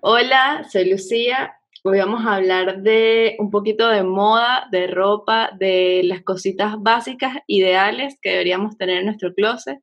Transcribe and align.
Hola, 0.00 0.64
soy 0.70 0.90
Lucía. 0.90 1.54
Hoy 1.82 1.98
vamos 1.98 2.24
a 2.26 2.36
hablar 2.36 2.82
de 2.82 3.36
un 3.38 3.50
poquito 3.50 3.88
de 3.88 4.02
moda, 4.02 4.68
de 4.70 4.86
ropa, 4.86 5.50
de 5.58 6.02
las 6.04 6.22
cositas 6.22 6.74
básicas, 6.78 7.38
ideales 7.46 8.18
que 8.22 8.30
deberíamos 8.30 8.76
tener 8.76 8.98
en 8.98 9.06
nuestro 9.06 9.34
closet. 9.34 9.78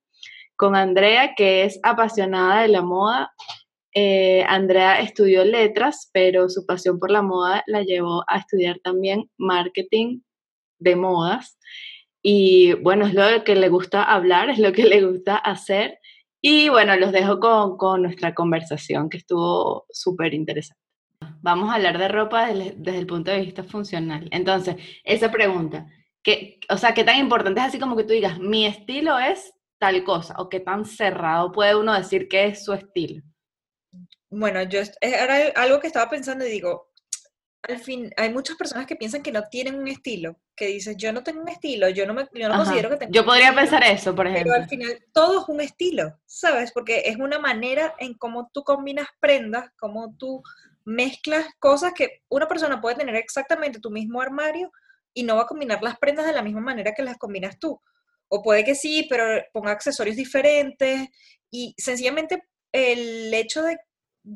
Con 0.56 0.76
Andrea, 0.76 1.34
que 1.36 1.64
es 1.64 1.80
apasionada 1.84 2.62
de 2.62 2.68
la 2.70 2.82
moda. 2.82 3.32
Eh, 3.94 4.44
Andrea 4.48 5.00
estudió 5.02 5.44
letras, 5.44 6.10
pero 6.14 6.50
su 6.50 6.66
pasión 6.66 7.00
por 7.00 7.12
la 7.12 7.22
moda 7.22 7.64
la 7.68 7.82
llevó 7.82 8.24
a 8.28 8.38
estudiar 8.38 8.80
también 8.84 9.30
marketing 9.38 10.22
de 10.80 10.96
modas. 10.96 11.58
Y 12.22 12.74
bueno, 12.74 13.06
es 13.06 13.14
lo 13.14 13.44
que 13.44 13.56
le 13.56 13.70
gusta 13.70 14.04
hablar, 14.04 14.50
es 14.50 14.60
lo 14.60 14.72
que 14.72 14.86
le 14.86 15.02
gusta 15.02 15.36
hacer. 15.36 16.00
Y 16.42 16.70
bueno, 16.70 16.96
los 16.96 17.12
dejo 17.12 17.40
con, 17.78 18.02
nuestra 18.04 18.34
conversación 18.34 19.10
que 19.10 19.18
estuvo 19.18 19.86
súper 19.90 20.34
interesante. 20.34 20.82
Vamos 21.42 21.70
a 21.70 21.76
hablar 21.76 21.98
de 21.98 22.08
ropa 22.08 22.48
desde, 22.48 22.98
el 22.98 23.08
punto 23.08 23.32
de 23.32 23.42
vista 23.42 23.64
funcional. 23.64 24.28
Entonces, 24.32 24.76
esa 25.04 25.32
pregunta, 25.32 25.88
que, 26.22 26.60
o 26.70 26.78
sea, 26.78 26.94
¿qué 26.94 27.04
tan 27.04 27.18
importante 27.18 27.60
es 27.60 27.68
así 27.68 27.80
como 27.80 27.96
que 27.96 28.04
tú 28.04 28.14
digas, 28.14 28.40
mi 28.40 28.66
estilo 28.66 29.18
es 29.18 29.54
tal 29.80 30.04
cosa? 30.04 30.36
¿O 30.38 30.50
qué 30.50 30.60
tan 30.60 30.86
cerrado 30.86 31.52
puede 31.52 31.76
uno 31.76 31.94
decir 31.94 32.28
que 32.28 32.46
es 32.46 32.64
su 32.64 32.74
estilo? 32.74 33.24
Bueno, 34.30 34.62
yo 34.64 34.82
era 35.02 35.54
algo 35.56 35.80
que 35.80 35.88
estaba 35.88 36.10
pensando 36.10 36.46
y 36.46 36.52
digo, 36.52 36.87
al 37.68 37.80
fin, 37.80 38.12
hay 38.18 38.32
muchas 38.32 38.56
personas 38.56 38.86
que 38.86 38.96
piensan 38.96 39.22
que 39.22 39.32
no 39.32 39.44
tienen 39.50 39.76
un 39.76 39.88
estilo, 39.88 40.40
que 40.56 40.68
dicen, 40.68 40.98
yo 40.98 41.12
no 41.12 41.24
tengo 41.24 41.42
un 41.42 41.50
estilo, 41.50 41.90
yo 41.90 42.06
no, 42.06 42.14
me, 42.14 42.28
yo 42.34 42.50
no 42.50 42.58
considero 42.58 42.90
que 42.90 42.98
tenga 42.98 43.12
Yo 43.12 43.26
podría 43.26 43.54
pensar 43.54 43.84
eso, 43.84 44.16
por 44.16 44.28
ejemplo. 44.28 44.54
Pero 44.54 44.64
al 44.64 44.70
final 44.70 45.06
todo 45.14 45.42
es 45.42 45.50
un 45.50 45.62
estilo, 45.62 46.20
¿sabes? 46.26 46.72
Porque 46.72 47.04
es 47.06 47.18
una 47.18 47.40
manera 47.40 47.94
en 48.00 48.14
cómo 48.14 48.50
tú 48.54 48.64
combinas 48.64 49.08
prendas, 49.20 49.70
cómo 49.78 50.16
tú 50.18 50.42
mezclas 50.86 51.46
cosas 51.60 51.94
que 51.94 52.22
una 52.30 52.48
persona 52.48 52.80
puede 52.80 52.96
tener 52.96 53.16
exactamente 53.16 53.80
tu 53.80 53.92
mismo 53.92 54.22
armario 54.22 54.72
y 55.14 55.24
no 55.24 55.36
va 55.36 55.42
a 55.44 55.48
combinar 55.48 55.84
las 55.84 55.98
prendas 55.98 56.26
de 56.26 56.34
la 56.34 56.42
misma 56.42 56.62
manera 56.62 56.94
que 56.94 57.04
las 57.04 57.18
combinas 57.18 57.60
tú. 57.60 57.82
O 58.30 58.42
puede 58.42 58.64
que 58.64 58.76
sí, 58.76 59.06
pero 59.10 59.44
ponga 59.52 59.72
accesorios 59.72 60.16
diferentes 60.16 61.08
y 61.52 61.74
sencillamente 61.78 62.44
el 62.72 63.34
hecho 63.34 63.64
de 63.64 63.78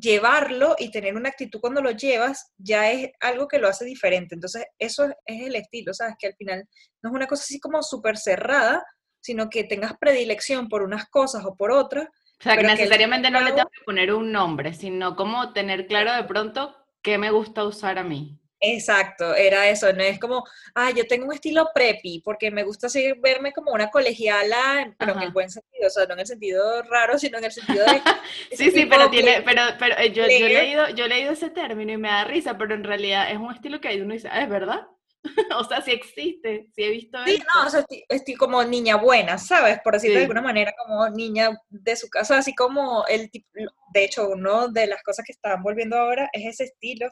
llevarlo 0.00 0.74
y 0.78 0.90
tener 0.90 1.16
una 1.16 1.28
actitud 1.28 1.60
cuando 1.60 1.82
lo 1.82 1.90
llevas 1.90 2.52
ya 2.56 2.90
es 2.90 3.10
algo 3.20 3.48
que 3.48 3.58
lo 3.58 3.68
hace 3.68 3.84
diferente. 3.84 4.34
Entonces, 4.34 4.64
eso 4.78 5.04
es 5.26 5.42
el 5.42 5.54
estilo, 5.56 5.92
¿sabes? 5.92 6.14
Que 6.18 6.28
al 6.28 6.34
final 6.34 6.64
no 7.02 7.10
es 7.10 7.14
una 7.14 7.26
cosa 7.26 7.42
así 7.42 7.60
como 7.60 7.82
súper 7.82 8.16
cerrada, 8.16 8.84
sino 9.20 9.48
que 9.48 9.64
tengas 9.64 9.94
predilección 9.98 10.68
por 10.68 10.82
unas 10.82 11.08
cosas 11.08 11.44
o 11.44 11.56
por 11.56 11.70
otras. 11.70 12.06
O 12.06 12.42
sea, 12.42 12.56
que 12.56 12.64
necesariamente 12.64 13.30
no 13.30 13.40
le 13.40 13.52
tengo 13.52 13.70
que 13.70 13.84
poner 13.84 14.12
un 14.12 14.32
nombre, 14.32 14.74
sino 14.74 15.14
como 15.14 15.52
tener 15.52 15.86
claro 15.86 16.12
de 16.14 16.24
pronto 16.24 16.74
qué 17.02 17.18
me 17.18 17.30
gusta 17.30 17.64
usar 17.64 17.98
a 17.98 18.04
mí. 18.04 18.41
Exacto, 18.64 19.34
era 19.34 19.68
eso, 19.68 19.92
no 19.92 20.04
es 20.04 20.20
como, 20.20 20.44
ah, 20.76 20.92
yo 20.92 21.04
tengo 21.08 21.26
un 21.26 21.32
estilo 21.32 21.70
preppy, 21.74 22.20
porque 22.20 22.52
me 22.52 22.62
gusta 22.62 22.88
seguir 22.88 23.16
verme 23.20 23.52
como 23.52 23.72
una 23.72 23.90
colegiala, 23.90 24.94
pero 24.96 25.14
en 25.14 25.22
el 25.22 25.32
buen 25.32 25.50
sentido, 25.50 25.88
o 25.88 25.90
sea, 25.90 26.06
no 26.06 26.14
en 26.14 26.20
el 26.20 26.26
sentido 26.28 26.82
raro, 26.84 27.18
sino 27.18 27.38
en 27.38 27.44
el 27.44 27.50
sentido 27.50 27.84
de... 27.84 28.00
sí, 28.56 28.70
sí, 28.70 28.86
pero 28.86 29.10
tiene, 29.10 29.42
pero, 29.42 29.62
pero 29.80 29.98
eh, 29.98 30.12
yo, 30.12 30.22
yo, 30.22 30.28
he 30.28 30.48
leído, 30.48 30.88
yo 30.90 31.06
he 31.06 31.08
leído 31.08 31.32
ese 31.32 31.50
término 31.50 31.90
y 31.90 31.96
me 31.96 32.06
da 32.06 32.22
risa, 32.22 32.56
pero 32.56 32.74
en 32.74 32.84
realidad 32.84 33.32
es 33.32 33.36
un 33.36 33.52
estilo 33.52 33.80
que 33.80 33.88
hay 33.88 34.00
uno 34.00 34.14
dice, 34.14 34.28
ah, 34.30 34.42
es 34.42 34.48
verdad, 34.48 34.86
o 35.56 35.64
sea, 35.64 35.80
sí 35.82 35.92
existe, 35.92 36.68
sí 36.74 36.82
he 36.82 36.90
visto 36.90 37.18
Sí, 37.24 37.42
no, 37.54 37.66
o 37.66 37.70
sea, 37.70 37.84
estoy, 38.08 38.34
como 38.34 38.62
niña 38.64 38.96
buena, 38.96 39.38
¿sabes? 39.38 39.80
Por 39.82 39.94
decirlo 39.94 40.16
de 40.16 40.22
alguna 40.22 40.42
manera, 40.42 40.72
como 40.76 41.08
niña 41.10 41.50
de 41.70 41.96
su 41.96 42.08
casa, 42.08 42.38
así 42.38 42.54
como 42.54 43.04
el 43.06 43.30
tipo, 43.30 43.48
de 43.92 44.04
hecho, 44.04 44.28
una 44.28 44.68
de 44.68 44.86
las 44.86 45.02
cosas 45.02 45.24
que 45.24 45.32
están 45.32 45.62
volviendo 45.62 45.96
ahora 45.96 46.28
es 46.32 46.46
ese 46.46 46.64
estilo, 46.64 47.10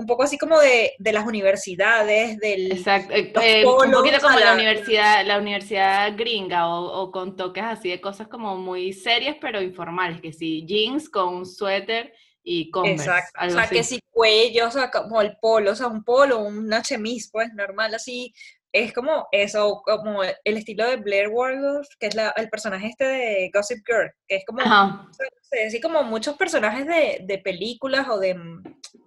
un 0.00 0.06
poco 0.06 0.22
así 0.22 0.38
como 0.38 0.58
de, 0.58 0.94
las 0.98 1.26
universidades, 1.26 2.38
del... 2.38 2.72
Exacto, 2.72 3.12
eh, 3.12 3.30
eh, 3.42 3.66
un 3.66 3.90
poquito 3.90 4.18
como 4.18 4.38
la, 4.38 4.54
universidad, 4.54 5.26
la 5.26 5.38
universidad 5.38 6.16
gringa 6.16 6.68
o, 6.68 7.10
con 7.10 7.36
toques 7.36 7.62
así 7.62 7.90
de 7.90 8.00
cosas 8.00 8.26
como 8.26 8.56
muy 8.56 8.94
serias 8.94 9.36
pero 9.42 9.60
informales, 9.60 10.22
que 10.22 10.32
sí, 10.32 10.64
jeans 10.66 11.10
con 11.10 11.34
un 11.34 11.46
suéter 11.46 12.14
y 12.42 12.70
Converse. 12.70 13.04
Exacto, 13.04 13.46
o 13.46 13.50
sea, 13.50 13.68
que 13.68 13.84
si 13.84 14.00
cuello, 14.10 14.68
o 14.68 14.70
sea, 14.70 14.90
como 14.90 15.20
el 15.20 15.36
polo, 15.36 15.72
o 15.72 15.74
sea, 15.74 15.88
un 15.88 16.02
polo, 16.02 16.38
una 16.38 16.80
chemise, 16.80 17.28
pues 17.30 17.52
normal, 17.52 17.94
así, 17.94 18.32
es 18.72 18.92
como 18.92 19.26
eso, 19.32 19.82
como 19.84 20.22
el 20.22 20.56
estilo 20.56 20.86
de 20.86 20.96
Blair 20.96 21.28
Waldorf, 21.28 21.88
que 21.98 22.06
es 22.06 22.14
la, 22.14 22.30
el 22.36 22.48
personaje 22.48 22.88
este 22.88 23.04
de 23.04 23.50
Gossip 23.52 23.84
Girl, 23.86 24.12
que 24.28 24.36
es 24.36 24.44
como, 24.46 24.62
así 24.62 25.80
como 25.80 26.02
muchos 26.04 26.36
personajes 26.36 26.86
de, 26.86 27.20
de, 27.24 27.38
películas 27.38 28.08
o 28.08 28.18
de 28.18 28.38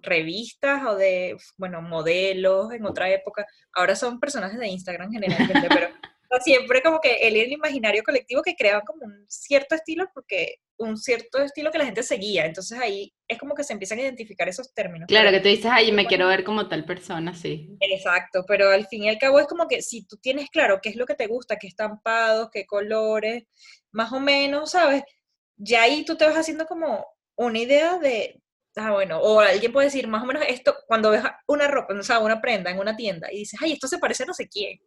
revistas 0.02 0.82
o 0.86 0.96
de, 0.96 1.36
bueno, 1.56 1.80
modelos 1.80 2.72
en 2.72 2.84
otra 2.84 3.08
época, 3.10 3.46
ahora 3.72 3.96
son 3.96 4.20
personajes 4.20 4.58
de 4.58 4.68
Instagram 4.68 5.10
generalmente, 5.10 5.68
pero 5.68 5.88
siempre 6.40 6.82
como 6.82 7.00
que 7.00 7.16
él 7.26 7.36
el 7.36 7.52
imaginario 7.52 8.02
colectivo 8.02 8.42
que 8.42 8.54
creaba 8.54 8.82
como 8.82 9.04
un 9.04 9.24
cierto 9.28 9.74
estilo 9.74 10.08
porque 10.14 10.56
un 10.76 10.96
cierto 10.96 11.38
estilo 11.38 11.70
que 11.70 11.78
la 11.78 11.84
gente 11.84 12.02
seguía. 12.02 12.46
Entonces 12.46 12.78
ahí 12.78 13.12
es 13.28 13.38
como 13.38 13.54
que 13.54 13.64
se 13.64 13.72
empiezan 13.72 13.98
a 13.98 14.02
identificar 14.02 14.48
esos 14.48 14.72
términos. 14.74 15.06
Claro, 15.08 15.30
que 15.30 15.40
tú 15.40 15.48
dices, 15.48 15.70
ay, 15.70 15.92
me 15.92 16.06
quiero 16.06 16.28
ver 16.28 16.44
como 16.44 16.68
tal 16.68 16.84
persona, 16.84 17.34
sí. 17.34 17.76
Exacto, 17.80 18.44
pero 18.46 18.70
al 18.70 18.86
fin 18.86 19.04
y 19.04 19.08
al 19.08 19.18
cabo 19.18 19.38
es 19.38 19.46
como 19.46 19.68
que 19.68 19.82
si 19.82 20.06
tú 20.06 20.16
tienes 20.16 20.48
claro 20.50 20.80
qué 20.82 20.88
es 20.88 20.96
lo 20.96 21.06
que 21.06 21.14
te 21.14 21.26
gusta, 21.26 21.56
qué 21.56 21.66
estampados, 21.66 22.48
qué 22.52 22.66
colores, 22.66 23.44
más 23.92 24.12
o 24.12 24.20
menos, 24.20 24.72
¿sabes? 24.72 25.02
Ya 25.56 25.82
ahí 25.82 26.04
tú 26.04 26.16
te 26.16 26.26
vas 26.26 26.36
haciendo 26.36 26.66
como 26.66 27.06
una 27.36 27.58
idea 27.58 27.98
de, 27.98 28.40
ah, 28.76 28.92
bueno, 28.92 29.20
o 29.20 29.40
alguien 29.40 29.72
puede 29.72 29.86
decir 29.86 30.08
más 30.08 30.22
o 30.22 30.26
menos 30.26 30.44
esto, 30.48 30.74
cuando 30.86 31.10
ves 31.10 31.22
una 31.46 31.68
ropa, 31.68 31.94
o 31.94 32.02
sea, 32.02 32.18
una 32.18 32.40
prenda 32.40 32.70
en 32.70 32.78
una 32.78 32.96
tienda 32.96 33.32
y 33.32 33.38
dices, 33.38 33.60
ay, 33.62 33.72
esto 33.72 33.86
se 33.86 33.98
parece 33.98 34.24
a 34.24 34.26
no 34.26 34.34
sé 34.34 34.48
quién. 34.48 34.78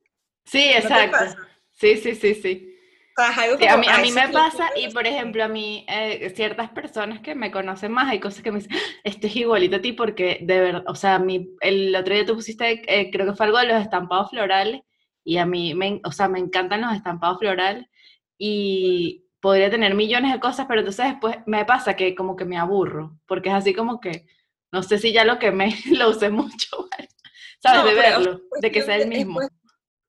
Sí, 0.48 0.70
exacto. 0.70 1.40
Sí, 1.74 1.98
sí, 1.98 2.16
sí, 2.16 2.34
sí 2.34 2.78
a 3.18 3.78
mí, 3.78 3.88
a 3.90 3.98
mí 3.98 4.12
me 4.12 4.30
pasa, 4.30 4.70
y 4.76 4.92
por 4.94 5.08
ejemplo, 5.08 5.44
a 5.44 5.48
mí, 5.48 5.86
eh, 5.90 6.32
ciertas 6.36 6.70
personas 6.70 7.20
que 7.22 7.34
me 7.34 7.52
conocen 7.52 7.92
más, 7.92 8.10
hay 8.10 8.20
cosas 8.20 8.44
que 8.44 8.52
me 8.52 8.60
dicen, 8.60 8.78
ah, 8.78 9.00
esto 9.04 9.26
es 9.26 9.36
igualito 9.36 9.78
a 9.78 9.82
ti, 9.82 9.94
porque 9.94 10.40
de 10.42 10.60
verdad, 10.60 10.84
o 10.88 10.94
sea, 10.94 11.18
mi, 11.18 11.50
el 11.62 11.96
otro 11.96 12.14
día 12.14 12.26
tú 12.26 12.36
pusiste, 12.36 12.84
eh, 12.88 13.10
creo 13.12 13.26
que 13.26 13.34
fue 13.34 13.48
algo 13.48 13.58
de 13.58 13.68
los 13.68 13.82
estampados 13.82 14.30
florales, 14.30 14.82
y 15.24 15.38
a 15.38 15.46
mí, 15.48 15.74
me, 15.74 16.00
o 16.04 16.12
sea, 16.12 16.28
me 16.28 16.40
encantan 16.40 16.82
los 16.82 16.94
estampados 16.94 17.40
florales, 17.40 17.88
y 18.38 19.26
podría 19.42 19.72
tener 19.72 19.96
millones 19.96 20.32
de 20.32 20.40
cosas, 20.40 20.68
pero 20.68 20.82
entonces 20.82 21.08
después 21.08 21.38
me 21.48 21.66
pasa 21.66 21.96
que 21.96 22.14
como 22.14 22.36
que 22.36 22.46
me 22.46 22.58
aburro, 22.58 23.20
porque 23.26 23.50
es 23.50 23.56
así 23.56 23.74
como 23.74 24.00
que, 24.00 24.28
no 24.72 24.84
sé 24.84 25.00
si 25.00 25.12
ya 25.12 25.26
lo 25.26 25.40
que 25.40 25.52
me 25.52 25.76
lo 25.92 26.10
usé 26.10 26.30
mucho, 26.30 26.88
¿sabes? 27.64 27.96
de 27.96 28.00
verlo, 28.00 28.42
de 28.62 28.72
que 28.72 28.84
sea 28.84 28.98
el 28.98 29.08
mismo. 29.08 29.40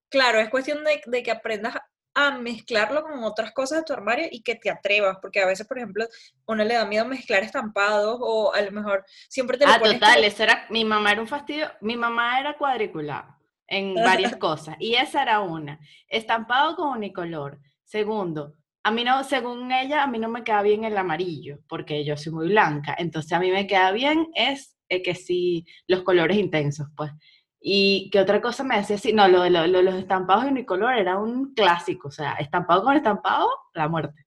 Claro, 0.08 0.38
es 0.40 0.48
cuestión 0.48 0.84
de, 0.84 1.00
de 1.06 1.22
que 1.22 1.30
aprendas 1.30 1.74
a 2.18 2.32
mezclarlo 2.32 3.02
con 3.02 3.22
otras 3.22 3.52
cosas 3.52 3.78
de 3.78 3.84
tu 3.84 3.92
armario 3.92 4.26
y 4.30 4.42
que 4.42 4.56
te 4.56 4.70
atrevas, 4.70 5.18
porque 5.22 5.40
a 5.40 5.46
veces, 5.46 5.66
por 5.66 5.78
ejemplo, 5.78 6.04
uno 6.46 6.64
le 6.64 6.74
da 6.74 6.84
miedo 6.84 7.04
mezclar 7.04 7.44
estampados 7.44 8.18
o 8.20 8.52
a 8.52 8.60
lo 8.60 8.72
mejor 8.72 9.04
siempre 9.28 9.56
te 9.56 9.64
lo 9.64 9.72
Ah, 9.72 9.78
total, 9.78 10.24
eso 10.24 10.42
era, 10.42 10.66
mi 10.70 10.84
mamá 10.84 11.12
era 11.12 11.20
un 11.20 11.28
fastidio, 11.28 11.70
mi 11.80 11.96
mamá 11.96 12.40
era 12.40 12.56
cuadriculada 12.58 13.38
en 13.68 13.94
varias 13.94 14.36
cosas 14.38 14.74
y 14.80 14.94
esa 14.94 15.22
era 15.22 15.40
una, 15.40 15.78
estampado 16.08 16.74
con 16.74 16.96
unicolor. 16.96 17.60
Segundo, 17.84 18.56
a 18.82 18.90
mí 18.90 19.04
no, 19.04 19.22
según 19.22 19.70
ella, 19.70 20.02
a 20.02 20.08
mí 20.08 20.18
no 20.18 20.28
me 20.28 20.42
queda 20.42 20.62
bien 20.62 20.82
el 20.82 20.98
amarillo, 20.98 21.60
porque 21.68 22.04
yo 22.04 22.16
soy 22.16 22.32
muy 22.32 22.48
blanca, 22.48 22.96
entonces 22.98 23.32
a 23.32 23.38
mí 23.38 23.50
me 23.52 23.68
queda 23.68 23.92
bien 23.92 24.26
es 24.34 24.76
eh, 24.88 25.02
que 25.02 25.14
sí, 25.14 25.66
los 25.86 26.02
colores 26.02 26.36
intensos, 26.36 26.88
pues. 26.96 27.12
Y 27.60 28.08
que 28.10 28.20
otra 28.20 28.40
cosa 28.40 28.62
me 28.62 28.76
decía 28.76 28.96
así, 28.96 29.12
no, 29.12 29.26
lo 29.28 29.42
de 29.42 29.50
los 29.50 29.94
estampados 29.94 30.44
de 30.44 30.50
unicolor 30.50 30.94
era 30.94 31.18
un 31.18 31.54
clásico, 31.54 32.08
o 32.08 32.12
sea, 32.12 32.32
estampado 32.34 32.84
con 32.84 32.96
estampado, 32.96 33.48
la 33.74 33.88
muerte. 33.88 34.26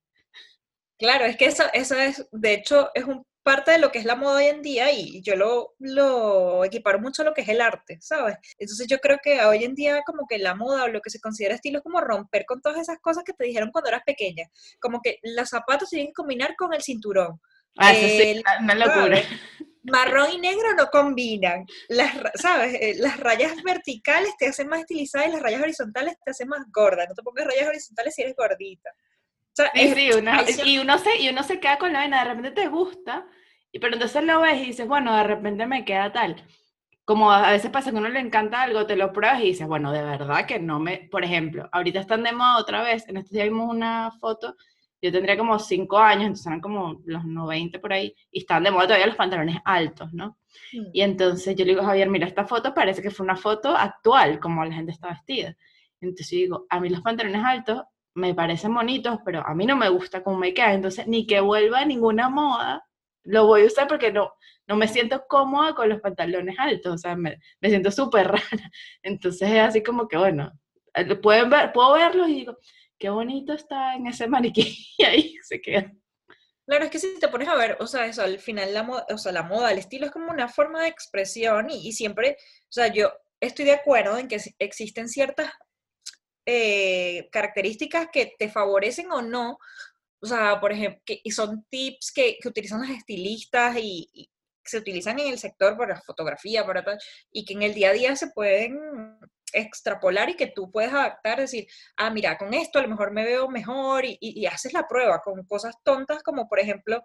Claro, 0.98 1.26
es 1.26 1.38
que 1.38 1.46
eso, 1.46 1.64
eso 1.74 1.96
es, 1.96 2.28
de 2.32 2.54
hecho, 2.54 2.90
es 2.94 3.06
un 3.06 3.26
parte 3.44 3.72
de 3.72 3.80
lo 3.80 3.92
que 3.92 4.00
es 4.00 4.06
la 4.06 4.16
moda 4.16 4.38
hoy 4.38 4.46
en 4.46 4.62
día 4.62 4.92
y 4.92 5.22
yo 5.22 5.36
lo, 5.36 5.74
lo 5.80 6.64
equiparo 6.64 7.00
mucho 7.00 7.22
a 7.22 7.26
lo 7.26 7.34
que 7.34 7.42
es 7.42 7.50
el 7.50 7.62
arte, 7.62 7.98
¿sabes? 8.02 8.38
Entonces 8.58 8.88
yo 8.88 9.00
creo 9.00 9.18
que 9.22 9.44
hoy 9.44 9.64
en 9.64 9.76
día 9.76 10.02
como 10.06 10.28
que 10.28 10.38
la 10.38 10.56
moda 10.56 10.84
o 10.84 10.88
lo 10.88 11.02
que 11.02 11.10
se 11.10 11.20
considera 11.20 11.56
estilo 11.56 11.80
es 11.80 11.84
como 11.84 12.02
romper 12.02 12.46
con 12.46 12.62
todas 12.62 12.80
esas 12.80 13.00
cosas 13.00 13.24
que 13.24 13.34
te 13.34 13.46
dijeron 13.46 13.72
cuando 13.72 13.90
eras 13.90 14.04
pequeña, 14.06 14.46
como 14.80 15.02
que 15.02 15.18
los 15.24 15.50
zapatos 15.50 15.90
tienen 15.90 16.08
que 16.08 16.14
combinar 16.14 16.56
con 16.56 16.74
el 16.74 16.82
cinturón. 16.82 17.40
Ah, 17.78 17.94
eso 17.94 18.08
sí, 18.08 18.44
una 18.62 18.76
locura 18.76 19.22
marrón 19.84 20.32
y 20.32 20.40
negro 20.40 20.74
no 20.76 20.88
combinan. 20.88 21.66
Las, 21.90 22.14
¿sabes? 22.36 22.74
Eh, 22.76 22.96
las 22.98 23.20
rayas 23.20 23.62
verticales 23.64 24.36
te 24.38 24.48
hacen 24.48 24.68
más 24.68 24.82
estilizadas 24.82 25.28
y 25.28 25.32
las 25.32 25.42
rayas 25.42 25.62
horizontales 25.62 26.16
te 26.24 26.32
hacen 26.32 26.48
más 26.48 26.62
gorda. 26.72 27.06
No 27.08 27.16
te 27.16 27.24
pongas 27.24 27.46
rayas 27.46 27.68
horizontales 27.68 28.16
si 28.16 28.22
eres 28.22 28.36
gordita. 28.36 28.90
sí, 29.74 29.94
sí, 29.94 30.10
y, 30.66 30.78
uno 30.80 30.98
se, 30.98 31.18
y 31.18 31.30
uno 31.30 31.44
se 31.44 31.60
queda 31.60 31.78
con 31.78 31.94
la 31.94 32.02
vena, 32.02 32.24
de 32.24 32.30
repente 32.30 32.52
te 32.52 32.68
gusta, 32.68 33.28
pero 33.74 33.94
entonces 33.94 34.24
lo 34.24 34.42
ves 34.42 34.62
y 34.62 34.66
dices, 34.68 34.88
bueno, 34.88 35.16
de 35.16 35.24
repente 35.24 35.66
me 35.66 35.86
queda 35.86 36.12
tal. 36.12 36.46
Como 37.04 37.32
a 37.32 37.52
veces 37.52 37.72
pasa 37.72 37.92
que 37.92 37.98
a 37.98 38.00
uno 38.00 38.10
le 38.10 38.20
encanta 38.20 38.62
algo, 38.62 38.86
te 38.86 38.96
lo 38.96 39.12
pruebas 39.12 39.42
y 39.42 39.48
dices, 39.48 39.68
bueno, 39.68 39.92
de 39.92 40.04
verdad 40.04 40.46
que 40.46 40.60
no 40.60 40.80
me, 40.80 41.10
por 41.12 41.26
ejemplo, 41.26 41.68
ahorita 41.72 42.00
están 42.00 42.24
de 42.24 42.32
moda 42.32 42.60
otra 42.60 42.84
vez, 42.84 43.08
en 43.10 43.18
este 43.18 43.36
día 43.36 43.44
vimos 43.46 43.70
una 43.70 44.12
foto 44.12 44.56
yo 45.02 45.12
tendría 45.12 45.38
como 45.38 45.58
5 45.58 45.98
años, 45.98 46.24
entonces 46.24 46.48
eran 46.48 46.62
como 46.62 47.02
los 47.06 47.26
90 47.26 47.80
por 47.80 47.94
ahí, 47.94 48.16
y 48.32 48.40
estaban 48.40 48.64
de 48.64 48.72
moda 48.72 48.86
todavía 48.86 49.08
los 49.08 49.16
pantalones 49.16 49.58
altos, 49.66 50.14
¿no? 50.14 50.38
Mm. 50.74 50.86
Y 50.94 51.02
entonces 51.02 51.56
yo 51.56 51.66
le 51.66 51.72
digo, 51.72 51.84
Javier, 51.84 52.10
mira, 52.10 52.28
esta 52.28 52.46
foto 52.46 52.74
parece 52.74 53.02
que 53.02 53.12
fue 53.12 53.24
una 53.24 53.36
foto 53.36 53.76
actual, 53.76 54.40
como 54.40 54.64
la 54.64 54.74
gente 54.74 54.92
está 54.92 55.10
vestida. 55.10 55.56
Entonces 56.00 56.30
yo 56.30 56.38
digo, 56.38 56.66
a 56.70 56.80
mí 56.80 56.90
los 56.90 57.02
pantalones 57.02 57.44
altos 57.44 57.84
me 58.14 58.34
parecen 58.36 58.74
bonitos, 58.74 59.20
pero 59.26 59.46
a 59.46 59.54
mí 59.56 59.66
no 59.66 59.76
me 59.76 59.90
gusta 59.90 60.24
cómo 60.24 60.38
me 60.38 60.54
queda, 60.54 60.74
entonces 60.74 61.08
ni 61.08 61.26
que 61.26 61.40
vuelva 61.40 61.86
ninguna 61.86 62.30
moda, 62.30 62.86
lo 63.24 63.46
voy 63.46 63.64
a 63.64 63.66
usar 63.66 63.88
porque 63.88 64.12
no, 64.12 64.34
no 64.68 64.76
me 64.76 64.88
siento 64.88 65.24
cómoda 65.28 65.74
con 65.74 65.90
los 65.90 66.02
pantalones 66.02 66.58
altos, 66.60 66.94
o 66.94 66.98
sea, 66.98 67.16
me, 67.16 67.40
me 67.60 67.70
siento 67.70 67.92
súper 67.92 68.28
rara. 68.32 68.72
Entonces 69.02 69.50
es 69.50 69.60
así 69.60 69.84
como 69.84 70.08
que, 70.08 70.18
bueno, 70.18 70.52
eh, 70.94 71.16
pueden 71.16 71.50
ver, 71.50 71.72
puedo 71.72 71.94
verlos 71.94 72.30
y 72.30 72.34
digo, 72.36 72.58
qué 73.02 73.10
bonito 73.10 73.52
está 73.54 73.96
en 73.96 74.08
ese 74.08 74.28
maniquí 74.28 74.78
y 74.98 75.04
ahí 75.04 75.36
se 75.44 75.60
queda. 75.60 75.92
Claro, 76.66 76.86
es 76.86 76.92
que 76.92 77.00
si 77.00 77.20
te 77.20 77.28
pones 77.28 77.50
a 77.50 77.56
ver, 77.56 77.76
o 77.82 77.88
sea, 77.88 78.06
eso, 78.06 78.22
al 78.22 78.40
final 78.40 78.74
la 78.74 78.84
moda, 78.84 79.06
o 79.10 79.18
sea, 79.18 79.32
la 79.32 79.44
moda, 79.44 79.72
el 79.72 79.80
estilo 79.80 80.06
es 80.06 80.12
como 80.12 80.32
una 80.32 80.48
forma 80.48 80.84
de 80.84 80.88
expresión 80.88 81.70
y, 81.70 81.92
siempre, 81.92 82.38
o 82.40 82.72
sea, 82.72 82.88
yo 82.88 83.12
estoy 83.42 83.66
de 83.66 83.74
acuerdo 83.74 84.18
en 84.18 84.28
que 84.28 84.40
existen 84.60 85.10
ciertas 85.10 85.52
eh, 86.46 87.28
características 87.32 88.08
que 88.14 88.34
te 88.38 88.48
favorecen 88.48 89.12
o 89.12 89.22
no, 89.22 89.58
o 90.22 90.26
sea, 90.26 90.62
por 90.62 90.72
ejemplo, 90.72 91.02
que, 91.04 91.20
y 91.24 91.32
son 91.32 91.66
tips 91.68 92.12
que, 92.14 92.38
utilizan 92.46 92.82
los 92.82 92.92
estilistas 92.92 93.76
y, 93.78 94.08
y 94.14 94.30
se 94.64 94.78
utilizan 94.78 95.20
en 95.20 95.34
el 95.34 95.40
sector 95.40 95.76
para 95.76 96.00
fotografía, 96.02 96.66
para 96.66 96.86
tal, 96.86 97.00
y 97.32 97.44
que 97.44 97.54
en 97.54 97.64
el 97.64 97.74
día 97.74 97.90
a 97.90 97.94
día 97.94 98.16
se 98.16 98.28
pueden 98.28 98.80
extrapolar 99.54 100.30
y 100.30 100.36
que 100.36 100.48
tú 100.48 100.72
puedes 100.72 100.92
adaptar, 100.94 101.40
decir, 101.40 101.68
ah, 101.98 102.10
mira, 102.10 102.38
con 102.38 102.54
esto 102.54 102.80
a 102.80 102.82
lo 102.84 102.88
mejor 102.90 103.12
me 103.12 103.24
veo 103.26 103.48
mejor 103.50 104.06
y, 104.06 104.18
y- 104.20 104.46
haces 104.46 104.74
la 104.74 104.88
prueba 104.88 105.22
con 105.22 105.44
cosas 105.46 105.76
tontas 105.84 106.24
como 106.24 106.48
por 106.48 106.60
ejemplo, 106.60 107.02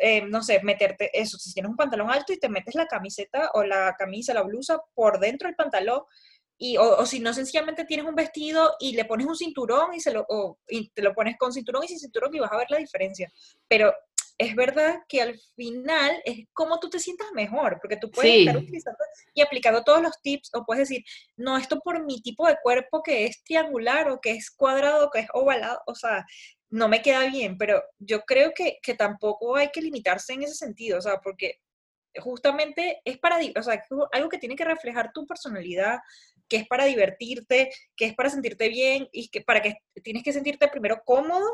eh, 0.00 0.22
no 0.26 0.42
sé, 0.42 0.60
meterte 0.62 1.10
eso, 1.18 1.38
si 1.38 1.52
tienes 1.52 1.70
un 1.70 1.76
pantalón 1.76 2.10
alto 2.10 2.32
y 2.32 2.38
te 2.38 2.48
metes 2.48 2.74
la 2.74 2.86
camiseta 2.86 3.50
o 3.54 3.64
la 3.64 3.94
camisa, 3.98 4.34
la 4.34 4.42
blusa 4.42 4.80
por 4.94 5.18
dentro 5.20 5.48
del 5.48 5.56
pantalón 5.56 6.02
y, 6.60 6.76
o, 6.76 6.96
o 6.98 7.06
si 7.06 7.20
no, 7.20 7.32
sencillamente 7.32 7.84
tienes 7.84 8.06
un 8.06 8.16
vestido 8.16 8.74
y 8.80 8.94
le 8.96 9.04
pones 9.04 9.26
un 9.26 9.36
cinturón 9.36 9.94
y, 9.94 10.00
se 10.00 10.12
lo, 10.12 10.24
o- 10.28 10.58
y 10.68 10.90
te 10.90 11.02
lo 11.02 11.14
pones 11.14 11.36
con 11.38 11.52
cinturón 11.52 11.84
y 11.84 11.88
sin 11.88 11.98
cinturón 12.00 12.34
y 12.34 12.40
vas 12.40 12.50
a 12.52 12.56
ver 12.56 12.66
la 12.70 12.78
diferencia. 12.78 13.30
Pero 13.68 13.92
es 14.38 14.54
verdad 14.54 15.00
que 15.08 15.20
al 15.20 15.38
final 15.56 16.22
es 16.24 16.46
como 16.52 16.78
tú 16.78 16.88
te 16.88 17.00
sientas 17.00 17.26
mejor, 17.34 17.78
porque 17.80 17.96
tú 17.96 18.10
puedes 18.10 18.32
Sí. 18.32 18.38
estar 18.40 18.56
utilizando 18.56 18.98
y 19.34 19.42
aplicando 19.42 19.82
todos 19.82 20.00
los 20.00 20.20
tips 20.22 20.50
o 20.54 20.64
puedes 20.64 20.88
decir, 20.88 21.04
no, 21.36 21.58
esto 21.58 21.80
por 21.80 22.04
mi 22.04 22.22
tipo 22.22 22.46
de 22.46 22.56
cuerpo 22.62 23.02
que 23.02 23.26
es 23.26 23.42
triangular 23.42 24.08
o 24.10 24.20
que 24.20 24.30
es 24.30 24.50
cuadrado 24.50 25.06
o 25.06 25.10
que 25.10 25.20
es 25.20 25.28
ovalado, 25.32 25.80
o 25.86 25.94
sea, 25.94 26.24
no 26.70 26.88
me 26.88 27.02
queda 27.02 27.26
bien, 27.26 27.58
pero 27.58 27.82
yo 27.98 28.20
creo 28.22 28.52
que, 28.54 28.78
que 28.82 28.94
tampoco 28.94 29.56
hay 29.56 29.70
que 29.70 29.80
limitarse 29.82 30.34
en 30.34 30.44
ese 30.44 30.54
sentido, 30.54 30.98
o 30.98 31.02
sea, 31.02 31.20
porque 31.20 31.60
justamente 32.20 33.00
es 33.04 33.18
para, 33.18 33.38
o 33.56 33.62
sea, 33.62 33.82
algo 34.12 34.28
que 34.28 34.38
tiene 34.38 34.56
que 34.56 34.64
reflejar 34.64 35.12
tu 35.12 35.26
personalidad, 35.26 35.98
que 36.48 36.58
es 36.58 36.66
para 36.68 36.84
divertirte, 36.84 37.70
que 37.96 38.06
es 38.06 38.14
para 38.14 38.30
sentirte 38.30 38.68
bien 38.68 39.08
y 39.12 39.28
que 39.28 39.40
para 39.42 39.60
que 39.62 39.78
tienes 40.02 40.22
que 40.22 40.32
sentirte 40.32 40.68
primero 40.68 41.02
cómodo 41.04 41.46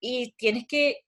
y 0.00 0.34
tienes 0.36 0.66
que... 0.66 1.00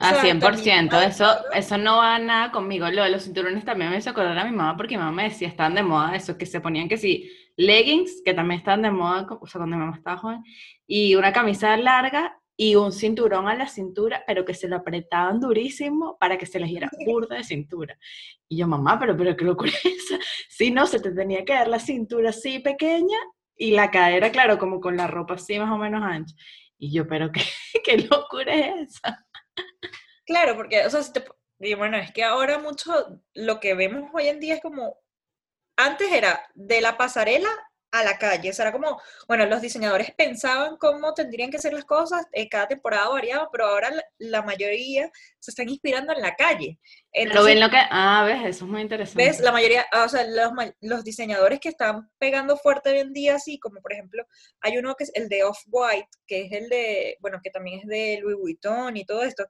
Ah, 0.00 0.14
sea, 0.14 0.22
100%, 0.22 0.90
también 0.90 1.10
eso, 1.10 1.26
eso 1.52 1.76
no 1.76 1.96
va 1.96 2.18
nada 2.20 2.52
conmigo. 2.52 2.88
Lo 2.88 3.02
de 3.02 3.10
los 3.10 3.24
cinturones 3.24 3.64
también 3.64 3.90
me 3.90 3.98
hizo 3.98 4.10
acordar 4.10 4.38
a 4.38 4.44
mi 4.44 4.52
mamá 4.52 4.76
porque 4.76 4.96
mi 4.96 5.02
mamá 5.02 5.12
me 5.12 5.24
decía, 5.24 5.48
estaban 5.48 5.74
de 5.74 5.82
moda 5.82 6.14
eso, 6.14 6.38
que 6.38 6.46
se 6.46 6.60
ponían 6.60 6.88
que 6.88 6.96
sí, 6.96 7.28
leggings, 7.56 8.22
que 8.24 8.32
también 8.32 8.58
estaban 8.58 8.82
de 8.82 8.92
moda, 8.92 9.26
o 9.28 9.46
sea, 9.46 9.58
cuando 9.58 9.76
mi 9.76 9.82
mamá 9.82 9.96
estaba 9.96 10.16
joven, 10.16 10.44
y 10.86 11.16
una 11.16 11.32
camisa 11.32 11.76
larga 11.76 12.38
y 12.56 12.74
un 12.76 12.92
cinturón 12.92 13.48
a 13.48 13.54
la 13.54 13.68
cintura, 13.68 14.24
pero 14.26 14.44
que 14.44 14.54
se 14.54 14.68
lo 14.68 14.76
apretaban 14.76 15.40
durísimo 15.40 16.16
para 16.18 16.38
que 16.38 16.46
se 16.46 16.60
les 16.60 16.68
diera 16.68 16.88
burda 17.06 17.36
de 17.36 17.44
cintura. 17.44 17.98
Y 18.48 18.58
yo, 18.58 18.68
mamá, 18.68 18.98
pero, 18.98 19.16
pero 19.16 19.36
qué 19.36 19.44
locura 19.44 19.70
es 19.70 19.84
esa. 20.12 20.18
Si 20.48 20.70
no, 20.70 20.86
se 20.86 21.00
te 21.00 21.12
tenía 21.12 21.44
que 21.44 21.52
dar 21.52 21.68
la 21.68 21.78
cintura 21.80 22.30
así 22.30 22.60
pequeña 22.60 23.18
y 23.56 23.72
la 23.72 23.90
cadera, 23.90 24.30
claro, 24.30 24.58
como 24.58 24.80
con 24.80 24.96
la 24.96 25.08
ropa 25.08 25.34
así 25.34 25.58
más 25.58 25.70
o 25.70 25.78
menos 25.78 26.02
ancha. 26.02 26.34
Y 26.78 26.92
yo, 26.92 27.06
pero 27.08 27.30
qué, 27.32 27.42
qué 27.84 27.98
locura 27.98 28.54
es 28.54 28.90
esa. 28.90 29.26
Claro, 30.26 30.56
porque, 30.56 30.84
o 30.86 30.90
sea, 30.90 31.00
y 31.60 31.74
bueno, 31.74 31.96
es 31.98 32.12
que 32.12 32.24
ahora 32.24 32.58
mucho 32.58 32.92
lo 33.34 33.60
que 33.60 33.74
vemos 33.74 34.10
hoy 34.14 34.28
en 34.28 34.40
día 34.40 34.54
es 34.54 34.62
como, 34.62 34.98
antes 35.76 36.12
era 36.12 36.48
de 36.54 36.80
la 36.82 36.96
pasarela 36.98 37.50
a 37.90 38.04
la 38.04 38.18
calle, 38.18 38.50
o 38.50 38.52
sea, 38.52 38.66
era 38.66 38.72
como, 38.72 39.00
bueno, 39.26 39.46
los 39.46 39.62
diseñadores 39.62 40.12
pensaban 40.16 40.76
cómo 40.76 41.14
tendrían 41.14 41.50
que 41.50 41.58
ser 41.58 41.72
las 41.72 41.84
cosas, 41.84 42.26
eh, 42.32 42.48
cada 42.48 42.68
temporada 42.68 43.08
variaba, 43.08 43.48
pero 43.50 43.66
ahora 43.66 43.90
la, 43.90 44.02
la 44.18 44.42
mayoría 44.42 45.10
se 45.38 45.50
están 45.50 45.68
inspirando 45.68 46.12
en 46.12 46.20
la 46.20 46.34
calle. 46.34 46.78
Pero 47.12 47.30
Entonces, 47.30 47.54
ven 47.54 47.60
lo 47.60 47.70
que, 47.70 47.78
ah, 47.90 48.24
ves, 48.26 48.40
eso 48.44 48.64
es 48.64 48.70
muy 48.70 48.82
interesante. 48.82 49.24
¿Ves? 49.24 49.40
La 49.40 49.52
mayoría, 49.52 49.86
ah, 49.92 50.04
o 50.04 50.08
sea, 50.08 50.24
los, 50.24 50.52
los 50.80 51.04
diseñadores 51.04 51.60
que 51.60 51.70
están 51.70 52.10
pegando 52.18 52.56
fuerte 52.56 52.90
hoy 52.90 52.98
en 52.98 53.12
día, 53.12 53.36
así 53.36 53.58
como 53.58 53.80
por 53.80 53.92
ejemplo, 53.92 54.24
hay 54.60 54.76
uno 54.76 54.94
que 54.94 55.04
es 55.04 55.12
el 55.14 55.28
de 55.28 55.44
Off-White, 55.44 56.08
que 56.26 56.42
es 56.42 56.52
el 56.52 56.68
de, 56.68 57.16
bueno, 57.20 57.40
que 57.42 57.50
también 57.50 57.80
es 57.80 57.86
de 57.86 58.18
Louis 58.20 58.36
Vuitton 58.36 58.96
y 58.96 59.06
todo 59.06 59.22
esto, 59.22 59.46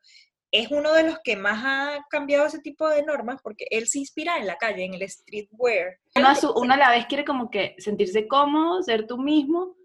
es 0.50 0.70
uno 0.70 0.92
de 0.94 1.02
los 1.04 1.18
que 1.22 1.36
más 1.36 1.62
ha 1.64 2.06
cambiado 2.10 2.46
ese 2.46 2.60
tipo 2.60 2.88
de 2.88 3.02
normas 3.02 3.40
porque 3.42 3.66
él 3.70 3.86
se 3.88 3.98
inspira 3.98 4.38
en 4.38 4.46
la 4.46 4.56
calle, 4.56 4.84
en 4.84 4.94
el 4.94 5.08
streetwear. 5.08 5.98
Uno 6.16 6.28
a, 6.28 6.34
su- 6.34 6.52
uno 6.52 6.74
a 6.74 6.76
la 6.78 6.90
vez 6.90 7.06
quiere 7.06 7.24
como 7.24 7.50
que 7.50 7.74
sentirse 7.78 8.26
cómodo, 8.26 8.82
ser 8.82 9.06
tú 9.06 9.18
mismo, 9.18 9.76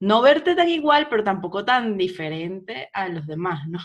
no 0.00 0.22
verte 0.22 0.54
tan 0.54 0.68
igual, 0.68 1.08
pero 1.08 1.24
tampoco 1.24 1.64
tan 1.64 1.96
diferente 1.96 2.88
a 2.92 3.08
los 3.08 3.26
demás, 3.26 3.60
¿no? 3.68 3.78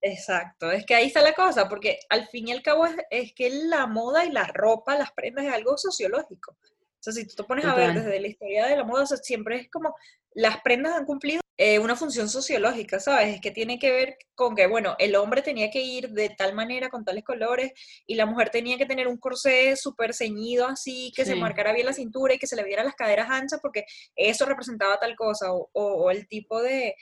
Exacto, 0.00 0.70
es 0.70 0.84
que 0.86 0.94
ahí 0.94 1.06
está 1.06 1.20
la 1.20 1.32
cosa, 1.32 1.68
porque 1.68 1.98
al 2.10 2.26
fin 2.28 2.48
y 2.48 2.52
al 2.52 2.62
cabo 2.62 2.86
es, 2.86 2.94
es 3.10 3.32
que 3.34 3.50
la 3.50 3.86
moda 3.86 4.24
y 4.24 4.30
la 4.30 4.44
ropa, 4.46 4.96
las 4.96 5.10
prendas 5.12 5.46
es 5.46 5.52
algo 5.52 5.76
sociológico. 5.76 6.52
O 6.52 6.98
sea, 7.00 7.12
si 7.12 7.26
tú 7.26 7.34
te 7.34 7.44
pones 7.44 7.64
a 7.64 7.74
ver 7.74 7.94
desde 7.94 8.20
la 8.20 8.28
historia 8.28 8.66
de 8.66 8.76
la 8.76 8.84
moda, 8.84 9.02
o 9.02 9.06
sea, 9.06 9.16
siempre 9.18 9.56
es 9.56 9.70
como 9.70 9.94
las 10.34 10.60
prendas 10.60 10.94
han 10.94 11.06
cumplido 11.06 11.40
eh, 11.58 11.78
una 11.78 11.96
función 11.96 12.28
sociológica, 12.28 13.00
¿sabes? 13.00 13.34
Es 13.34 13.40
que 13.40 13.50
tiene 13.50 13.78
que 13.78 13.90
ver 13.90 14.18
con 14.34 14.54
que, 14.54 14.66
bueno, 14.66 14.94
el 14.98 15.16
hombre 15.16 15.40
tenía 15.42 15.70
que 15.70 15.80
ir 15.82 16.10
de 16.10 16.28
tal 16.30 16.54
manera, 16.54 16.90
con 16.90 17.04
tales 17.04 17.24
colores, 17.24 17.72
y 18.06 18.14
la 18.16 18.26
mujer 18.26 18.50
tenía 18.50 18.76
que 18.78 18.86
tener 18.86 19.08
un 19.08 19.16
corsé 19.18 19.74
súper 19.76 20.12
ceñido 20.14 20.66
así, 20.66 21.12
que 21.16 21.24
se 21.24 21.34
marcara 21.36 21.72
bien 21.72 21.86
la 21.86 21.92
cintura 21.94 22.34
y 22.34 22.38
que 22.38 22.46
se 22.46 22.56
le 22.56 22.64
vieran 22.64 22.84
las 22.86 22.94
caderas 22.94 23.30
anchas, 23.30 23.60
porque 23.62 23.84
eso 24.14 24.44
representaba 24.46 24.98
tal 24.98 25.16
cosa, 25.16 25.52
o, 25.52 25.70
o- 25.72 26.04
o 26.04 26.10
el 26.10 26.28
tipo 26.28 26.60
de, 26.62 26.94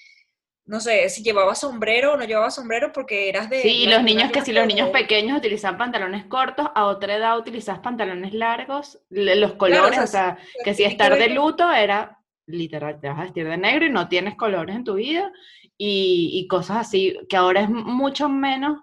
no 0.67 0.81
sé, 0.81 1.09
si 1.11 1.23
llevaba 1.23 1.55
sombrero 1.55 2.13
o 2.15 2.17
no 2.17 2.25
llevaba 2.25 2.51
sombrero 2.51 2.91
porque 2.93 3.29
eras 3.29 3.51
de... 3.51 3.61
Sí, 3.61 3.69
y 3.83 3.87
los 3.87 4.03
niños, 4.03 4.31
que 4.33 4.41
si 4.41 4.53
los 4.53 4.67
niños 4.67 4.89
pequeños 4.91 5.37
utilizaban 5.39 5.77
pantalones 5.79 6.25
cortos, 6.27 6.69
a 6.75 6.87
otra 6.87 7.17
edad 7.17 7.39
utilizabas 7.39 7.81
pantalones 7.83 8.33
largos, 8.33 9.01
los 9.11 9.55
colores, 9.55 9.99
o 9.99 10.05
o 10.05 10.07
sea, 10.07 10.37
sea, 10.37 10.65
que 10.65 10.73
si 10.75 10.85
que 10.85 10.89
estar 10.89 11.19
de 11.19 11.29
luto 11.29 11.71
era 11.73 12.19
literal, 12.47 13.01
te 13.01 13.09
vas 13.09 13.19
a 13.19 13.23
vestir 13.23 13.47
de 13.47 13.57
negro 13.57 13.87
y 13.87 13.91
no 13.91 14.09
tienes 14.09 14.37
colores 14.37 14.77
en 14.77 14.85
tu 14.85 14.95
vida, 14.95 15.31
y, 15.77 16.47
cosas 16.49 16.79
así, 16.79 17.17
que 17.29 17.37
ahora 17.37 17.63
es 17.63 17.69
mucho 17.69 18.29
menos 18.29 18.81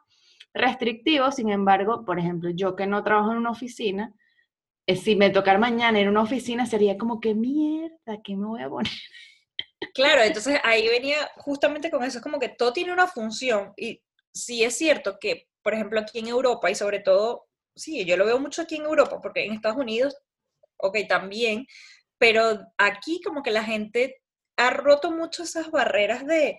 restrictivo, 0.53 1.31
sin 1.31 1.49
embargo, 1.49 2.03
por 2.05 2.19
ejemplo, 2.19 2.49
yo 2.49 2.75
que 2.75 2.85
no 2.85 3.03
trabajo 3.03 3.31
en 3.31 3.37
una 3.37 3.51
oficina, 3.51 4.13
eh, 4.87 4.95
si 4.97 5.15
me 5.15 5.29
tocara 5.29 5.57
mañana 5.57 5.99
a 5.99 6.09
una 6.09 6.21
oficina 6.21 6.65
sería 6.65 6.97
como 6.97 7.21
que 7.21 7.33
mierda, 7.33 8.21
¿qué 8.23 8.35
me 8.35 8.45
voy 8.45 8.61
a 8.61 8.69
poner? 8.69 8.91
Claro, 9.93 10.21
entonces 10.21 10.59
ahí 10.63 10.87
venía 10.89 11.17
justamente 11.37 11.89
con 11.89 12.03
eso, 12.03 12.17
es 12.17 12.23
como 12.23 12.39
que 12.39 12.49
todo 12.49 12.73
tiene 12.73 12.91
una 12.91 13.07
función 13.07 13.73
y 13.77 14.01
sí 14.33 14.63
es 14.63 14.77
cierto 14.77 15.17
que, 15.19 15.47
por 15.61 15.73
ejemplo, 15.73 15.99
aquí 15.99 16.19
en 16.19 16.27
Europa 16.27 16.69
y 16.69 16.75
sobre 16.75 16.99
todo, 16.99 17.47
sí, 17.75 18.03
yo 18.05 18.17
lo 18.17 18.25
veo 18.25 18.39
mucho 18.39 18.61
aquí 18.61 18.75
en 18.75 18.83
Europa, 18.83 19.19
porque 19.21 19.45
en 19.45 19.53
Estados 19.53 19.77
Unidos, 19.77 20.17
ok, 20.77 20.97
también, 21.07 21.65
pero 22.21 22.59
aquí 22.77 23.19
como 23.25 23.41
que 23.41 23.49
la 23.49 23.63
gente 23.63 24.21
ha 24.55 24.69
roto 24.69 25.09
mucho 25.11 25.41
esas 25.41 25.71
barreras 25.71 26.23
de, 26.27 26.55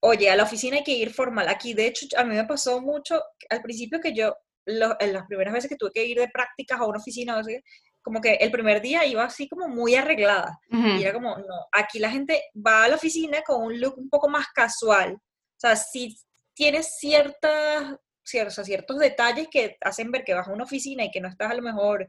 oye, 0.00 0.28
a 0.28 0.36
la 0.36 0.42
oficina 0.42 0.76
hay 0.76 0.84
que 0.84 0.92
ir 0.92 1.10
formal. 1.10 1.48
Aquí, 1.48 1.72
de 1.72 1.86
hecho, 1.86 2.06
a 2.18 2.24
mí 2.24 2.34
me 2.34 2.44
pasó 2.44 2.82
mucho 2.82 3.22
al 3.48 3.62
principio 3.62 3.98
que 3.98 4.12
yo, 4.12 4.36
lo- 4.66 4.94
en 5.00 5.14
las 5.14 5.24
primeras 5.26 5.54
veces 5.54 5.70
que 5.70 5.76
tuve 5.76 5.92
que 5.94 6.04
ir 6.04 6.18
de 6.18 6.28
prácticas 6.28 6.78
a 6.78 6.84
una 6.86 6.98
oficina, 6.98 7.38
o 7.38 7.42
sea, 7.42 7.58
como 8.02 8.20
que 8.20 8.34
el 8.34 8.50
primer 8.50 8.82
día 8.82 9.06
iba 9.06 9.24
así 9.24 9.48
como 9.48 9.68
muy 9.68 9.94
arreglada. 9.94 10.58
Y 10.98 11.02
era 11.04 11.14
como, 11.14 11.34
no, 11.38 11.66
aquí 11.72 11.98
la 11.98 12.10
gente 12.10 12.42
va 12.54 12.84
a 12.84 12.88
la 12.88 12.96
oficina 12.96 13.40
con 13.40 13.62
un 13.62 13.80
look 13.80 13.96
un 13.96 14.10
poco 14.10 14.28
más 14.28 14.48
casual. 14.54 15.14
O 15.14 15.58
sea, 15.58 15.76
sí 15.76 16.14
tienes 16.52 16.98
ciertas, 16.98 17.96
ciertos, 18.22 18.66
ciertos 18.66 18.98
detalles 18.98 19.48
que 19.50 19.78
hacen 19.80 20.10
ver 20.10 20.24
que 20.24 20.34
vas 20.34 20.46
a 20.48 20.52
una 20.52 20.64
oficina 20.64 21.04
y 21.04 21.10
que 21.10 21.20
no 21.22 21.28
estás 21.28 21.50
a 21.50 21.54
lo 21.54 21.62
mejor, 21.62 22.06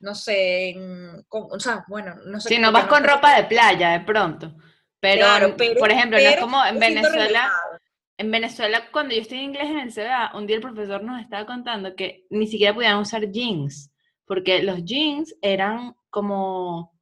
no 0.00 0.14
sé, 0.14 0.70
en- 0.70 1.24
con- 1.28 1.48
o 1.50 1.58
sea, 1.60 1.84
bueno, 1.88 2.14
no 2.26 2.40
sé. 2.40 2.50
Si 2.50 2.58
no 2.58 2.72
vas 2.72 2.86
con 2.86 3.02
ropa 3.04 3.36
de 3.36 3.44
playa 3.44 3.90
de 3.92 4.00
pronto, 4.00 4.54
pero, 5.00 5.20
Claro, 5.26 5.54
pero- 5.56 5.78
por 5.80 5.90
ejemplo, 5.90 6.18
no 6.18 6.24
es 6.24 6.36
como 6.40 6.64
en 6.64 6.78
Venezuela. 6.78 7.52
En 8.18 8.30
Venezuela, 8.30 8.84
cuando 8.90 9.14
yo 9.14 9.20
estudié 9.20 9.42
inglés 9.42 9.66
en 9.68 9.78
el 9.78 9.92
CBA, 9.92 10.32
un 10.34 10.46
día 10.46 10.56
el 10.56 10.62
profesor 10.62 11.02
nos 11.04 11.20
estaba 11.20 11.44
contando 11.44 11.94
que 11.94 12.24
ni 12.30 12.46
siquiera 12.46 12.72
podían 12.74 12.98
usar 12.98 13.30
jeans, 13.30 13.92
porque 14.26 14.62
los 14.62 14.82
jeans 14.84 15.34
eran 15.42 15.94
como 16.08 16.94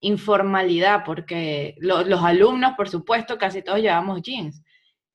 informalidad, 0.00 1.04
porque 1.04 1.74
lo- 1.78 2.02
los 2.04 2.22
alumnos, 2.22 2.74
por 2.76 2.88
supuesto, 2.88 3.38
casi 3.38 3.62
todos 3.62 3.80
llevábamos 3.80 4.22
jeans. 4.22 4.62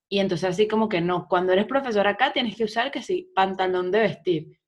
Y 0.09 0.19
entonces 0.19 0.49
así 0.49 0.67
como 0.67 0.89
que 0.89 1.01
no, 1.01 1.27
cuando 1.27 1.53
eres 1.53 1.65
profesor 1.65 2.07
acá 2.07 2.33
tienes 2.33 2.55
que 2.55 2.65
usar 2.65 2.91
que 2.91 3.01
sí, 3.01 3.31
pantalón 3.35 3.91
de 3.91 3.99
vestir. 3.99 4.59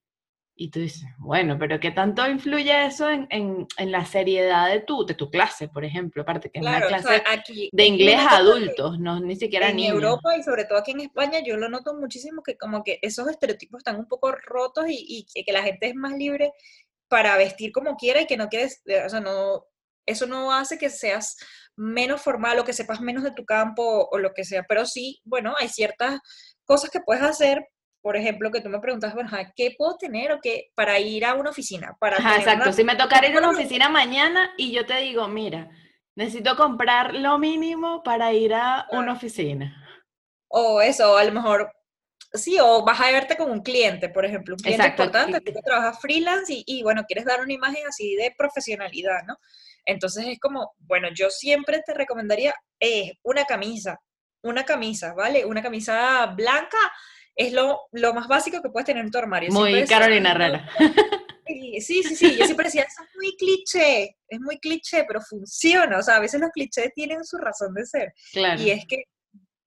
Y 0.57 0.71
tú 0.71 0.79
dices, 0.79 1.03
bueno, 1.17 1.57
pero 1.59 1.79
¿qué 1.81 1.91
tanto 1.91 2.25
influye 2.25 2.85
eso 2.85 3.09
en, 3.09 3.27
en, 3.29 3.67
en 3.77 3.91
la 3.91 4.05
seriedad 4.05 4.69
de 4.69 4.79
tu, 4.79 5.05
de 5.05 5.13
tu 5.13 5.29
clase, 5.29 5.67
por 5.67 5.83
ejemplo? 5.83 6.21
Aparte 6.21 6.49
que 6.49 6.59
es 6.59 6.65
una 6.65 6.79
clase 6.87 7.23
de 7.71 7.85
inglés 7.85 8.19
a 8.19 8.37
adultos, 8.37 8.97
no 8.99 9.19
ni 9.19 9.35
siquiera 9.35 9.69
en 9.69 9.75
niños. 9.75 9.97
En 9.97 10.03
Europa 10.03 10.37
y 10.37 10.43
sobre 10.43 10.63
todo 10.63 10.77
aquí 10.77 10.91
en 10.91 11.01
España 11.01 11.39
yo 11.45 11.57
lo 11.57 11.67
noto 11.67 11.93
muchísimo 11.93 12.41
que 12.41 12.57
como 12.57 12.83
que 12.83 12.99
esos 13.01 13.27
estereotipos 13.27 13.79
están 13.79 13.97
un 13.97 14.07
poco 14.07 14.31
rotos 14.31 14.85
y, 14.87 15.27
y 15.35 15.43
que 15.43 15.51
la 15.51 15.61
gente 15.61 15.87
es 15.87 15.95
más 15.95 16.13
libre 16.13 16.53
para 17.07 17.37
vestir 17.37 17.71
como 17.71 17.95
quiera 17.95 18.21
y 18.21 18.27
que 18.27 18.37
no 18.37 18.49
quieres, 18.49 18.81
eh, 18.85 19.03
o 19.05 19.09
sea, 19.09 19.19
no, 19.19 19.65
eso 20.05 20.25
no 20.25 20.53
hace 20.53 20.77
que 20.77 20.89
seas 20.89 21.37
menos 21.75 22.21
formal 22.21 22.59
o 22.59 22.63
que 22.63 22.73
sepas 22.73 23.01
menos 23.01 23.23
de 23.23 23.31
tu 23.31 23.45
campo 23.45 24.07
o, 24.09 24.17
lo 24.17 24.33
que 24.33 24.45
sea, 24.45 24.65
pero 24.67 24.85
sí, 24.85 25.21
bueno, 25.25 25.53
hay 25.59 25.69
ciertas 25.69 26.19
cosas 26.63 26.89
que 26.89 27.01
puedes 27.01 27.23
hacer 27.23 27.67
por 28.05 28.15
ejemplo, 28.15 28.51
que 28.51 28.61
tú 28.61 28.69
me 28.69 28.79
preguntas, 28.79 29.15
bueno, 29.15 29.31
¿qué 29.55 29.73
puedo 29.75 29.97
tener 29.97 30.31
o 30.31 30.39
qué 30.39 30.71
para 30.75 30.99
ir 30.99 31.25
a 31.25 31.33
una 31.33 31.49
oficina? 31.49 31.97
Para 31.99 32.17
exacto, 32.17 32.71
si 32.71 32.83
me 32.83 32.95
tocara 32.95 33.27
ir 33.27 33.35
a 33.35 33.39
una 33.39 33.49
oficina 33.49 33.89
mañana 33.89 34.53
y 34.57 34.71
yo 34.71 34.85
te 34.85 34.97
digo, 34.97 35.27
mira, 35.27 35.71
necesito 36.13 36.55
comprar 36.55 37.15
lo 37.15 37.39
mínimo 37.39 38.03
para 38.03 38.31
ir 38.31 38.53
a 38.53 38.85
una 38.91 39.13
oficina. 39.13 39.75
O 40.47 40.81
eso, 40.81 41.17
a 41.17 41.23
lo 41.23 41.31
mejor, 41.31 41.71
sí, 42.31 42.59
o 42.61 42.85
vas 42.85 43.01
a 43.01 43.09
verte 43.09 43.37
con 43.37 43.49
un 43.49 43.63
cliente, 43.63 44.09
por 44.09 44.23
ejemplo, 44.23 44.53
un 44.53 44.59
cliente 44.59 44.85
importante, 44.85 45.41
que 45.41 45.61
trabajas 45.63 45.99
freelance 45.99 46.53
y, 46.53 46.63
y, 46.67 46.83
bueno, 46.83 47.05
quieres 47.07 47.25
dar 47.25 47.41
una 47.41 47.53
imagen 47.53 47.87
así 47.87 48.15
de 48.17 48.35
profesionalidad, 48.37 49.23
¿no? 49.25 49.35
Entonces 49.83 50.27
es 50.27 50.39
como, 50.39 50.75
bueno, 50.77 51.07
yo 51.11 51.31
siempre 51.31 51.81
te 51.83 51.95
recomendaría 51.95 52.53
eh, 52.79 53.13
una 53.23 53.45
camisa, 53.45 53.99
una 54.43 54.63
camisa, 54.63 55.15
¿vale? 55.15 55.43
Una 55.43 55.63
camisa 55.63 56.27
blanca 56.27 56.77
es 57.35 57.53
lo, 57.53 57.81
lo 57.91 58.13
más 58.13 58.27
básico 58.27 58.61
que 58.61 58.69
puedes 58.69 58.85
tener 58.85 59.03
en 59.03 59.11
tu 59.11 59.17
armario. 59.17 59.51
Muy 59.51 59.85
Carolina 59.85 60.31
Herrera. 60.31 60.69
Sí, 61.47 61.79
sí, 61.79 62.15
sí, 62.15 62.35
yo 62.37 62.45
siempre 62.45 62.65
decía, 62.65 62.83
eso 62.83 63.03
es 63.03 63.15
muy 63.15 63.35
cliché, 63.37 64.17
es 64.27 64.39
muy 64.39 64.57
cliché, 64.57 65.03
pero 65.07 65.21
funciona, 65.21 65.99
o 65.99 66.01
sea, 66.01 66.15
a 66.15 66.19
veces 66.19 66.41
los 66.41 66.49
clichés 66.49 66.91
tienen 66.95 67.23
su 67.23 67.37
razón 67.37 67.73
de 67.75 67.85
ser. 67.85 68.13
Claro. 68.31 68.59
Y 68.61 68.71
es 68.71 68.85
que 68.87 69.03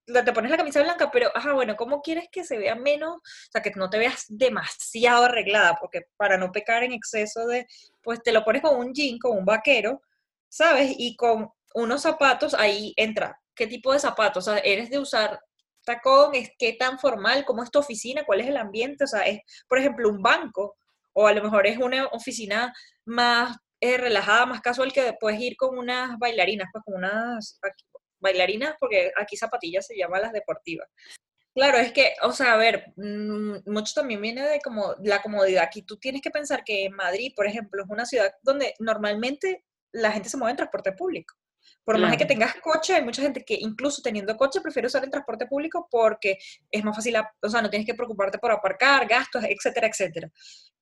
te 0.06 0.32
pones 0.32 0.50
la 0.50 0.56
camisa 0.56 0.82
blanca, 0.82 1.10
pero, 1.10 1.30
ajá, 1.34 1.52
bueno, 1.52 1.76
¿cómo 1.76 2.02
quieres 2.02 2.28
que 2.32 2.44
se 2.44 2.58
vea 2.58 2.74
menos? 2.74 3.16
O 3.16 3.50
sea, 3.52 3.62
que 3.62 3.70
no 3.76 3.90
te 3.90 3.98
veas 3.98 4.24
demasiado 4.28 5.26
arreglada, 5.26 5.78
porque 5.80 6.06
para 6.16 6.36
no 6.36 6.50
pecar 6.50 6.82
en 6.82 6.92
exceso 6.92 7.46
de, 7.46 7.66
pues 8.02 8.22
te 8.22 8.32
lo 8.32 8.44
pones 8.44 8.62
con 8.62 8.76
un 8.76 8.92
jean, 8.92 9.18
con 9.18 9.36
un 9.36 9.44
vaquero, 9.44 10.02
¿sabes? 10.48 10.94
Y 10.98 11.14
con 11.16 11.50
unos 11.74 12.02
zapatos, 12.02 12.54
ahí 12.54 12.92
entra. 12.96 13.40
¿Qué 13.54 13.66
tipo 13.66 13.92
de 13.92 13.98
zapatos? 13.98 14.48
O 14.48 14.52
sea, 14.52 14.60
eres 14.60 14.90
de 14.90 14.98
usar 14.98 15.40
tacón, 15.88 16.34
es 16.34 16.50
qué 16.58 16.74
tan 16.74 16.98
formal, 16.98 17.44
cómo 17.46 17.62
es 17.62 17.70
tu 17.70 17.78
oficina, 17.78 18.24
cuál 18.24 18.40
es 18.40 18.46
el 18.46 18.58
ambiente, 18.58 19.04
o 19.04 19.06
sea, 19.06 19.22
es, 19.22 19.40
por 19.68 19.78
ejemplo, 19.78 20.08
un 20.08 20.22
banco, 20.22 20.76
o 21.14 21.26
a 21.26 21.32
lo 21.32 21.42
mejor 21.42 21.66
es 21.66 21.78
una 21.78 22.06
oficina 22.08 22.74
más 23.06 23.56
eh, 23.80 23.96
relajada, 23.96 24.46
más 24.46 24.60
casual, 24.60 24.92
que 24.92 25.14
puedes 25.18 25.40
ir 25.40 25.56
con 25.56 25.78
unas 25.78 26.18
bailarinas, 26.18 26.68
pues 26.72 26.84
con 26.84 26.96
unas 26.96 27.58
bailarinas, 28.20 28.74
porque 28.78 29.10
aquí 29.16 29.36
zapatillas 29.36 29.86
se 29.86 29.96
llaman 29.96 30.22
las 30.22 30.32
deportivas. 30.32 30.88
Claro, 31.54 31.78
es 31.78 31.92
que, 31.92 32.14
o 32.22 32.32
sea, 32.32 32.54
a 32.54 32.56
ver, 32.56 32.92
mm, 32.96 33.58
mucho 33.66 33.94
también 33.94 34.20
viene 34.20 34.42
de 34.46 34.60
como 34.60 34.94
la 35.02 35.22
comodidad. 35.22 35.64
Aquí 35.64 35.82
tú 35.82 35.96
tienes 35.96 36.22
que 36.22 36.30
pensar 36.30 36.62
que 36.64 36.88
Madrid, 36.90 37.32
por 37.34 37.46
ejemplo, 37.46 37.82
es 37.82 37.90
una 37.90 38.06
ciudad 38.06 38.32
donde 38.42 38.74
normalmente 38.78 39.64
la 39.92 40.12
gente 40.12 40.28
se 40.28 40.36
mueve 40.36 40.52
en 40.52 40.58
transporte 40.58 40.92
público. 40.92 41.34
Por 41.88 41.98
más 41.98 42.10
de 42.10 42.18
que 42.18 42.26
tengas 42.26 42.54
coche, 42.56 42.96
hay 42.96 43.02
mucha 43.02 43.22
gente 43.22 43.42
que 43.42 43.54
incluso 43.58 44.02
teniendo 44.02 44.36
coche 44.36 44.60
prefiere 44.60 44.88
usar 44.88 45.04
el 45.04 45.10
transporte 45.10 45.46
público 45.46 45.88
porque 45.90 46.36
es 46.70 46.84
más 46.84 46.94
fácil, 46.94 47.16
o 47.40 47.48
sea, 47.48 47.62
no 47.62 47.70
tienes 47.70 47.86
que 47.86 47.94
preocuparte 47.94 48.36
por 48.36 48.50
aparcar, 48.50 49.08
gastos, 49.08 49.42
etcétera, 49.48 49.86
etcétera. 49.86 50.30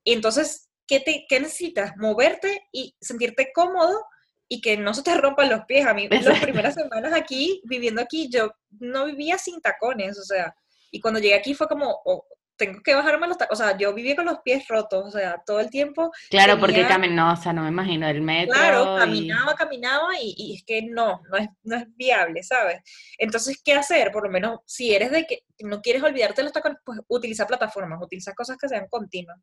Y 0.02 0.14
entonces, 0.14 0.68
¿qué, 0.84 0.98
te, 0.98 1.25
qué 1.28 1.38
necesitas? 1.38 1.96
Moverte 1.96 2.66
y 2.72 2.96
sentirte 3.00 3.52
cómodo 3.54 4.04
y 4.48 4.60
que 4.60 4.76
no 4.76 4.92
se 4.94 5.04
te 5.04 5.14
rompan 5.14 5.48
los 5.48 5.64
pies. 5.66 5.86
A 5.86 5.94
mí, 5.94 6.08
las 6.08 6.40
primeras 6.40 6.75
semanas 6.75 7.12
aquí, 7.12 7.62
viviendo 7.66 8.02
aquí, 8.02 8.28
yo 8.28 8.50
no 8.80 9.06
vivía 9.06 9.38
sin 9.38 9.60
tacones, 9.60 10.18
o 10.18 10.25
sea, 10.25 10.56
y 10.90 10.98
cuando 10.98 11.20
llegué 11.20 11.34
aquí 11.36 11.54
fue 11.54 11.68
como, 11.68 12.00
oh, 12.04 12.26
tengo 12.56 12.80
que 12.82 12.94
bajarme 12.94 13.28
los 13.28 13.38
tacos, 13.38 13.60
o 13.60 13.62
sea, 13.62 13.76
yo 13.76 13.92
vivía 13.94 14.16
con 14.16 14.26
los 14.26 14.38
pies 14.40 14.66
rotos, 14.68 15.06
o 15.06 15.10
sea, 15.10 15.42
todo 15.44 15.60
el 15.60 15.70
tiempo. 15.70 16.10
Claro, 16.30 16.58
porque 16.58 16.86
caminó, 16.86 17.32
o 17.32 17.36
sea, 17.36 17.52
no 17.52 17.62
me 17.62 17.68
imagino, 17.68 18.08
el 18.08 18.22
metro. 18.22 18.54
Claro, 18.54 18.96
caminaba, 18.96 19.54
caminaba 19.54 20.20
y, 20.20 20.34
y, 20.36 20.56
es 20.56 20.64
que 20.64 20.82
no, 20.82 21.20
no 21.30 21.36
es, 21.36 21.48
no 21.62 21.76
es 21.76 21.84
viable, 21.96 22.42
¿sabes? 22.42 22.80
Entonces, 23.18 23.60
¿qué 23.64 23.75
hacer? 23.75 24.10
Por 24.10 24.25
lo 24.25 24.30
menos, 24.30 24.60
si 24.66 24.94
eres 24.94 25.10
de 25.10 25.26
que 25.26 25.40
no 25.60 25.80
quieres 25.80 26.02
olvidarte 26.02 26.40
de 26.40 26.44
los 26.44 26.52
tacones, 26.52 26.78
pues 26.84 27.00
utiliza 27.08 27.46
plataformas, 27.46 28.02
utiliza 28.02 28.34
cosas 28.34 28.56
que 28.56 28.68
sean 28.68 28.86
continuas. 28.88 29.38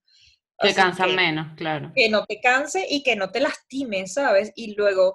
Que 0.60 0.74
cansan 0.74 1.16
menos, 1.16 1.56
claro. 1.56 1.92
Que 1.96 2.10
no 2.10 2.26
te 2.26 2.40
canse 2.40 2.86
y 2.90 3.04
que 3.04 3.16
no 3.16 3.32
te 3.32 3.42
lastime, 3.42 4.08
¿sabes? 4.08 4.52
Y 4.56 4.76
luego, 4.76 5.14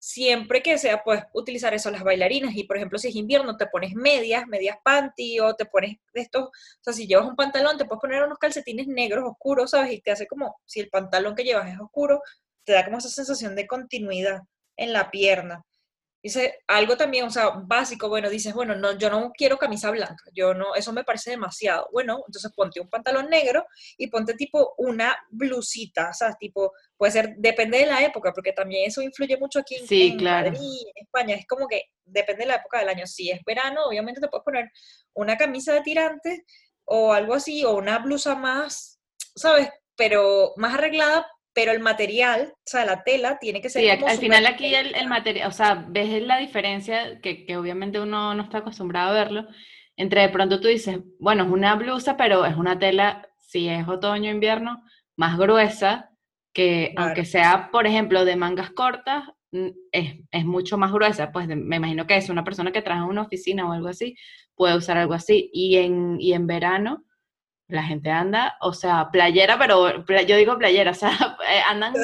siempre 0.00 0.62
que 0.62 0.78
sea, 0.78 1.04
pues 1.04 1.22
utilizar 1.32 1.74
eso 1.74 1.90
las 1.90 2.02
bailarinas. 2.02 2.56
Y 2.56 2.64
por 2.64 2.76
ejemplo, 2.76 2.98
si 2.98 3.08
es 3.08 3.14
invierno, 3.14 3.56
te 3.56 3.66
pones 3.66 3.94
medias, 3.94 4.46
medias 4.48 4.78
panty, 4.82 5.38
o 5.40 5.54
te 5.54 5.66
pones 5.66 5.98
de 6.12 6.22
estos, 6.22 6.44
o 6.44 6.50
sea, 6.80 6.92
si 6.92 7.06
llevas 7.06 7.26
un 7.26 7.36
pantalón, 7.36 7.78
te 7.78 7.84
puedes 7.84 8.00
poner 8.00 8.24
unos 8.24 8.38
calcetines 8.38 8.88
negros 8.88 9.24
oscuros, 9.24 9.70
¿sabes? 9.70 9.92
Y 9.92 10.00
te 10.00 10.10
hace 10.10 10.26
como, 10.26 10.56
si 10.64 10.80
el 10.80 10.88
pantalón 10.88 11.36
que 11.36 11.44
llevas 11.44 11.72
es 11.72 11.78
oscuro, 11.78 12.22
te 12.64 12.72
da 12.72 12.84
como 12.84 12.98
esa 12.98 13.08
sensación 13.10 13.54
de 13.54 13.66
continuidad 13.66 14.40
en 14.76 14.92
la 14.92 15.10
pierna. 15.10 15.64
Dice, 16.22 16.58
algo 16.66 16.98
también, 16.98 17.24
o 17.24 17.30
sea, 17.30 17.48
básico, 17.48 18.08
bueno, 18.08 18.28
dices, 18.28 18.52
bueno, 18.52 18.74
no, 18.76 18.98
yo 18.98 19.08
no 19.08 19.32
quiero 19.32 19.56
camisa 19.56 19.90
blanca, 19.90 20.22
yo 20.34 20.52
no, 20.52 20.74
eso 20.74 20.92
me 20.92 21.02
parece 21.02 21.30
demasiado. 21.30 21.88
Bueno, 21.92 22.22
entonces 22.26 22.52
ponte 22.54 22.78
un 22.78 22.90
pantalón 22.90 23.30
negro 23.30 23.64
y 23.96 24.08
ponte 24.08 24.34
tipo 24.34 24.74
una 24.76 25.16
blusita, 25.30 26.10
o 26.10 26.14
sea, 26.14 26.34
tipo, 26.34 26.72
puede 26.98 27.12
ser, 27.12 27.34
depende 27.38 27.78
de 27.78 27.86
la 27.86 28.04
época, 28.04 28.32
porque 28.34 28.52
también 28.52 28.86
eso 28.86 29.00
influye 29.00 29.38
mucho 29.38 29.60
aquí 29.60 29.76
en, 29.76 30.18
claro. 30.18 30.50
Madrid, 30.50 30.82
en 30.94 31.04
España, 31.04 31.36
es 31.36 31.46
como 31.46 31.66
que 31.66 31.84
depende 32.04 32.42
de 32.42 32.48
la 32.48 32.56
época 32.56 32.80
del 32.80 32.90
año. 32.90 33.06
Si 33.06 33.30
es 33.30 33.40
verano, 33.46 33.84
obviamente 33.86 34.20
te 34.20 34.28
puedes 34.28 34.44
poner 34.44 34.70
una 35.14 35.38
camisa 35.38 35.72
de 35.72 35.80
tirantes 35.80 36.42
o 36.84 37.14
algo 37.14 37.34
así, 37.34 37.64
o 37.64 37.76
una 37.76 37.98
blusa 37.98 38.34
más, 38.34 39.00
¿sabes? 39.34 39.70
Pero 39.96 40.52
más 40.56 40.74
arreglada 40.74 41.26
pero 41.60 41.72
el 41.72 41.80
material, 41.80 42.54
o 42.54 42.62
sea, 42.64 42.86
la 42.86 43.02
tela 43.02 43.38
tiene 43.38 43.60
que 43.60 43.68
ser... 43.68 43.82
Sí, 43.82 43.90
al 43.90 44.16
final 44.16 44.46
aquí 44.46 44.74
el, 44.74 44.94
el, 44.94 45.08
material, 45.08 45.46
o 45.46 45.52
sea, 45.52 45.84
ves 45.86 46.22
la 46.22 46.38
diferencia, 46.38 47.20
que, 47.20 47.44
que, 47.44 47.58
obviamente 47.58 48.00
uno 48.00 48.32
no 48.32 48.42
está 48.42 48.58
acostumbrado 48.58 49.10
a 49.10 49.12
verlo, 49.12 49.46
entre 49.94 50.22
de 50.22 50.30
pronto 50.30 50.58
tú 50.58 50.68
dices, 50.68 51.00
bueno, 51.18 51.44
es 51.44 51.50
una 51.50 51.74
blusa, 51.74 52.16
pero 52.16 52.46
es 52.46 52.56
una 52.56 52.78
tela, 52.78 53.28
si 53.36 53.68
es 53.68 53.86
otoño, 53.86 54.30
invierno, 54.30 54.82
más 55.16 55.36
gruesa, 55.36 56.08
que 56.54 56.94
aunque 56.96 57.26
sea, 57.26 57.68
por 57.70 57.86
ejemplo, 57.86 58.24
de 58.24 58.36
mangas 58.36 58.70
cortas, 58.70 59.24
es, 59.92 60.14
es 60.30 60.44
mucho 60.46 60.78
más 60.78 60.92
gruesa, 60.92 61.30
pues 61.30 61.46
me 61.46 61.76
imagino 61.76 62.06
que 62.06 62.16
es 62.16 62.30
una 62.30 62.42
persona 62.42 62.72
que 62.72 62.80
trabaja 62.80 63.04
en 63.04 63.10
una 63.10 63.22
oficina 63.22 63.68
o 63.68 63.72
algo 63.72 63.88
así, 63.88 64.16
puede 64.54 64.78
usar 64.78 64.96
algo 64.96 65.12
así, 65.12 65.50
y 65.52 65.76
en, 65.76 66.16
y 66.18 66.32
en 66.32 66.46
verano 66.46 67.04
la 67.70 67.82
gente 67.82 68.10
anda, 68.10 68.56
o 68.60 68.72
sea, 68.72 69.08
playera, 69.10 69.58
pero 69.58 70.04
yo 70.26 70.36
digo 70.36 70.58
playera, 70.58 70.90
o 70.92 70.94
sea, 70.94 71.36
eh, 71.48 71.60
andan 71.66 71.94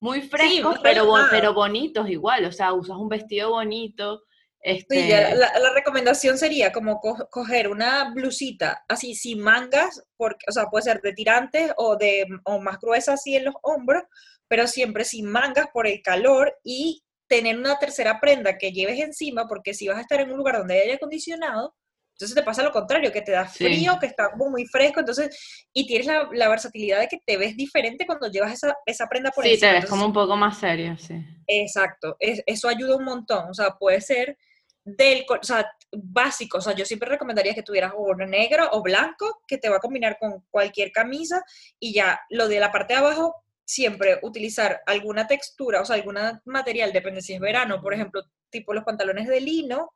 muy 0.00 0.22
frescos, 0.22 0.78
pero, 0.82 1.12
pero 1.30 1.54
bonitos 1.54 2.08
igual, 2.08 2.44
o 2.46 2.52
sea, 2.52 2.72
usas 2.72 2.96
un 2.96 3.08
vestido 3.08 3.50
bonito. 3.50 4.22
Este... 4.62 5.02
Sí, 5.02 5.08
la, 5.08 5.72
recomendación 5.74 6.36
sería 6.36 6.72
como 6.72 7.00
coger 7.00 7.68
una 7.68 8.12
blusita 8.12 8.84
así 8.88 9.14
sin 9.14 9.40
mangas, 9.40 10.02
porque, 10.16 10.44
o 10.48 10.52
sea, 10.52 10.66
puede 10.66 10.84
ser 10.84 11.00
de 11.00 11.12
tirantes 11.12 11.72
o, 11.76 11.96
de, 11.96 12.26
o 12.44 12.60
más 12.60 12.78
gruesa 12.78 13.14
así 13.14 13.36
en 13.36 13.46
los 13.46 13.54
hombros, 13.62 14.02
pero 14.48 14.66
siempre 14.66 15.04
sin 15.04 15.26
mangas 15.26 15.66
por 15.72 15.86
el 15.86 16.02
calor 16.02 16.58
y 16.64 17.02
tener 17.28 17.56
una 17.56 17.78
tercera 17.78 18.20
prenda 18.20 18.58
que 18.58 18.72
lleves 18.72 18.98
encima, 18.98 19.46
porque 19.46 19.72
si 19.72 19.86
vas 19.86 19.98
a 19.98 20.02
estar 20.02 20.20
en 20.20 20.32
un 20.32 20.38
lugar 20.38 20.58
donde 20.58 20.74
hay 20.74 20.80
aire 20.80 20.94
acondicionado, 20.94 21.74
entonces 22.20 22.34
te 22.34 22.42
pasa 22.42 22.62
lo 22.62 22.70
contrario, 22.70 23.10
que 23.10 23.22
te 23.22 23.32
da 23.32 23.46
frío, 23.46 23.98
que 23.98 24.04
está 24.04 24.30
como 24.30 24.50
muy 24.50 24.66
fresco, 24.66 25.00
entonces, 25.00 25.66
y 25.72 25.86
tienes 25.86 26.06
la, 26.06 26.48
versatilidad 26.50 27.00
de 27.00 27.08
que 27.08 27.18
te 27.24 27.38
ves 27.38 27.56
diferente 27.56 28.04
cuando 28.04 28.30
llevas 28.30 28.52
esa, 28.52 28.76
esa 28.84 29.06
prenda 29.06 29.30
por 29.30 29.42
Sí, 29.42 29.58
te 29.58 29.72
ves 29.72 29.86
como 29.86 30.04
un 30.04 30.12
poco 30.12 30.36
más 30.36 30.58
serio, 30.58 30.98
sí. 30.98 31.14
Exacto, 31.46 32.18
eso 32.20 32.68
ayuda 32.68 32.96
un 32.96 33.04
montón, 33.04 33.48
o 33.48 33.54
sea, 33.54 33.70
puede 33.70 34.02
ser 34.02 34.36
del, 34.84 35.24
o 35.28 35.42
sea, 35.42 35.66
básico, 35.92 36.58
o 36.58 36.60
sea, 36.60 36.74
yo 36.74 36.84
siempre 36.84 37.08
recomendaría 37.08 37.54
que 37.54 37.62
tuvieras 37.62 37.94
o 37.96 38.14
negro 38.14 38.68
o 38.72 38.82
blanco, 38.82 39.40
que 39.48 39.56
te 39.56 39.70
va 39.70 39.76
a 39.76 39.80
combinar 39.80 40.18
con 40.20 40.44
cualquier 40.50 40.92
camisa, 40.92 41.42
y 41.78 41.94
ya 41.94 42.20
lo 42.28 42.48
de 42.48 42.60
la 42.60 42.70
parte 42.70 42.92
de 42.92 43.00
abajo, 43.00 43.34
siempre 43.64 44.18
utilizar 44.20 44.82
alguna 44.84 45.26
textura, 45.26 45.80
o 45.80 45.86
sea, 45.86 45.96
algún 45.96 46.18
material, 46.44 46.92
depende 46.92 47.22
si 47.22 47.32
es 47.32 47.40
verano, 47.40 47.80
por 47.80 47.94
ejemplo, 47.94 48.20
tipo 48.50 48.74
los 48.74 48.84
pantalones 48.84 49.26
de 49.26 49.40
lino 49.40 49.94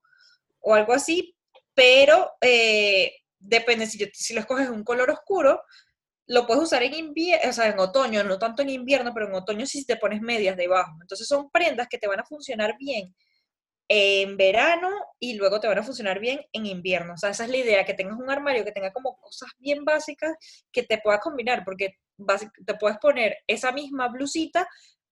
o 0.60 0.74
algo 0.74 0.94
así, 0.94 1.34
pero 1.74 2.32
eh, 2.40 3.12
depende, 3.38 3.86
si, 3.86 3.98
si 4.12 4.34
lo 4.34 4.40
escoges 4.40 4.68
un 4.68 4.84
color 4.84 5.10
oscuro, 5.10 5.62
lo 6.26 6.46
puedes 6.46 6.62
usar 6.62 6.82
en 6.82 6.94
invierno, 6.94 7.50
o 7.50 7.52
sea, 7.52 7.68
en 7.68 7.78
otoño, 7.78 8.24
no 8.24 8.38
tanto 8.38 8.62
en 8.62 8.70
invierno, 8.70 9.12
pero 9.12 9.28
en 9.28 9.34
otoño 9.34 9.66
sí 9.66 9.84
te 9.84 9.96
pones 9.96 10.22
medias 10.22 10.56
debajo. 10.56 10.92
Entonces 11.00 11.26
son 11.28 11.50
prendas 11.50 11.88
que 11.88 11.98
te 11.98 12.06
van 12.06 12.20
a 12.20 12.24
funcionar 12.24 12.76
bien 12.78 13.14
en 13.88 14.36
verano 14.38 14.88
y 15.18 15.34
luego 15.34 15.60
te 15.60 15.68
van 15.68 15.78
a 15.78 15.82
funcionar 15.82 16.18
bien 16.18 16.40
en 16.52 16.66
invierno. 16.66 17.14
O 17.14 17.16
sea, 17.18 17.30
esa 17.30 17.44
es 17.44 17.50
la 17.50 17.58
idea, 17.58 17.84
que 17.84 17.94
tengas 17.94 18.18
un 18.18 18.30
armario 18.30 18.64
que 18.64 18.72
tenga 18.72 18.92
como 18.92 19.16
cosas 19.16 19.50
bien 19.58 19.84
básicas 19.84 20.34
que 20.72 20.82
te 20.82 20.98
puedas 20.98 21.20
combinar, 21.20 21.62
porque 21.64 21.98
te 22.66 22.74
puedes 22.74 22.98
poner 22.98 23.38
esa 23.46 23.72
misma 23.72 24.08
blusita 24.08 24.66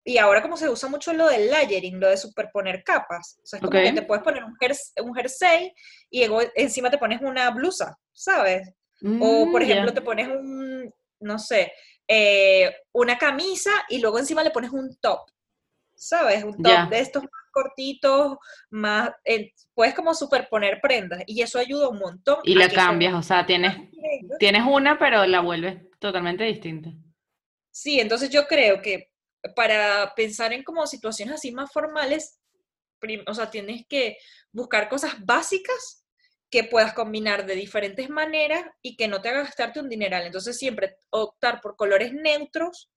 y 0.05 0.19
ahora 0.19 0.43
como 0.43 0.57
se 0.57 0.69
usa 0.69 0.89
mucho 0.89 1.13
lo 1.13 1.29
del 1.29 1.51
layering, 1.51 1.99
lo 1.99 2.09
de 2.09 2.17
superponer 2.17 2.85
capas, 2.85 3.39
o 3.43 3.47
sea, 3.47 3.57
es 3.57 3.61
como 3.61 3.71
que 3.71 3.93
te 3.93 4.03
puedes 4.03 4.23
poner 4.23 4.45
un, 4.45 4.57
un 5.03 5.15
jersey 5.15 5.73
y 6.11 6.27
luego 6.27 6.43
encima 6.55 6.91
te 6.91 6.99
pones 6.99 7.21
una 7.23 7.51
blusa, 7.51 7.99
¿sabes? 8.13 8.71
o 9.21 9.51
por 9.51 9.61
mm, 9.61 9.65
ejemplo 9.65 9.93
te 9.93 10.01
pones 10.01 10.29
un, 10.29 10.93
no 11.21 11.39
sé, 11.39 11.73
eh, 12.07 12.75
una 12.93 13.19
camisa 13.19 13.71
y 13.89 13.99
luego 13.99 14.19
encima 14.19 14.43
le 14.43 14.51
pones 14.51 14.71
un 14.71 14.97
top, 15.01 15.21
¿sabes? 15.95 16.45
Un 16.45 16.63
top 16.63 16.89
de 16.91 17.01
estos 17.01 17.23
más 17.23 17.31
cortitos, 17.51 18.37
más, 18.71 19.11
eh, 19.25 19.53
puedes 19.75 19.95
como 19.95 20.15
superponer 20.15 20.81
prendas 20.81 21.23
y 21.27 21.43
eso 21.43 21.59
ayuda 21.59 21.89
un 21.89 21.99
montón. 21.99 22.39
Y 22.45 22.55
la 22.55 22.69
cambias, 22.69 23.15
o 23.15 23.23
sea, 23.23 23.47
tienes, 23.47 23.77
tienes 24.39 24.63
una 24.67 24.99
pero 24.99 25.27
la 25.27 25.41
vuelves 25.41 25.83
totalmente 25.99 26.45
distinta. 26.45 26.91
Sí, 27.71 28.01
entonces 28.01 28.31
yo 28.31 28.47
creo 28.47 28.81
que 28.81 29.14
para 29.55 30.15
pensar 30.15 30.53
en 30.53 30.63
como 30.63 30.87
situaciones 30.87 31.37
así 31.37 31.53
más 31.53 31.71
formales, 31.73 32.39
o 33.27 33.35
sea, 33.35 33.51
tienes 33.51 33.85
que 33.89 34.17
buscar 34.53 34.89
cosas 34.89 35.15
básicas 35.25 36.05
que 36.51 36.65
puedas 36.65 36.95
combinar 36.95 37.47
de 37.47 37.55
diferentes 37.55 38.09
maneras 38.09 38.65
y 38.81 38.97
que 38.97 39.09
no 39.09 39.21
te 39.21 39.29
haga 39.29 39.43
gastarte 39.43 39.81
un 39.81 39.89
dineral. 39.89 40.25
Entonces 40.25 40.57
siempre 40.57 40.97
optar 41.11 41.61
por 41.61 41.77
colores 41.77 42.13
neutros, 42.13 42.91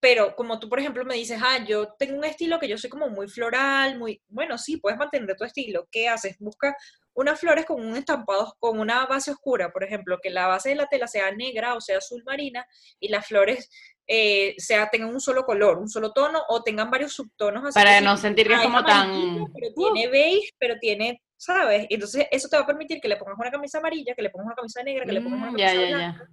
pero 0.00 0.34
como 0.34 0.58
tú, 0.58 0.68
por 0.68 0.80
ejemplo, 0.80 1.04
me 1.04 1.14
dices, 1.14 1.40
ah, 1.42 1.64
yo 1.64 1.94
tengo 1.98 2.16
un 2.16 2.24
estilo 2.24 2.58
que 2.58 2.68
yo 2.68 2.78
soy 2.78 2.90
como 2.90 3.08
muy 3.08 3.28
floral, 3.28 3.98
muy, 3.98 4.22
bueno, 4.28 4.58
sí, 4.58 4.78
puedes 4.78 4.98
mantener 4.98 5.36
tu 5.36 5.44
estilo. 5.44 5.86
¿Qué 5.90 6.08
haces? 6.08 6.36
Busca 6.38 6.74
unas 7.12 7.38
flores 7.38 7.66
con 7.66 7.84
un 7.84 7.96
estampado, 7.96 8.56
con 8.58 8.80
una 8.80 9.06
base 9.06 9.30
oscura, 9.30 9.70
por 9.70 9.84
ejemplo, 9.84 10.18
que 10.22 10.30
la 10.30 10.46
base 10.46 10.70
de 10.70 10.76
la 10.76 10.86
tela 10.86 11.06
sea 11.06 11.30
negra 11.32 11.74
o 11.74 11.80
sea 11.80 11.98
azul 11.98 12.22
marina 12.24 12.66
y 12.98 13.08
las 13.08 13.26
flores 13.26 13.68
eh, 14.12 14.56
sea, 14.58 14.90
tengan 14.90 15.10
un 15.10 15.20
solo 15.20 15.44
color, 15.44 15.78
un 15.78 15.88
solo 15.88 16.12
tono 16.12 16.42
o 16.48 16.64
tengan 16.64 16.90
varios 16.90 17.12
subtonos. 17.12 17.64
Así 17.64 17.74
Para 17.74 18.00
no 18.00 18.16
sentir 18.16 18.48
que 18.48 18.54
es 18.54 18.60
como 18.60 18.84
tan... 18.84 19.46
Pero 19.54 19.72
tiene 19.72 20.08
beige, 20.08 20.50
pero 20.58 20.74
tiene, 20.80 21.22
¿sabes? 21.36 21.86
Entonces 21.88 22.26
eso 22.32 22.48
te 22.48 22.56
va 22.56 22.64
a 22.64 22.66
permitir 22.66 23.00
que 23.00 23.06
le 23.06 23.16
pongas 23.16 23.38
una 23.38 23.52
camisa 23.52 23.78
amarilla, 23.78 24.12
que 24.16 24.22
le 24.22 24.30
pongas 24.30 24.46
una 24.46 24.56
camisa 24.56 24.82
negra, 24.82 25.06
que 25.06 25.12
le 25.12 25.20
pongas 25.20 25.38
una 25.38 25.52
mm, 25.52 25.56
camisa 25.56 25.96
blanca. 25.96 26.28